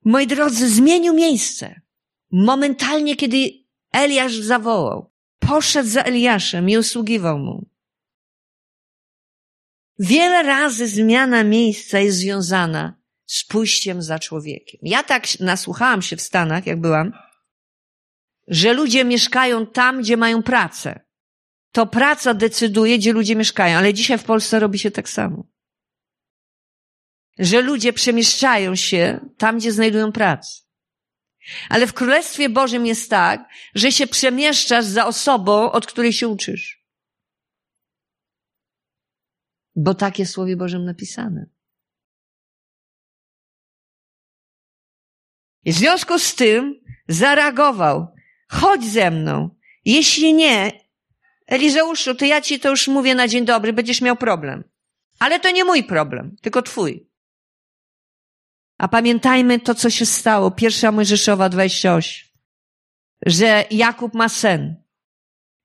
Moi 0.05 0.27
drodzy, 0.27 0.69
zmienił 0.69 1.13
miejsce. 1.13 1.81
Momentalnie, 2.31 3.15
kiedy 3.15 3.37
Eliasz 3.91 4.35
zawołał, 4.35 5.11
poszedł 5.39 5.89
za 5.89 6.01
Eliaszem 6.01 6.69
i 6.69 6.77
usługiwał 6.77 7.39
mu. 7.39 7.69
Wiele 9.99 10.43
razy 10.43 10.87
zmiana 10.87 11.43
miejsca 11.43 11.99
jest 11.99 12.17
związana 12.17 13.01
z 13.25 13.43
pójściem 13.43 14.01
za 14.01 14.19
człowiekiem. 14.19 14.79
Ja 14.83 15.03
tak 15.03 15.39
nasłuchałam 15.39 16.01
się 16.01 16.15
w 16.17 16.21
Stanach, 16.21 16.65
jak 16.65 16.81
byłam, 16.81 17.28
że 18.49 18.73
ludzie 18.73 19.05
mieszkają 19.05 19.67
tam, 19.67 20.01
gdzie 20.01 20.17
mają 20.17 20.43
pracę. 20.43 21.05
To 21.71 21.87
praca 21.87 22.33
decyduje, 22.33 22.97
gdzie 22.97 23.13
ludzie 23.13 23.35
mieszkają, 23.35 23.77
ale 23.77 23.93
dzisiaj 23.93 24.17
w 24.17 24.23
Polsce 24.23 24.59
robi 24.59 24.79
się 24.79 24.91
tak 24.91 25.09
samo. 25.09 25.47
Że 27.39 27.61
ludzie 27.61 27.93
przemieszczają 27.93 28.75
się 28.75 29.19
tam, 29.37 29.57
gdzie 29.57 29.71
znajdują 29.71 30.11
pracę. 30.11 30.61
Ale 31.69 31.87
w 31.87 31.93
Królestwie 31.93 32.49
Bożym 32.49 32.85
jest 32.85 33.09
tak, 33.09 33.49
że 33.75 33.91
się 33.91 34.07
przemieszczasz 34.07 34.85
za 34.85 35.05
osobą, 35.05 35.71
od 35.71 35.87
której 35.87 36.13
się 36.13 36.27
uczysz. 36.27 36.85
Bo 39.75 39.93
tak 39.93 40.19
jest 40.19 40.31
w 40.31 40.35
Słowie 40.35 40.57
Bożym 40.57 40.85
napisane. 40.85 41.49
I 45.63 45.73
w 45.73 45.75
związku 45.75 46.19
z 46.19 46.35
tym 46.35 46.81
zareagował. 47.07 48.18
Chodź 48.49 48.85
ze 48.85 49.11
mną. 49.11 49.49
Jeśli 49.85 50.33
nie, 50.33 50.71
Elizeuszu, 51.47 52.15
to 52.15 52.25
ja 52.25 52.41
ci 52.41 52.59
to 52.59 52.69
już 52.69 52.87
mówię 52.87 53.15
na 53.15 53.27
dzień 53.27 53.45
dobry, 53.45 53.73
będziesz 53.73 54.01
miał 54.01 54.15
problem. 54.15 54.63
Ale 55.19 55.39
to 55.39 55.51
nie 55.51 55.65
mój 55.65 55.83
problem, 55.83 56.35
tylko 56.41 56.61
twój. 56.61 57.09
A 58.77 58.87
pamiętajmy 58.87 59.59
to, 59.59 59.75
co 59.75 59.89
się 59.89 60.05
stało. 60.05 60.51
Pierwsza 60.51 60.91
Mojżeszowa 60.91 61.49
28. 61.49 62.27
Że 63.25 63.65
Jakub 63.71 64.13
ma 64.13 64.29
sen. 64.29 64.83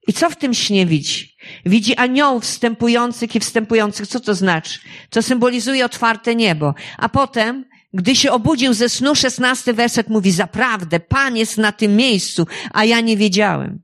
I 0.07 0.13
co 0.13 0.31
w 0.31 0.37
tym 0.37 0.55
śnie 0.55 0.87
widzi? 0.87 1.37
Widzi 1.67 1.97
aniołów 1.97 2.43
wstępujących 2.45 3.35
i 3.35 3.41
wstępujących. 3.41 4.07
Co 4.07 4.21
to 4.21 4.35
znaczy? 4.35 4.79
To 5.11 5.23
symbolizuje 5.23 5.85
otwarte 5.85 6.35
niebo. 6.35 6.75
A 6.99 7.09
potem, 7.09 7.65
gdy 7.95 8.17
się 8.17 8.33
obudził 8.33 8.75
ze 8.75 8.89
snu, 8.89 9.15
szesnasty 9.15 9.73
werset 9.73 10.09
mówi, 10.09 10.33
zaprawdę, 10.33 11.01
Pan 11.01 11.37
jest 11.37 11.59
na 11.59 11.73
tym 11.73 11.97
miejscu, 11.97 12.47
a 12.73 12.85
ja 12.85 13.01
nie 13.01 13.17
wiedziałem. 13.17 13.83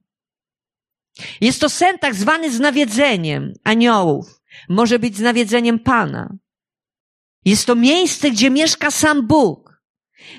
Jest 1.40 1.60
to 1.60 1.68
sen 1.68 1.98
tak 1.98 2.14
zwany 2.14 2.52
z 2.52 2.60
nawiedzeniem 2.60 3.52
aniołów. 3.64 4.40
Może 4.68 4.98
być 4.98 5.16
z 5.16 5.20
nawiedzeniem 5.20 5.78
Pana. 5.78 6.36
Jest 7.44 7.66
to 7.66 7.74
miejsce, 7.74 8.30
gdzie 8.30 8.50
mieszka 8.50 8.90
sam 8.90 9.26
Bóg. 9.26 9.69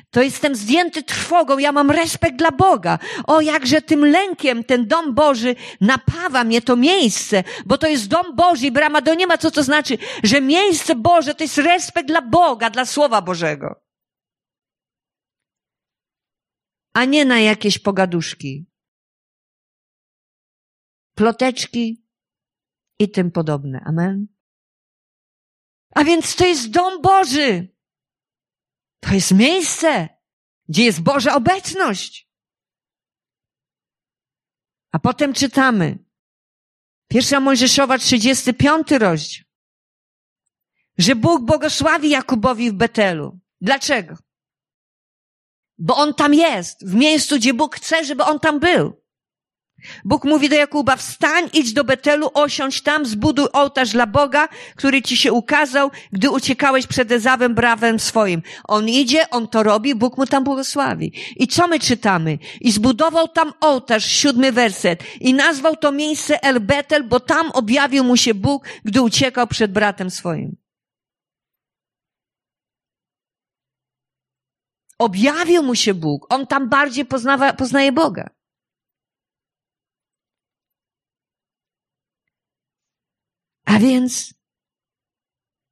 To 0.10 0.22
jestem 0.22 0.56
zdjęty 0.56 1.04
trwogą, 1.04 1.58
ja 1.58 1.72
mam 1.72 1.92
respekt 1.92 2.36
dla 2.36 2.52
Boga. 2.52 3.00
O, 3.28 3.42
jakże 3.42 3.82
tym 3.82 4.06
lękiem 4.06 4.64
ten 4.64 4.88
dom 4.88 5.16
Boży 5.16 5.56
napawa 5.82 6.44
mnie 6.44 6.62
to 6.62 6.76
miejsce, 6.76 7.44
bo 7.66 7.78
to 7.78 7.88
jest 7.88 8.08
dom 8.08 8.36
Boży 8.36 8.66
i 8.66 8.72
brama 8.72 9.02
do 9.02 9.14
nieba. 9.14 9.38
Co 9.38 9.52
to 9.52 9.64
znaczy? 9.64 9.98
Że 10.24 10.42
miejsce 10.42 10.96
Boże 10.96 11.36
to 11.36 11.44
jest 11.44 11.58
respekt 11.58 12.08
dla 12.08 12.22
Boga, 12.22 12.70
dla 12.70 12.86
Słowa 12.86 13.22
Bożego. 13.22 13.84
A 16.94 17.06
nie 17.06 17.26
na 17.26 17.40
jakieś 17.40 17.80
pogaduszki, 17.80 18.66
ploteczki 21.16 22.06
i 23.00 23.12
tym 23.12 23.32
podobne. 23.32 23.84
Amen. 23.86 24.28
A 25.96 26.04
więc 26.04 26.36
to 26.36 26.46
jest 26.46 26.70
dom 26.70 27.02
Boży. 27.02 27.71
To 29.02 29.14
jest 29.14 29.32
miejsce, 29.32 30.10
gdzie 30.70 30.84
jest 30.84 31.02
Boża 31.02 31.36
obecność. 31.36 32.30
A 34.92 35.00
potem 35.00 35.34
czytamy. 35.34 36.00
Pierwsza 37.08 37.40
Mojżeszowa, 37.40 37.98
35 37.98 38.92
rozdział. 38.92 39.46
Że 40.98 41.16
Bóg 41.16 41.42
błogosławi 41.42 42.10
Jakubowi 42.10 42.72
w 42.72 42.74
Betelu. 42.74 43.40
Dlaczego? 43.62 44.16
Bo 45.78 45.96
on 45.96 46.14
tam 46.14 46.34
jest, 46.34 46.86
w 46.86 46.96
miejscu, 46.96 47.36
gdzie 47.36 47.54
Bóg 47.54 47.76
chce, 47.76 48.06
żeby 48.06 48.24
on 48.24 48.40
tam 48.40 48.60
był. 48.60 49.01
Bóg 50.06 50.26
mówi 50.26 50.50
do 50.50 50.56
Jakuba, 50.56 50.96
wstań, 50.96 51.50
idź 51.54 51.74
do 51.74 51.84
Betelu, 51.84 52.30
osiądź 52.34 52.82
tam, 52.82 53.06
zbuduj 53.06 53.48
ołtarz 53.54 53.90
dla 53.90 54.08
Boga, 54.08 54.48
który 54.76 55.02
ci 55.02 55.18
się 55.18 55.32
ukazał, 55.32 55.92
gdy 56.12 56.30
uciekałeś 56.30 56.88
przed 56.88 57.12
Ezawem 57.12 57.56
brawem 57.56 58.00
swoim. 58.00 58.42
On 58.68 58.90
idzie, 58.90 59.30
on 59.30 59.48
to 59.48 59.64
robi, 59.64 59.96
Bóg 59.96 60.18
mu 60.18 60.26
tam 60.26 60.44
błogosławi. 60.44 61.14
I 61.36 61.48
co 61.48 61.68
my 61.68 61.80
czytamy? 61.80 62.38
I 62.62 62.72
zbudował 62.72 63.28
tam 63.28 63.54
ołtarz, 63.62 64.06
siódmy 64.06 64.52
werset. 64.52 65.04
I 65.20 65.34
nazwał 65.34 65.76
to 65.76 65.92
miejsce 65.92 66.44
El 66.44 66.60
Betel, 66.60 67.04
bo 67.04 67.20
tam 67.20 67.52
objawił 67.52 68.04
mu 68.04 68.18
się 68.18 68.34
Bóg, 68.34 68.66
gdy 68.86 69.02
uciekał 69.02 69.48
przed 69.48 69.72
bratem 69.72 70.10
swoim. 70.10 70.56
Objawił 75.00 75.64
mu 75.64 75.76
się 75.76 75.94
Bóg. 75.94 76.34
On 76.34 76.48
tam 76.48 76.70
bardziej 76.70 77.06
poznawa, 77.06 77.54
poznaje 77.54 77.92
Boga. 77.92 78.30
A 83.72 83.80
więc, 83.80 84.34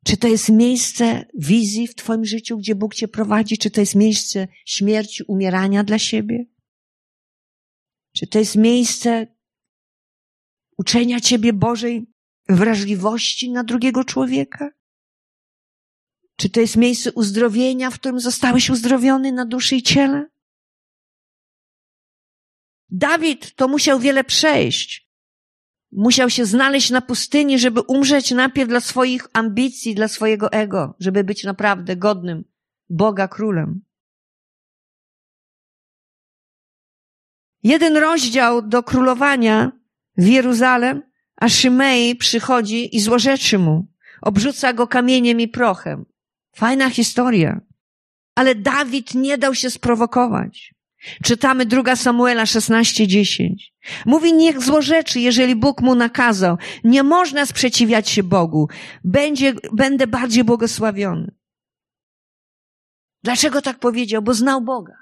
czy 0.06 0.18
to 0.18 0.28
jest 0.28 0.50
miejsce 0.50 1.26
wizji 1.34 1.88
w 1.88 1.96
Twoim 1.96 2.26
życiu, 2.26 2.58
gdzie 2.58 2.76
Bóg 2.76 2.96
Cię 2.96 3.08
prowadzi? 3.08 3.58
Czy 3.58 3.72
to 3.72 3.82
jest 3.82 3.96
miejsce 3.96 4.48
śmierci, 4.66 5.24
umierania 5.24 5.84
dla 5.84 6.00
siebie? 6.00 6.46
Czy 8.16 8.28
to 8.28 8.40
jest 8.40 8.56
miejsce 8.56 9.28
uczenia 10.78 11.20
Ciebie 11.20 11.54
Bożej 11.54 12.06
wrażliwości 12.50 13.52
na 13.52 13.64
drugiego 13.64 14.04
człowieka? 14.04 14.70
Czy 16.36 16.50
to 16.50 16.60
jest 16.60 16.76
miejsce 16.76 17.12
uzdrowienia, 17.12 17.92
w 17.92 18.00
którym 18.00 18.20
zostałeś 18.20 18.70
uzdrowiony 18.70 19.32
na 19.32 19.46
duszy 19.46 19.76
i 19.76 19.84
ciele? 19.84 20.30
Dawid 22.90 23.56
to 23.56 23.68
musiał 23.68 24.00
wiele 24.00 24.24
przejść. 24.24 25.09
Musiał 25.92 26.30
się 26.30 26.46
znaleźć 26.46 26.90
na 26.90 27.02
pustyni, 27.02 27.60
żeby 27.60 27.82
umrzeć 27.82 28.32
najpierw 28.32 28.70
dla 28.70 28.80
swoich 28.80 29.28
ambicji, 29.34 29.96
dla 29.96 30.08
swojego 30.08 30.52
ego, 30.52 30.96
żeby 31.00 31.24
być 31.24 31.44
naprawdę 31.44 31.96
godnym 31.96 32.44
Boga 32.90 33.28
królem. 33.28 33.82
Jeden 37.64 37.98
rozdział 37.98 38.62
do 38.62 38.84
królowania 38.84 39.72
w 40.18 40.28
Jeruzalem, 40.28 41.04
a 41.36 41.50
Szymei 41.50 42.16
przychodzi 42.16 42.96
i 42.96 43.00
złorzeczy 43.00 43.60
mu. 43.60 43.88
Obrzuca 44.22 44.74
go 44.74 44.88
kamieniem 44.88 45.40
i 45.40 45.48
prochem. 45.48 46.06
Fajna 46.56 46.90
historia. 46.90 47.62
Ale 48.36 48.56
Dawid 48.56 49.16
nie 49.16 49.38
dał 49.38 49.56
się 49.56 49.70
sprowokować. 49.70 50.74
Czytamy 51.24 51.66
druga 51.66 51.96
Samuela 51.96 52.44
16:10. 52.44 53.56
Mówi, 54.06 54.34
niech 54.34 54.62
złorzeczy, 54.62 55.20
jeżeli 55.20 55.56
Bóg 55.56 55.82
mu 55.82 55.96
nakazał. 55.96 56.58
Nie 56.84 57.04
można 57.04 57.46
sprzeciwiać 57.46 58.10
się 58.10 58.24
Bogu. 58.24 58.70
Będzie, 59.04 59.54
będę 59.74 60.08
bardziej 60.08 60.44
błogosławiony. 60.44 61.36
Dlaczego 63.24 63.62
tak 63.62 63.80
powiedział? 63.80 64.22
Bo 64.22 64.34
znał 64.34 64.62
Boga. 64.62 64.96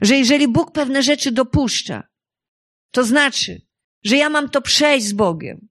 Że 0.00 0.16
jeżeli 0.16 0.48
Bóg 0.48 0.72
pewne 0.72 1.02
rzeczy 1.02 1.32
dopuszcza, 1.32 2.08
to 2.90 3.04
znaczy, 3.04 3.62
że 4.04 4.16
ja 4.16 4.30
mam 4.30 4.50
to 4.50 4.62
przejść 4.62 5.06
z 5.06 5.12
Bogiem, 5.12 5.68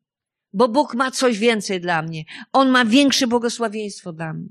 bo 0.54 0.70
Bóg 0.70 0.96
ma 0.96 1.12
coś 1.12 1.40
więcej 1.40 1.82
dla 1.82 2.02
mnie. 2.02 2.24
On 2.54 2.70
ma 2.70 2.86
większe 2.86 3.28
błogosławieństwo 3.28 4.14
dla 4.14 4.34
mnie. 4.34 4.50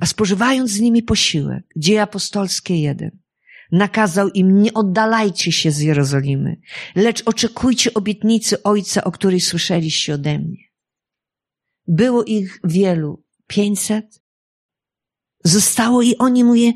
A 0.00 0.06
spożywając 0.06 0.70
z 0.70 0.80
nimi 0.80 1.02
posiłek, 1.02 1.64
dzieje 1.76 2.02
apostolskie 2.02 2.80
jeden, 2.80 3.18
nakazał 3.72 4.28
im, 4.28 4.62
nie 4.62 4.74
oddalajcie 4.74 5.52
się 5.52 5.70
z 5.70 5.80
Jerozolimy, 5.80 6.60
lecz 6.94 7.22
oczekujcie 7.26 7.94
obietnicy 7.94 8.62
Ojca, 8.62 9.04
o 9.04 9.12
której 9.12 9.40
słyszeliście 9.40 10.14
ode 10.14 10.38
mnie. 10.38 10.66
Było 11.86 12.24
ich 12.24 12.60
wielu, 12.64 13.24
pięćset. 13.46 14.22
Zostało 15.44 16.02
i 16.02 16.16
oni 16.16 16.44
mówią, 16.44 16.72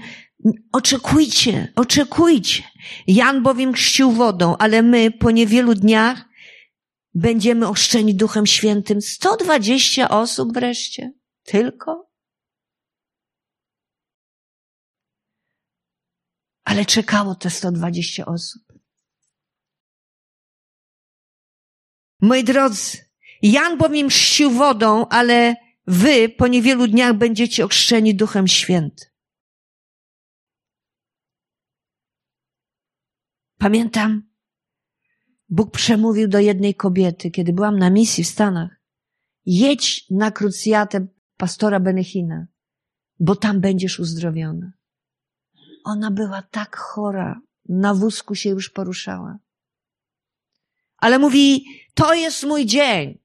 oczekujcie, 0.72 1.72
oczekujcie. 1.76 2.62
Jan 3.06 3.42
bowiem 3.42 3.72
chrzcił 3.72 4.12
wodą, 4.12 4.56
ale 4.56 4.82
my 4.82 5.10
po 5.10 5.30
niewielu 5.30 5.74
dniach 5.74 6.24
będziemy 7.14 7.68
oszczeni 7.68 8.14
Duchem 8.14 8.46
Świętym. 8.46 9.02
120 9.02 10.08
osób 10.08 10.52
wreszcie. 10.54 11.12
Tylko? 11.44 12.09
Ale 16.70 16.84
czekało 16.84 17.34
te 17.34 17.50
120 17.50 18.26
osób. 18.26 18.62
Moi 22.20 22.44
drodzy, 22.44 22.98
Jan 23.42 23.78
bowiem 23.78 24.08
chrzcił 24.08 24.50
wodą, 24.50 25.06
ale 25.08 25.56
wy 25.86 26.28
po 26.28 26.48
niewielu 26.48 26.88
dniach 26.88 27.18
będziecie 27.18 27.64
ochrzczeni 27.64 28.14
Duchem 28.14 28.48
Świętym. 28.48 29.08
Pamiętam, 33.58 34.30
Bóg 35.48 35.70
przemówił 35.70 36.28
do 36.28 36.38
jednej 36.38 36.74
kobiety, 36.74 37.30
kiedy 37.30 37.52
byłam 37.52 37.78
na 37.78 37.90
misji 37.90 38.24
w 38.24 38.28
Stanach. 38.28 38.80
Jedź 39.46 40.10
na 40.10 40.30
krucjatę 40.30 41.06
pastora 41.36 41.80
Benechina, 41.80 42.46
bo 43.20 43.36
tam 43.36 43.60
będziesz 43.60 43.98
uzdrowiona. 43.98 44.79
Ona 45.84 46.10
była 46.10 46.42
tak 46.42 46.76
chora, 46.76 47.40
na 47.68 47.94
wózku 47.94 48.34
się 48.34 48.50
już 48.50 48.70
poruszała. 48.70 49.38
Ale 50.96 51.18
mówi, 51.18 51.64
to 51.94 52.14
jest 52.14 52.44
mój 52.44 52.66
dzień. 52.66 53.18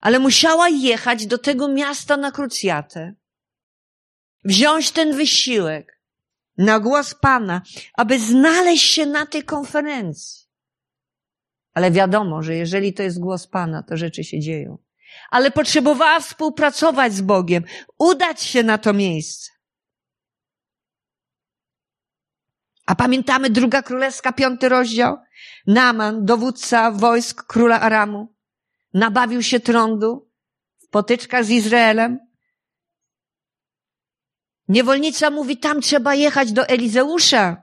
Ale 0.00 0.18
musiała 0.18 0.68
jechać 0.68 1.26
do 1.26 1.38
tego 1.38 1.68
miasta 1.68 2.16
na 2.16 2.30
krucjatę. 2.30 3.14
Wziąć 4.44 4.90
ten 4.90 5.16
wysiłek 5.16 6.00
na 6.58 6.80
głos 6.80 7.14
Pana, 7.14 7.62
aby 7.94 8.18
znaleźć 8.18 8.92
się 8.92 9.06
na 9.06 9.26
tej 9.26 9.42
konferencji. 9.42 10.46
Ale 11.74 11.90
wiadomo, 11.90 12.42
że 12.42 12.54
jeżeli 12.54 12.92
to 12.94 13.02
jest 13.02 13.20
głos 13.20 13.46
Pana, 13.46 13.82
to 13.82 13.96
rzeczy 13.96 14.24
się 14.24 14.40
dzieją. 14.40 14.78
Ale 15.30 15.50
potrzebowała 15.50 16.20
współpracować 16.20 17.12
z 17.12 17.20
Bogiem, 17.20 17.64
udać 17.98 18.42
się 18.42 18.62
na 18.62 18.78
to 18.78 18.92
miejsce. 18.92 19.50
A 22.90 22.94
pamiętamy 22.94 23.50
druga 23.50 23.82
królewska, 23.82 24.32
piąty 24.32 24.68
rozdział? 24.68 25.16
Naman, 25.66 26.24
dowódca 26.24 26.90
wojsk 26.90 27.42
króla 27.46 27.80
Aramu, 27.80 28.34
nabawił 28.94 29.42
się 29.42 29.60
trądu 29.60 30.30
w 30.78 30.88
potyczkach 30.88 31.44
z 31.44 31.50
Izraelem. 31.50 32.18
Niewolnica 34.68 35.30
mówi, 35.30 35.56
tam 35.56 35.80
trzeba 35.80 36.14
jechać 36.14 36.52
do 36.52 36.66
Elizeusza, 36.66 37.62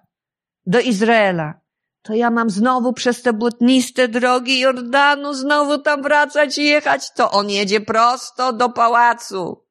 do 0.65 0.79
Izraela. 0.79 1.53
To 2.01 2.13
ja 2.13 2.31
mam 2.31 2.49
znowu 2.49 2.93
przez 2.93 3.21
te 3.21 3.33
błotniste 3.33 4.07
drogi 4.07 4.59
Jordanu 4.59 5.33
znowu 5.33 5.77
tam 5.77 6.01
wracać 6.03 6.57
i 6.57 6.63
jechać. 6.63 7.13
To 7.13 7.31
on 7.31 7.49
jedzie 7.49 7.81
prosto 7.81 8.53
do 8.53 8.69
pałacu. 8.69 9.65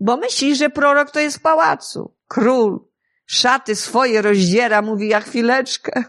Bo 0.00 0.16
myśli, 0.16 0.56
że 0.56 0.70
prorok 0.70 1.10
to 1.10 1.20
jest 1.20 1.38
w 1.38 1.42
pałacu. 1.42 2.14
Król 2.28 2.89
szaty 3.30 3.76
swoje 3.76 4.22
rozdziera, 4.22 4.82
mówi, 4.82 5.08
ja 5.08 5.20
chwileczkę. 5.20 6.04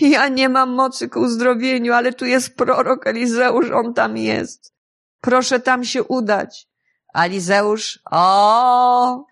Ja 0.00 0.28
nie 0.28 0.48
mam 0.48 0.70
mocy 0.70 1.08
ku 1.08 1.20
uzdrowieniu, 1.20 1.92
ale 1.92 2.12
tu 2.12 2.24
jest 2.24 2.56
prorok 2.56 3.06
Elizeusz, 3.06 3.70
on 3.70 3.94
tam 3.94 4.16
jest. 4.16 4.74
Proszę 5.20 5.60
tam 5.60 5.84
się 5.84 6.02
udać. 6.02 6.68
Elizeusz, 7.14 8.00
o, 8.10 9.24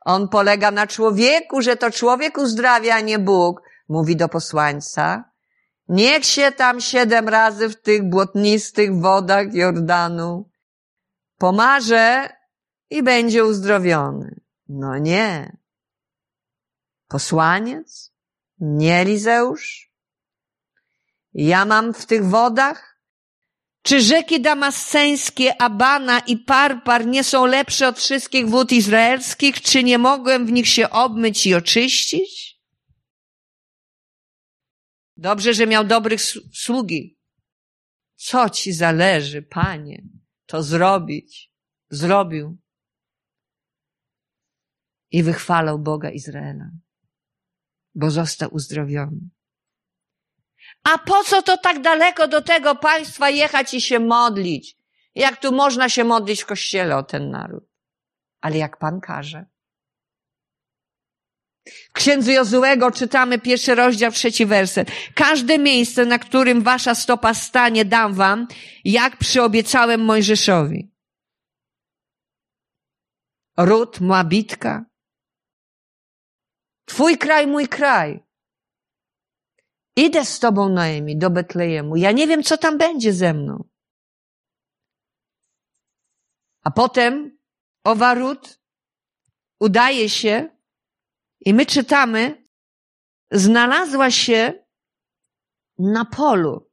on 0.00 0.28
polega 0.28 0.70
na 0.70 0.86
człowieku, 0.86 1.62
że 1.62 1.76
to 1.76 1.90
człowiek 1.90 2.38
uzdrawia, 2.38 2.94
a 2.94 3.00
nie 3.00 3.18
Bóg, 3.18 3.62
mówi 3.88 4.16
do 4.16 4.28
posłańca. 4.28 5.24
Niech 5.88 6.24
się 6.24 6.52
tam 6.52 6.80
siedem 6.80 7.28
razy 7.28 7.68
w 7.68 7.80
tych 7.80 8.08
błotnistych 8.08 9.00
wodach 9.00 9.54
Jordanu 9.54 10.50
pomarze 11.38 12.28
i 12.90 13.02
będzie 13.02 13.44
uzdrowiony. 13.44 14.40
No 14.68 14.98
nie. 14.98 15.56
Posłaniec? 17.10 18.12
Nie 18.58 18.94
Elizeusz? 18.94 19.92
Ja 21.32 21.64
mam 21.64 21.94
w 21.94 22.06
tych 22.06 22.24
wodach? 22.24 23.00
Czy 23.82 24.00
rzeki 24.00 24.40
damasceńskie, 24.40 25.62
Abana 25.62 26.18
i 26.18 26.36
Parpar 26.36 27.06
nie 27.06 27.24
są 27.24 27.46
lepsze 27.46 27.88
od 27.88 27.98
wszystkich 27.98 28.48
wód 28.48 28.72
izraelskich? 28.72 29.60
Czy 29.60 29.84
nie 29.84 29.98
mogłem 29.98 30.46
w 30.46 30.52
nich 30.52 30.68
się 30.68 30.90
obmyć 30.90 31.46
i 31.46 31.54
oczyścić? 31.54 32.60
Dobrze, 35.16 35.54
że 35.54 35.66
miał 35.66 35.84
dobrych 35.84 36.20
sługi. 36.52 37.18
Co 38.16 38.50
ci 38.50 38.72
zależy, 38.72 39.42
panie, 39.42 40.02
to 40.46 40.62
zrobić? 40.62 41.52
Zrobił. 41.90 42.58
I 45.10 45.22
wychwalał 45.22 45.78
Boga 45.78 46.10
Izraela 46.10 46.70
bo 47.94 48.10
został 48.10 48.54
uzdrowiony. 48.54 49.20
A 50.82 50.98
po 50.98 51.24
co 51.24 51.42
to 51.42 51.58
tak 51.58 51.82
daleko 51.82 52.28
do 52.28 52.42
tego 52.42 52.74
państwa 52.74 53.30
jechać 53.30 53.74
i 53.74 53.80
się 53.80 54.00
modlić? 54.00 54.76
Jak 55.14 55.40
tu 55.40 55.52
można 55.52 55.88
się 55.88 56.04
modlić 56.04 56.42
w 56.42 56.46
kościele 56.46 56.96
o 56.96 57.02
ten 57.02 57.30
naród? 57.30 57.64
Ale 58.40 58.58
jak 58.58 58.78
Pan 58.78 59.00
każe. 59.00 59.44
W 61.64 61.92
księdzu 61.92 62.30
Jozułego 62.30 62.90
czytamy 62.90 63.38
pierwszy 63.38 63.74
rozdział, 63.74 64.12
trzeci 64.12 64.46
werset. 64.46 64.90
Każde 65.14 65.58
miejsce, 65.58 66.06
na 66.06 66.18
którym 66.18 66.62
wasza 66.62 66.94
stopa 66.94 67.34
stanie, 67.34 67.84
dam 67.84 68.14
wam, 68.14 68.46
jak 68.84 69.16
przyobiecałem 69.16 70.04
Mojżeszowi. 70.04 70.90
Ród, 73.56 74.00
Moabitka, 74.00 74.84
Twój 76.90 77.18
kraj, 77.18 77.46
mój 77.46 77.68
kraj. 77.68 78.26
Idę 79.96 80.24
z 80.24 80.38
tobą, 80.38 80.68
Noemi, 80.68 81.18
do 81.18 81.30
Betlejemu. 81.30 81.96
Ja 81.96 82.12
nie 82.12 82.26
wiem, 82.26 82.42
co 82.42 82.58
tam 82.58 82.78
będzie 82.78 83.12
ze 83.12 83.34
mną. 83.34 83.64
A 86.62 86.70
potem 86.70 87.38
owa 87.84 88.14
Rut 88.14 88.60
udaje 89.60 90.08
się 90.08 90.58
i 91.40 91.54
my 91.54 91.66
czytamy, 91.66 92.44
znalazła 93.30 94.10
się 94.10 94.64
na 95.78 96.04
polu. 96.04 96.70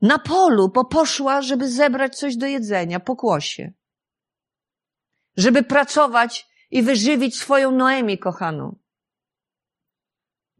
Na 0.00 0.18
polu, 0.18 0.68
bo 0.68 0.84
poszła, 0.84 1.42
żeby 1.42 1.70
zebrać 1.70 2.18
coś 2.18 2.36
do 2.36 2.46
jedzenia, 2.46 3.00
pokłosie. 3.00 3.72
Żeby 5.36 5.62
pracować 5.62 6.51
i 6.72 6.82
wyżywić 6.82 7.38
swoją 7.38 7.70
Noemi 7.70 8.18
kochaną. 8.18 8.76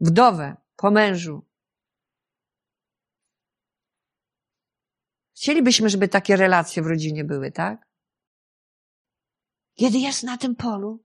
Wdowę 0.01 0.57
po 0.77 0.91
mężu. 0.91 1.47
Chcielibyśmy, 5.37 5.89
żeby 5.89 6.09
takie 6.09 6.37
relacje 6.37 6.83
w 6.83 6.87
rodzinie 6.87 7.25
były, 7.25 7.53
tak? 7.53 7.89
Kiedy 9.75 9.99
jest 9.99 10.23
na 10.23 10.39
tym 10.39 10.57
polu, 10.57 11.05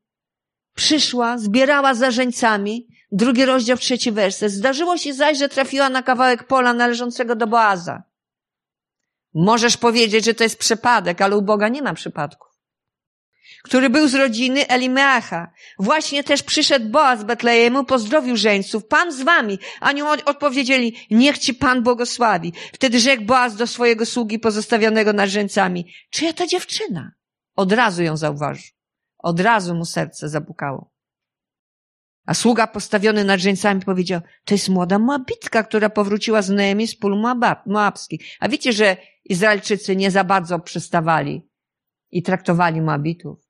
przyszła, 0.76 1.38
zbierała 1.38 1.94
zarzęcami, 1.94 2.88
drugi 3.12 3.46
rozdział, 3.46 3.78
trzeci 3.78 4.12
werset. 4.12 4.52
Zdarzyło 4.52 4.98
się 4.98 5.14
zaś, 5.14 5.38
że 5.38 5.50
trafiła 5.50 5.90
na 5.90 6.04
kawałek 6.04 6.48
pola 6.48 6.74
należącego 6.74 7.36
do 7.36 7.48
Boaza. 7.48 8.04
Możesz 9.34 9.78
powiedzieć, 9.78 10.26
że 10.26 10.34
to 10.34 10.44
jest 10.44 10.60
przypadek, 10.60 11.22
ale 11.22 11.38
u 11.38 11.42
Boga 11.42 11.70
nie 11.70 11.82
ma 11.82 11.94
przypadku 11.94 12.47
który 13.64 13.90
był 13.90 14.08
z 14.08 14.16
rodziny 14.16 14.68
Elimeacha. 14.68 15.52
Właśnie 15.80 16.24
też 16.24 16.44
przyszedł 16.44 16.90
Boaz 16.90 17.20
z 17.20 17.24
Betlejemu, 17.24 17.84
pozdrowił 17.84 18.38
żeńców. 18.38 18.86
Pan 18.88 19.12
z 19.12 19.22
wami. 19.22 19.60
A 19.80 19.90
oni 19.90 20.02
odpowiedzieli, 20.26 20.96
niech 21.12 21.38
ci 21.38 21.54
Pan 21.54 21.84
błogosławi. 21.84 22.54
Wtedy 22.74 23.00
rzekł 23.00 23.24
Boaz 23.24 23.56
do 23.56 23.68
swojego 23.68 24.06
sługi 24.06 24.40
pozostawionego 24.40 25.14
nad 25.14 25.30
żeńcami. 25.30 25.94
Czyja 26.10 26.34
ta 26.34 26.48
dziewczyna? 26.48 27.12
Od 27.56 27.72
razu 27.72 28.04
ją 28.04 28.18
zauważył. 28.18 28.72
Od 29.18 29.40
razu 29.40 29.76
mu 29.76 29.86
serce 29.86 30.30
zabukało. 30.30 30.92
A 32.26 32.34
sługa 32.34 32.68
postawiony 32.68 33.24
nad 33.24 33.40
żeńcami 33.40 33.82
powiedział, 33.82 34.22
to 34.46 34.54
jest 34.54 34.70
młoda 34.70 35.00
Moabitka, 35.00 35.64
która 35.64 35.90
powróciła 35.90 36.42
z 36.42 36.50
Neemi 36.50 36.88
z 36.88 36.96
pól 36.96 37.22
Moabskich. 37.66 38.22
A 38.40 38.50
wiecie, 38.50 38.74
że 38.74 38.98
Izraelczycy 39.26 39.96
nie 39.96 40.12
za 40.12 40.24
bardzo 40.24 40.60
przystawali 40.60 41.50
i 42.12 42.24
traktowali 42.24 42.82
Moabitów. 42.82 43.47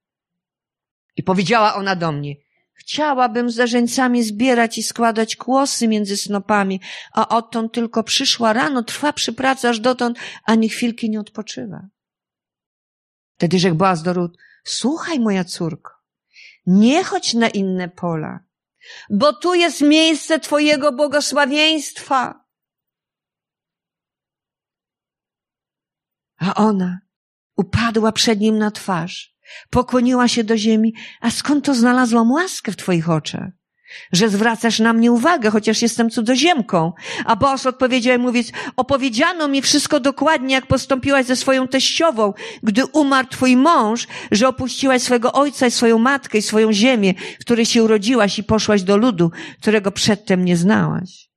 I 1.17 1.23
powiedziała 1.23 1.75
ona 1.75 1.95
do 1.95 2.11
mnie, 2.11 2.35
chciałabym 2.73 3.51
za 3.51 3.67
żeńcami 3.67 4.23
zbierać 4.23 4.77
i 4.77 4.83
składać 4.83 5.35
kłosy 5.35 5.87
między 5.87 6.17
snopami, 6.17 6.81
a 7.13 7.27
odtąd 7.27 7.73
tylko 7.73 8.03
przyszła 8.03 8.53
rano, 8.53 8.83
trwa 8.83 9.13
przy 9.13 9.33
pracy 9.33 9.69
aż 9.69 9.79
dotąd, 9.79 10.17
ani 10.43 10.69
chwilki 10.69 11.09
nie 11.09 11.19
odpoczywa. 11.19 11.87
Wtedy 13.37 13.59
rzekł 13.59 13.75
Boaz 13.75 14.03
do 14.03 14.13
Rut, 14.13 14.37
słuchaj 14.63 15.19
moja 15.19 15.43
córko, 15.43 15.91
nie 16.65 17.03
chodź 17.03 17.33
na 17.33 17.49
inne 17.49 17.89
pola, 17.89 18.39
bo 19.09 19.33
tu 19.33 19.53
jest 19.53 19.81
miejsce 19.81 20.39
Twojego 20.39 20.91
błogosławieństwa. 20.91 22.47
A 26.37 26.53
ona, 26.53 26.99
Upadła 27.57 28.11
przed 28.11 28.39
nim 28.39 28.57
na 28.57 28.71
twarz. 28.71 29.36
Pokłoniła 29.69 30.27
się 30.27 30.43
do 30.43 30.57
ziemi. 30.57 30.93
A 31.21 31.31
skąd 31.31 31.65
to 31.65 31.75
znalazłam 31.75 32.31
łaskę 32.31 32.71
w 32.71 32.75
twoich 32.77 33.09
oczach? 33.09 33.49
Że 34.11 34.29
zwracasz 34.29 34.79
na 34.79 34.93
mnie 34.93 35.11
uwagę, 35.11 35.49
chociaż 35.49 35.81
jestem 35.81 36.09
cudzoziemką. 36.09 36.93
A 37.25 37.35
Boaz 37.35 37.65
odpowiedział 37.65 38.15
i 38.15 38.21
mówi, 38.21 38.43
opowiedziano 38.75 39.47
mi 39.47 39.61
wszystko 39.61 39.99
dokładnie, 39.99 40.55
jak 40.55 40.67
postąpiłaś 40.67 41.25
ze 41.25 41.35
swoją 41.35 41.67
teściową, 41.67 42.33
gdy 42.63 42.85
umarł 42.85 43.27
twój 43.27 43.57
mąż, 43.57 44.07
że 44.31 44.47
opuściłaś 44.47 45.01
swojego 45.01 45.33
ojca 45.33 45.67
i 45.67 45.71
swoją 45.71 45.99
matkę 45.99 46.37
i 46.37 46.41
swoją 46.41 46.73
ziemię, 46.73 47.13
w 47.39 47.41
której 47.41 47.65
się 47.65 47.83
urodziłaś 47.83 48.39
i 48.39 48.43
poszłaś 48.43 48.83
do 48.83 48.97
ludu, 48.97 49.31
którego 49.61 49.91
przedtem 49.91 50.45
nie 50.45 50.57
znałaś. 50.57 51.29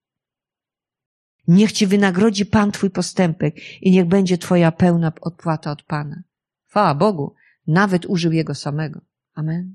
Niech 1.48 1.72
ci 1.72 1.86
wynagrodzi 1.86 2.46
Pan 2.46 2.72
twój 2.72 2.90
postępek 2.90 3.54
i 3.80 3.90
niech 3.90 4.04
będzie 4.04 4.38
twoja 4.38 4.72
pełna 4.72 5.12
odpłata 5.20 5.70
od 5.70 5.82
Pana. 5.82 6.22
Chwała 6.68 6.94
Bogu, 6.94 7.34
nawet 7.66 8.06
użył 8.06 8.32
Jego 8.32 8.54
samego. 8.54 9.00
Amen. 9.34 9.74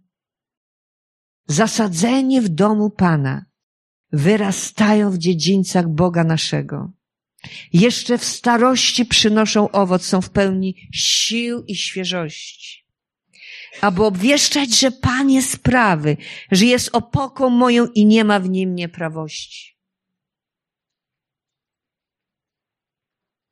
Zasadzenie 1.48 2.42
w 2.42 2.50
domu 2.50 2.90
Pana 2.90 3.46
wyrastają 4.12 5.12
w 5.12 5.18
dziedzińcach 5.18 5.88
Boga 5.88 6.24
naszego. 6.24 6.92
Jeszcze 7.74 8.18
w 8.18 8.24
starości 8.24 9.06
przynoszą 9.06 9.72
owoc, 9.72 10.06
są 10.06 10.22
w 10.22 10.30
pełni 10.30 10.90
sił 10.94 11.64
i 11.68 11.76
świeżości. 11.76 12.86
Aby 13.82 14.04
obwieszczać, 14.04 14.80
że 14.80 14.92
Pan 14.92 15.30
jest 15.30 15.58
prawy, 15.58 16.18
że 16.52 16.66
jest 16.66 16.90
opoką 16.96 17.50
moją 17.50 17.88
i 17.88 18.06
nie 18.06 18.24
ma 18.24 18.40
w 18.40 18.50
nim 18.50 18.76
nieprawości. 18.76 19.76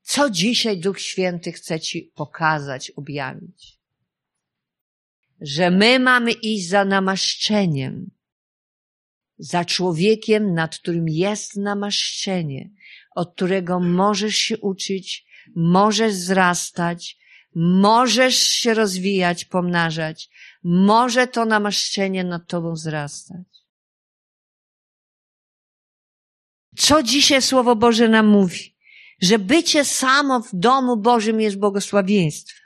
Co 0.01 0.29
dzisiaj 0.29 0.77
Duch 0.77 0.99
Święty 0.99 1.51
chce 1.51 1.79
Ci 1.79 2.11
pokazać, 2.15 2.91
objawić? 2.91 3.72
Że 5.41 5.71
my 5.71 5.99
mamy 5.99 6.31
iść 6.31 6.67
za 6.67 6.85
namaszczeniem, 6.85 8.11
za 9.37 9.65
człowiekiem, 9.65 10.53
nad 10.53 10.77
którym 10.77 11.09
jest 11.09 11.55
namaszczenie, 11.55 12.69
od 13.15 13.35
którego 13.35 13.79
możesz 13.79 14.35
się 14.35 14.57
uczyć, 14.57 15.25
możesz 15.55 16.13
wzrastać, 16.13 17.17
możesz 17.55 18.35
się 18.35 18.73
rozwijać, 18.73 19.45
pomnażać, 19.45 20.29
może 20.63 21.27
to 21.27 21.45
namaszczenie 21.45 22.23
nad 22.23 22.47
Tobą 22.47 22.73
wzrastać. 22.73 23.47
Co 26.77 27.03
dzisiaj 27.03 27.41
Słowo 27.41 27.75
Boże 27.75 28.09
nam 28.09 28.27
mówi? 28.27 28.73
że 29.23 29.39
bycie 29.39 29.85
samo 29.85 30.39
w 30.39 30.49
domu 30.53 30.97
Bożym 30.97 31.41
jest 31.41 31.59
błogosławieństwem. 31.59 32.62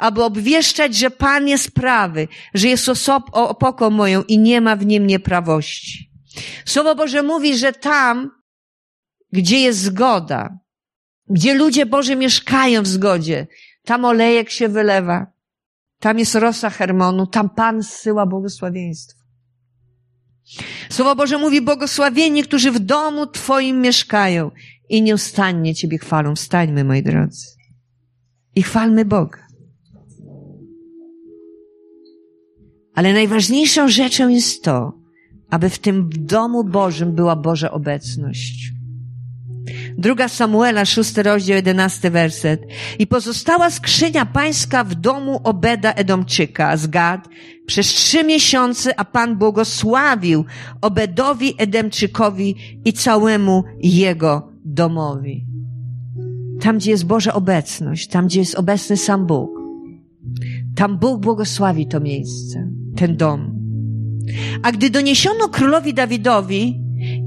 Aby 0.00 0.24
obwieszczać, 0.24 0.94
że 0.94 1.10
Pan 1.10 1.48
jest 1.48 1.70
prawy, 1.70 2.28
że 2.54 2.68
jest 2.68 2.88
osob, 2.88 3.24
opoką 3.32 3.90
moją 3.90 4.22
i 4.22 4.38
nie 4.38 4.60
ma 4.60 4.76
w 4.76 4.86
nim 4.86 5.06
nieprawości. 5.06 6.10
Słowo 6.64 6.94
Boże 6.94 7.22
mówi, 7.22 7.58
że 7.58 7.72
tam, 7.72 8.30
gdzie 9.32 9.60
jest 9.60 9.80
zgoda, 9.80 10.58
gdzie 11.28 11.54
ludzie 11.54 11.86
Boże 11.86 12.16
mieszkają 12.16 12.82
w 12.82 12.86
zgodzie, 12.86 13.46
tam 13.84 14.04
olejek 14.04 14.50
się 14.50 14.68
wylewa, 14.68 15.26
tam 15.98 16.18
jest 16.18 16.34
rosa 16.34 16.70
Hermonu, 16.70 17.26
tam 17.26 17.50
Pan 17.50 17.82
zsyła 17.82 18.26
błogosławieństwo. 18.26 19.20
Słowo 20.90 21.16
Boże 21.16 21.38
mówi, 21.38 21.60
błogosławieni, 21.60 22.42
którzy 22.42 22.72
w 22.72 22.78
domu 22.78 23.26
Twoim 23.26 23.80
mieszkają 23.80 24.50
i 24.88 25.02
nieustannie 25.02 25.74
Ciebie 25.74 25.98
chwalą. 25.98 26.34
Wstańmy, 26.34 26.84
moi 26.84 27.02
drodzy. 27.02 27.46
I 28.54 28.62
chwalmy 28.62 29.04
Boga. 29.04 29.39
Ale 32.94 33.12
najważniejszą 33.12 33.88
rzeczą 33.88 34.28
jest 34.28 34.64
to, 34.64 34.92
aby 35.50 35.70
w 35.70 35.78
tym 35.78 36.10
domu 36.12 36.64
Bożym 36.64 37.14
była 37.14 37.36
Boża 37.36 37.70
obecność. 37.70 38.72
Druga 39.98 40.28
Samuela, 40.28 40.84
szósty 40.84 41.22
rozdział, 41.22 41.56
jedenasty 41.56 42.10
werset. 42.10 42.60
I 42.98 43.06
pozostała 43.06 43.70
skrzynia 43.70 44.26
pańska 44.26 44.84
w 44.84 44.94
domu 44.94 45.40
Obeda 45.44 45.92
Edomczyka 45.92 46.76
z 46.76 46.86
Gad 46.86 47.28
przez 47.66 47.86
trzy 47.86 48.24
miesiące, 48.24 49.00
a 49.00 49.04
Pan 49.04 49.36
błogosławił 49.38 50.44
Obedowi 50.80 51.54
Edemczykowi 51.58 52.56
i 52.84 52.92
całemu 52.92 53.64
jego 53.82 54.52
domowi. 54.64 55.46
Tam, 56.60 56.78
gdzie 56.78 56.90
jest 56.90 57.06
Boża 57.06 57.32
obecność, 57.34 58.08
tam, 58.08 58.26
gdzie 58.26 58.40
jest 58.40 58.54
obecny 58.54 58.96
sam 58.96 59.26
Bóg. 59.26 59.50
Tam 60.76 60.98
Bóg 60.98 61.20
błogosławi 61.20 61.86
to 61.86 62.00
miejsce, 62.00 62.70
ten 63.00 63.16
dom. 63.16 63.40
A 64.62 64.72
gdy 64.72 64.90
doniesiono 64.90 65.48
królowi 65.48 65.94
Dawidowi 65.94 66.80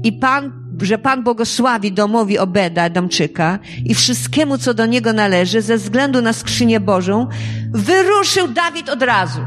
i 0.04 0.12
Pan, 0.12 0.52
że 0.82 0.98
Pan 0.98 1.24
błogosławi 1.24 1.92
domowi 1.92 2.38
Obeda, 2.38 2.90
Damczyka 2.90 3.58
i 3.84 3.94
wszystkiemu, 3.94 4.58
co 4.58 4.74
do 4.74 4.86
niego 4.86 5.12
należy, 5.12 5.62
ze 5.62 5.76
względu 5.76 6.22
na 6.22 6.32
skrzynię 6.32 6.80
Bożą, 6.80 7.26
wyruszył 7.72 8.48
Dawid 8.48 8.88
od 8.88 9.02
razu 9.02 9.40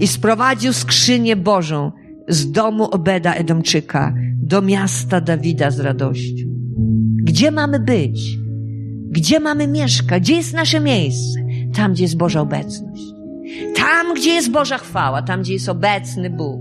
i 0.00 0.06
sprowadził 0.06 0.72
skrzynię 0.72 1.36
Bożą 1.36 1.92
z 2.28 2.52
domu 2.52 2.84
Obeda 2.84 3.34
Edomczyka 3.34 4.14
do 4.36 4.62
miasta 4.62 5.20
Dawida 5.20 5.70
z 5.70 5.80
radością. 5.80 6.44
Gdzie 7.22 7.50
mamy 7.50 7.80
być? 7.80 8.38
Gdzie 9.10 9.40
mamy 9.40 9.68
mieszkać? 9.68 10.22
Gdzie 10.22 10.34
jest 10.34 10.54
nasze 10.54 10.80
miejsce? 10.80 11.40
Tam, 11.74 11.92
gdzie 11.92 12.04
jest 12.04 12.16
Boża 12.16 12.40
obecność. 12.40 13.11
Tam, 13.76 14.14
gdzie 14.14 14.30
jest 14.30 14.50
Boża 14.50 14.78
chwała, 14.78 15.22
tam, 15.22 15.42
gdzie 15.42 15.52
jest 15.52 15.68
obecny 15.68 16.30
Bóg. 16.30 16.60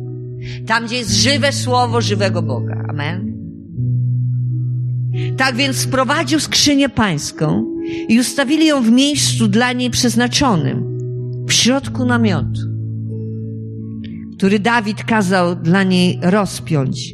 Tam, 0.66 0.86
gdzie 0.86 0.98
jest 0.98 1.12
żywe 1.12 1.52
słowo 1.52 2.02
żywego 2.02 2.42
Boga. 2.42 2.86
Amen. 2.90 3.32
Tak 5.38 5.56
więc 5.56 5.78
sprowadził 5.78 6.40
skrzynię 6.40 6.90
pańską 6.90 7.66
i 8.08 8.20
ustawili 8.20 8.66
ją 8.66 8.84
w 8.84 8.92
miejscu 8.92 9.48
dla 9.48 9.74
niej 9.74 9.90
przeznaczonym, 9.90 10.98
w 11.48 11.54
środku 11.54 12.06
namiotu, 12.06 12.62
który 14.38 14.60
Dawid 14.60 15.04
kazał 15.04 15.56
dla 15.56 15.84
niej 15.84 16.20
rozpiąć 16.22 17.14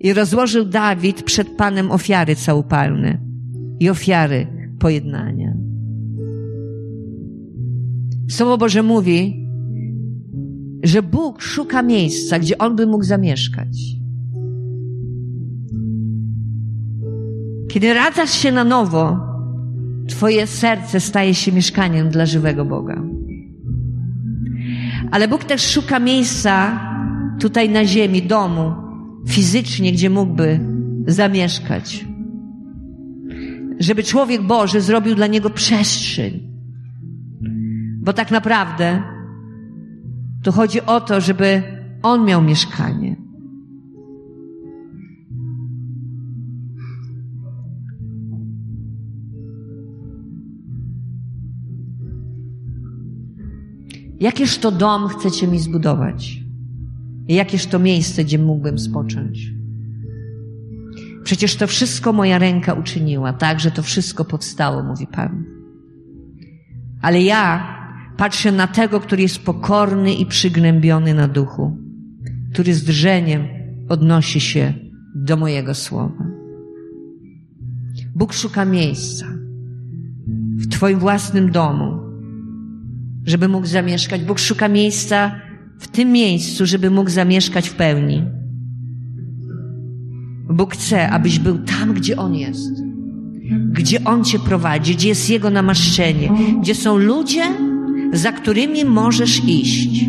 i 0.00 0.12
rozłożył 0.12 0.64
Dawid 0.64 1.22
przed 1.22 1.48
Panem 1.48 1.90
ofiary 1.90 2.36
całopalne 2.36 3.18
i 3.80 3.90
ofiary 3.90 4.46
pojednania. 4.78 5.39
Słowo 8.30 8.58
Boże 8.58 8.82
mówi, 8.82 9.46
że 10.82 11.02
Bóg 11.02 11.42
szuka 11.42 11.82
miejsca, 11.82 12.38
gdzie 12.38 12.58
On 12.58 12.76
by 12.76 12.86
mógł 12.86 13.04
zamieszkać. 13.04 13.78
Kiedy 17.68 17.94
radzasz 17.94 18.30
się 18.30 18.52
na 18.52 18.64
nowo, 18.64 19.30
Twoje 20.08 20.46
serce 20.46 21.00
staje 21.00 21.34
się 21.34 21.52
mieszkaniem 21.52 22.08
dla 22.10 22.26
żywego 22.26 22.64
Boga. 22.64 23.02
Ale 25.10 25.28
Bóg 25.28 25.44
też 25.44 25.62
szuka 25.70 25.98
miejsca 25.98 26.80
tutaj 27.40 27.70
na 27.70 27.84
ziemi, 27.84 28.22
domu, 28.22 28.72
fizycznie, 29.28 29.92
gdzie 29.92 30.10
mógłby 30.10 30.60
zamieszkać. 31.06 32.06
Żeby 33.78 34.02
człowiek 34.02 34.42
Boży 34.42 34.80
zrobił 34.80 35.14
dla 35.14 35.26
niego 35.26 35.50
przestrzeń. 35.50 36.49
Bo 38.00 38.12
tak 38.12 38.30
naprawdę 38.30 39.02
to 40.42 40.52
chodzi 40.52 40.80
o 40.86 41.00
to, 41.00 41.20
żeby 41.20 41.62
on 42.02 42.24
miał 42.24 42.42
mieszkanie. 42.42 43.16
Jakież 54.20 54.58
to 54.58 54.72
dom 54.72 55.08
chcecie 55.08 55.46
mi 55.46 55.58
zbudować? 55.58 56.40
Jakież 57.28 57.66
to 57.66 57.78
miejsce, 57.78 58.24
gdzie 58.24 58.38
mógłbym 58.38 58.78
spocząć? 58.78 59.52
Przecież 61.24 61.56
to 61.56 61.66
wszystko 61.66 62.12
moja 62.12 62.38
ręka 62.38 62.74
uczyniła, 62.74 63.32
tak, 63.32 63.60
że 63.60 63.70
to 63.70 63.82
wszystko 63.82 64.24
powstało, 64.24 64.82
mówi 64.82 65.06
Pan. 65.06 65.44
Ale 67.02 67.22
ja 67.22 67.79
patrzę 68.20 68.52
na 68.52 68.66
tego, 68.66 69.00
który 69.00 69.22
jest 69.22 69.38
pokorny 69.38 70.14
i 70.14 70.26
przygnębiony 70.26 71.14
na 71.14 71.28
duchu, 71.28 71.76
który 72.52 72.74
z 72.74 72.84
drżeniem 72.84 73.42
odnosi 73.88 74.40
się 74.40 74.74
do 75.14 75.36
mojego 75.36 75.74
słowa. 75.74 76.24
Bóg 78.14 78.32
szuka 78.32 78.64
miejsca 78.64 79.26
w 80.56 80.68
Twoim 80.68 80.98
własnym 80.98 81.50
domu, 81.50 82.00
żeby 83.24 83.48
mógł 83.48 83.66
zamieszkać. 83.66 84.24
Bóg 84.24 84.38
szuka 84.38 84.68
miejsca 84.68 85.34
w 85.78 85.88
tym 85.88 86.12
miejscu, 86.12 86.66
żeby 86.66 86.90
mógł 86.90 87.10
zamieszkać 87.10 87.68
w 87.68 87.74
pełni. 87.74 88.24
Bóg 90.50 90.74
chce, 90.74 91.10
abyś 91.10 91.38
był 91.38 91.58
tam, 91.58 91.94
gdzie 91.94 92.16
On 92.16 92.34
jest. 92.34 92.70
gdzie 93.72 94.04
On 94.04 94.24
Cię 94.24 94.38
prowadzi, 94.38 94.94
gdzie 94.94 95.08
jest 95.08 95.30
Jego 95.30 95.50
namaszczenie, 95.50 96.32
gdzie 96.60 96.74
są 96.74 96.98
ludzie, 96.98 97.42
za 98.12 98.32
którymi 98.32 98.84
możesz 98.84 99.44
iść. 99.44 100.04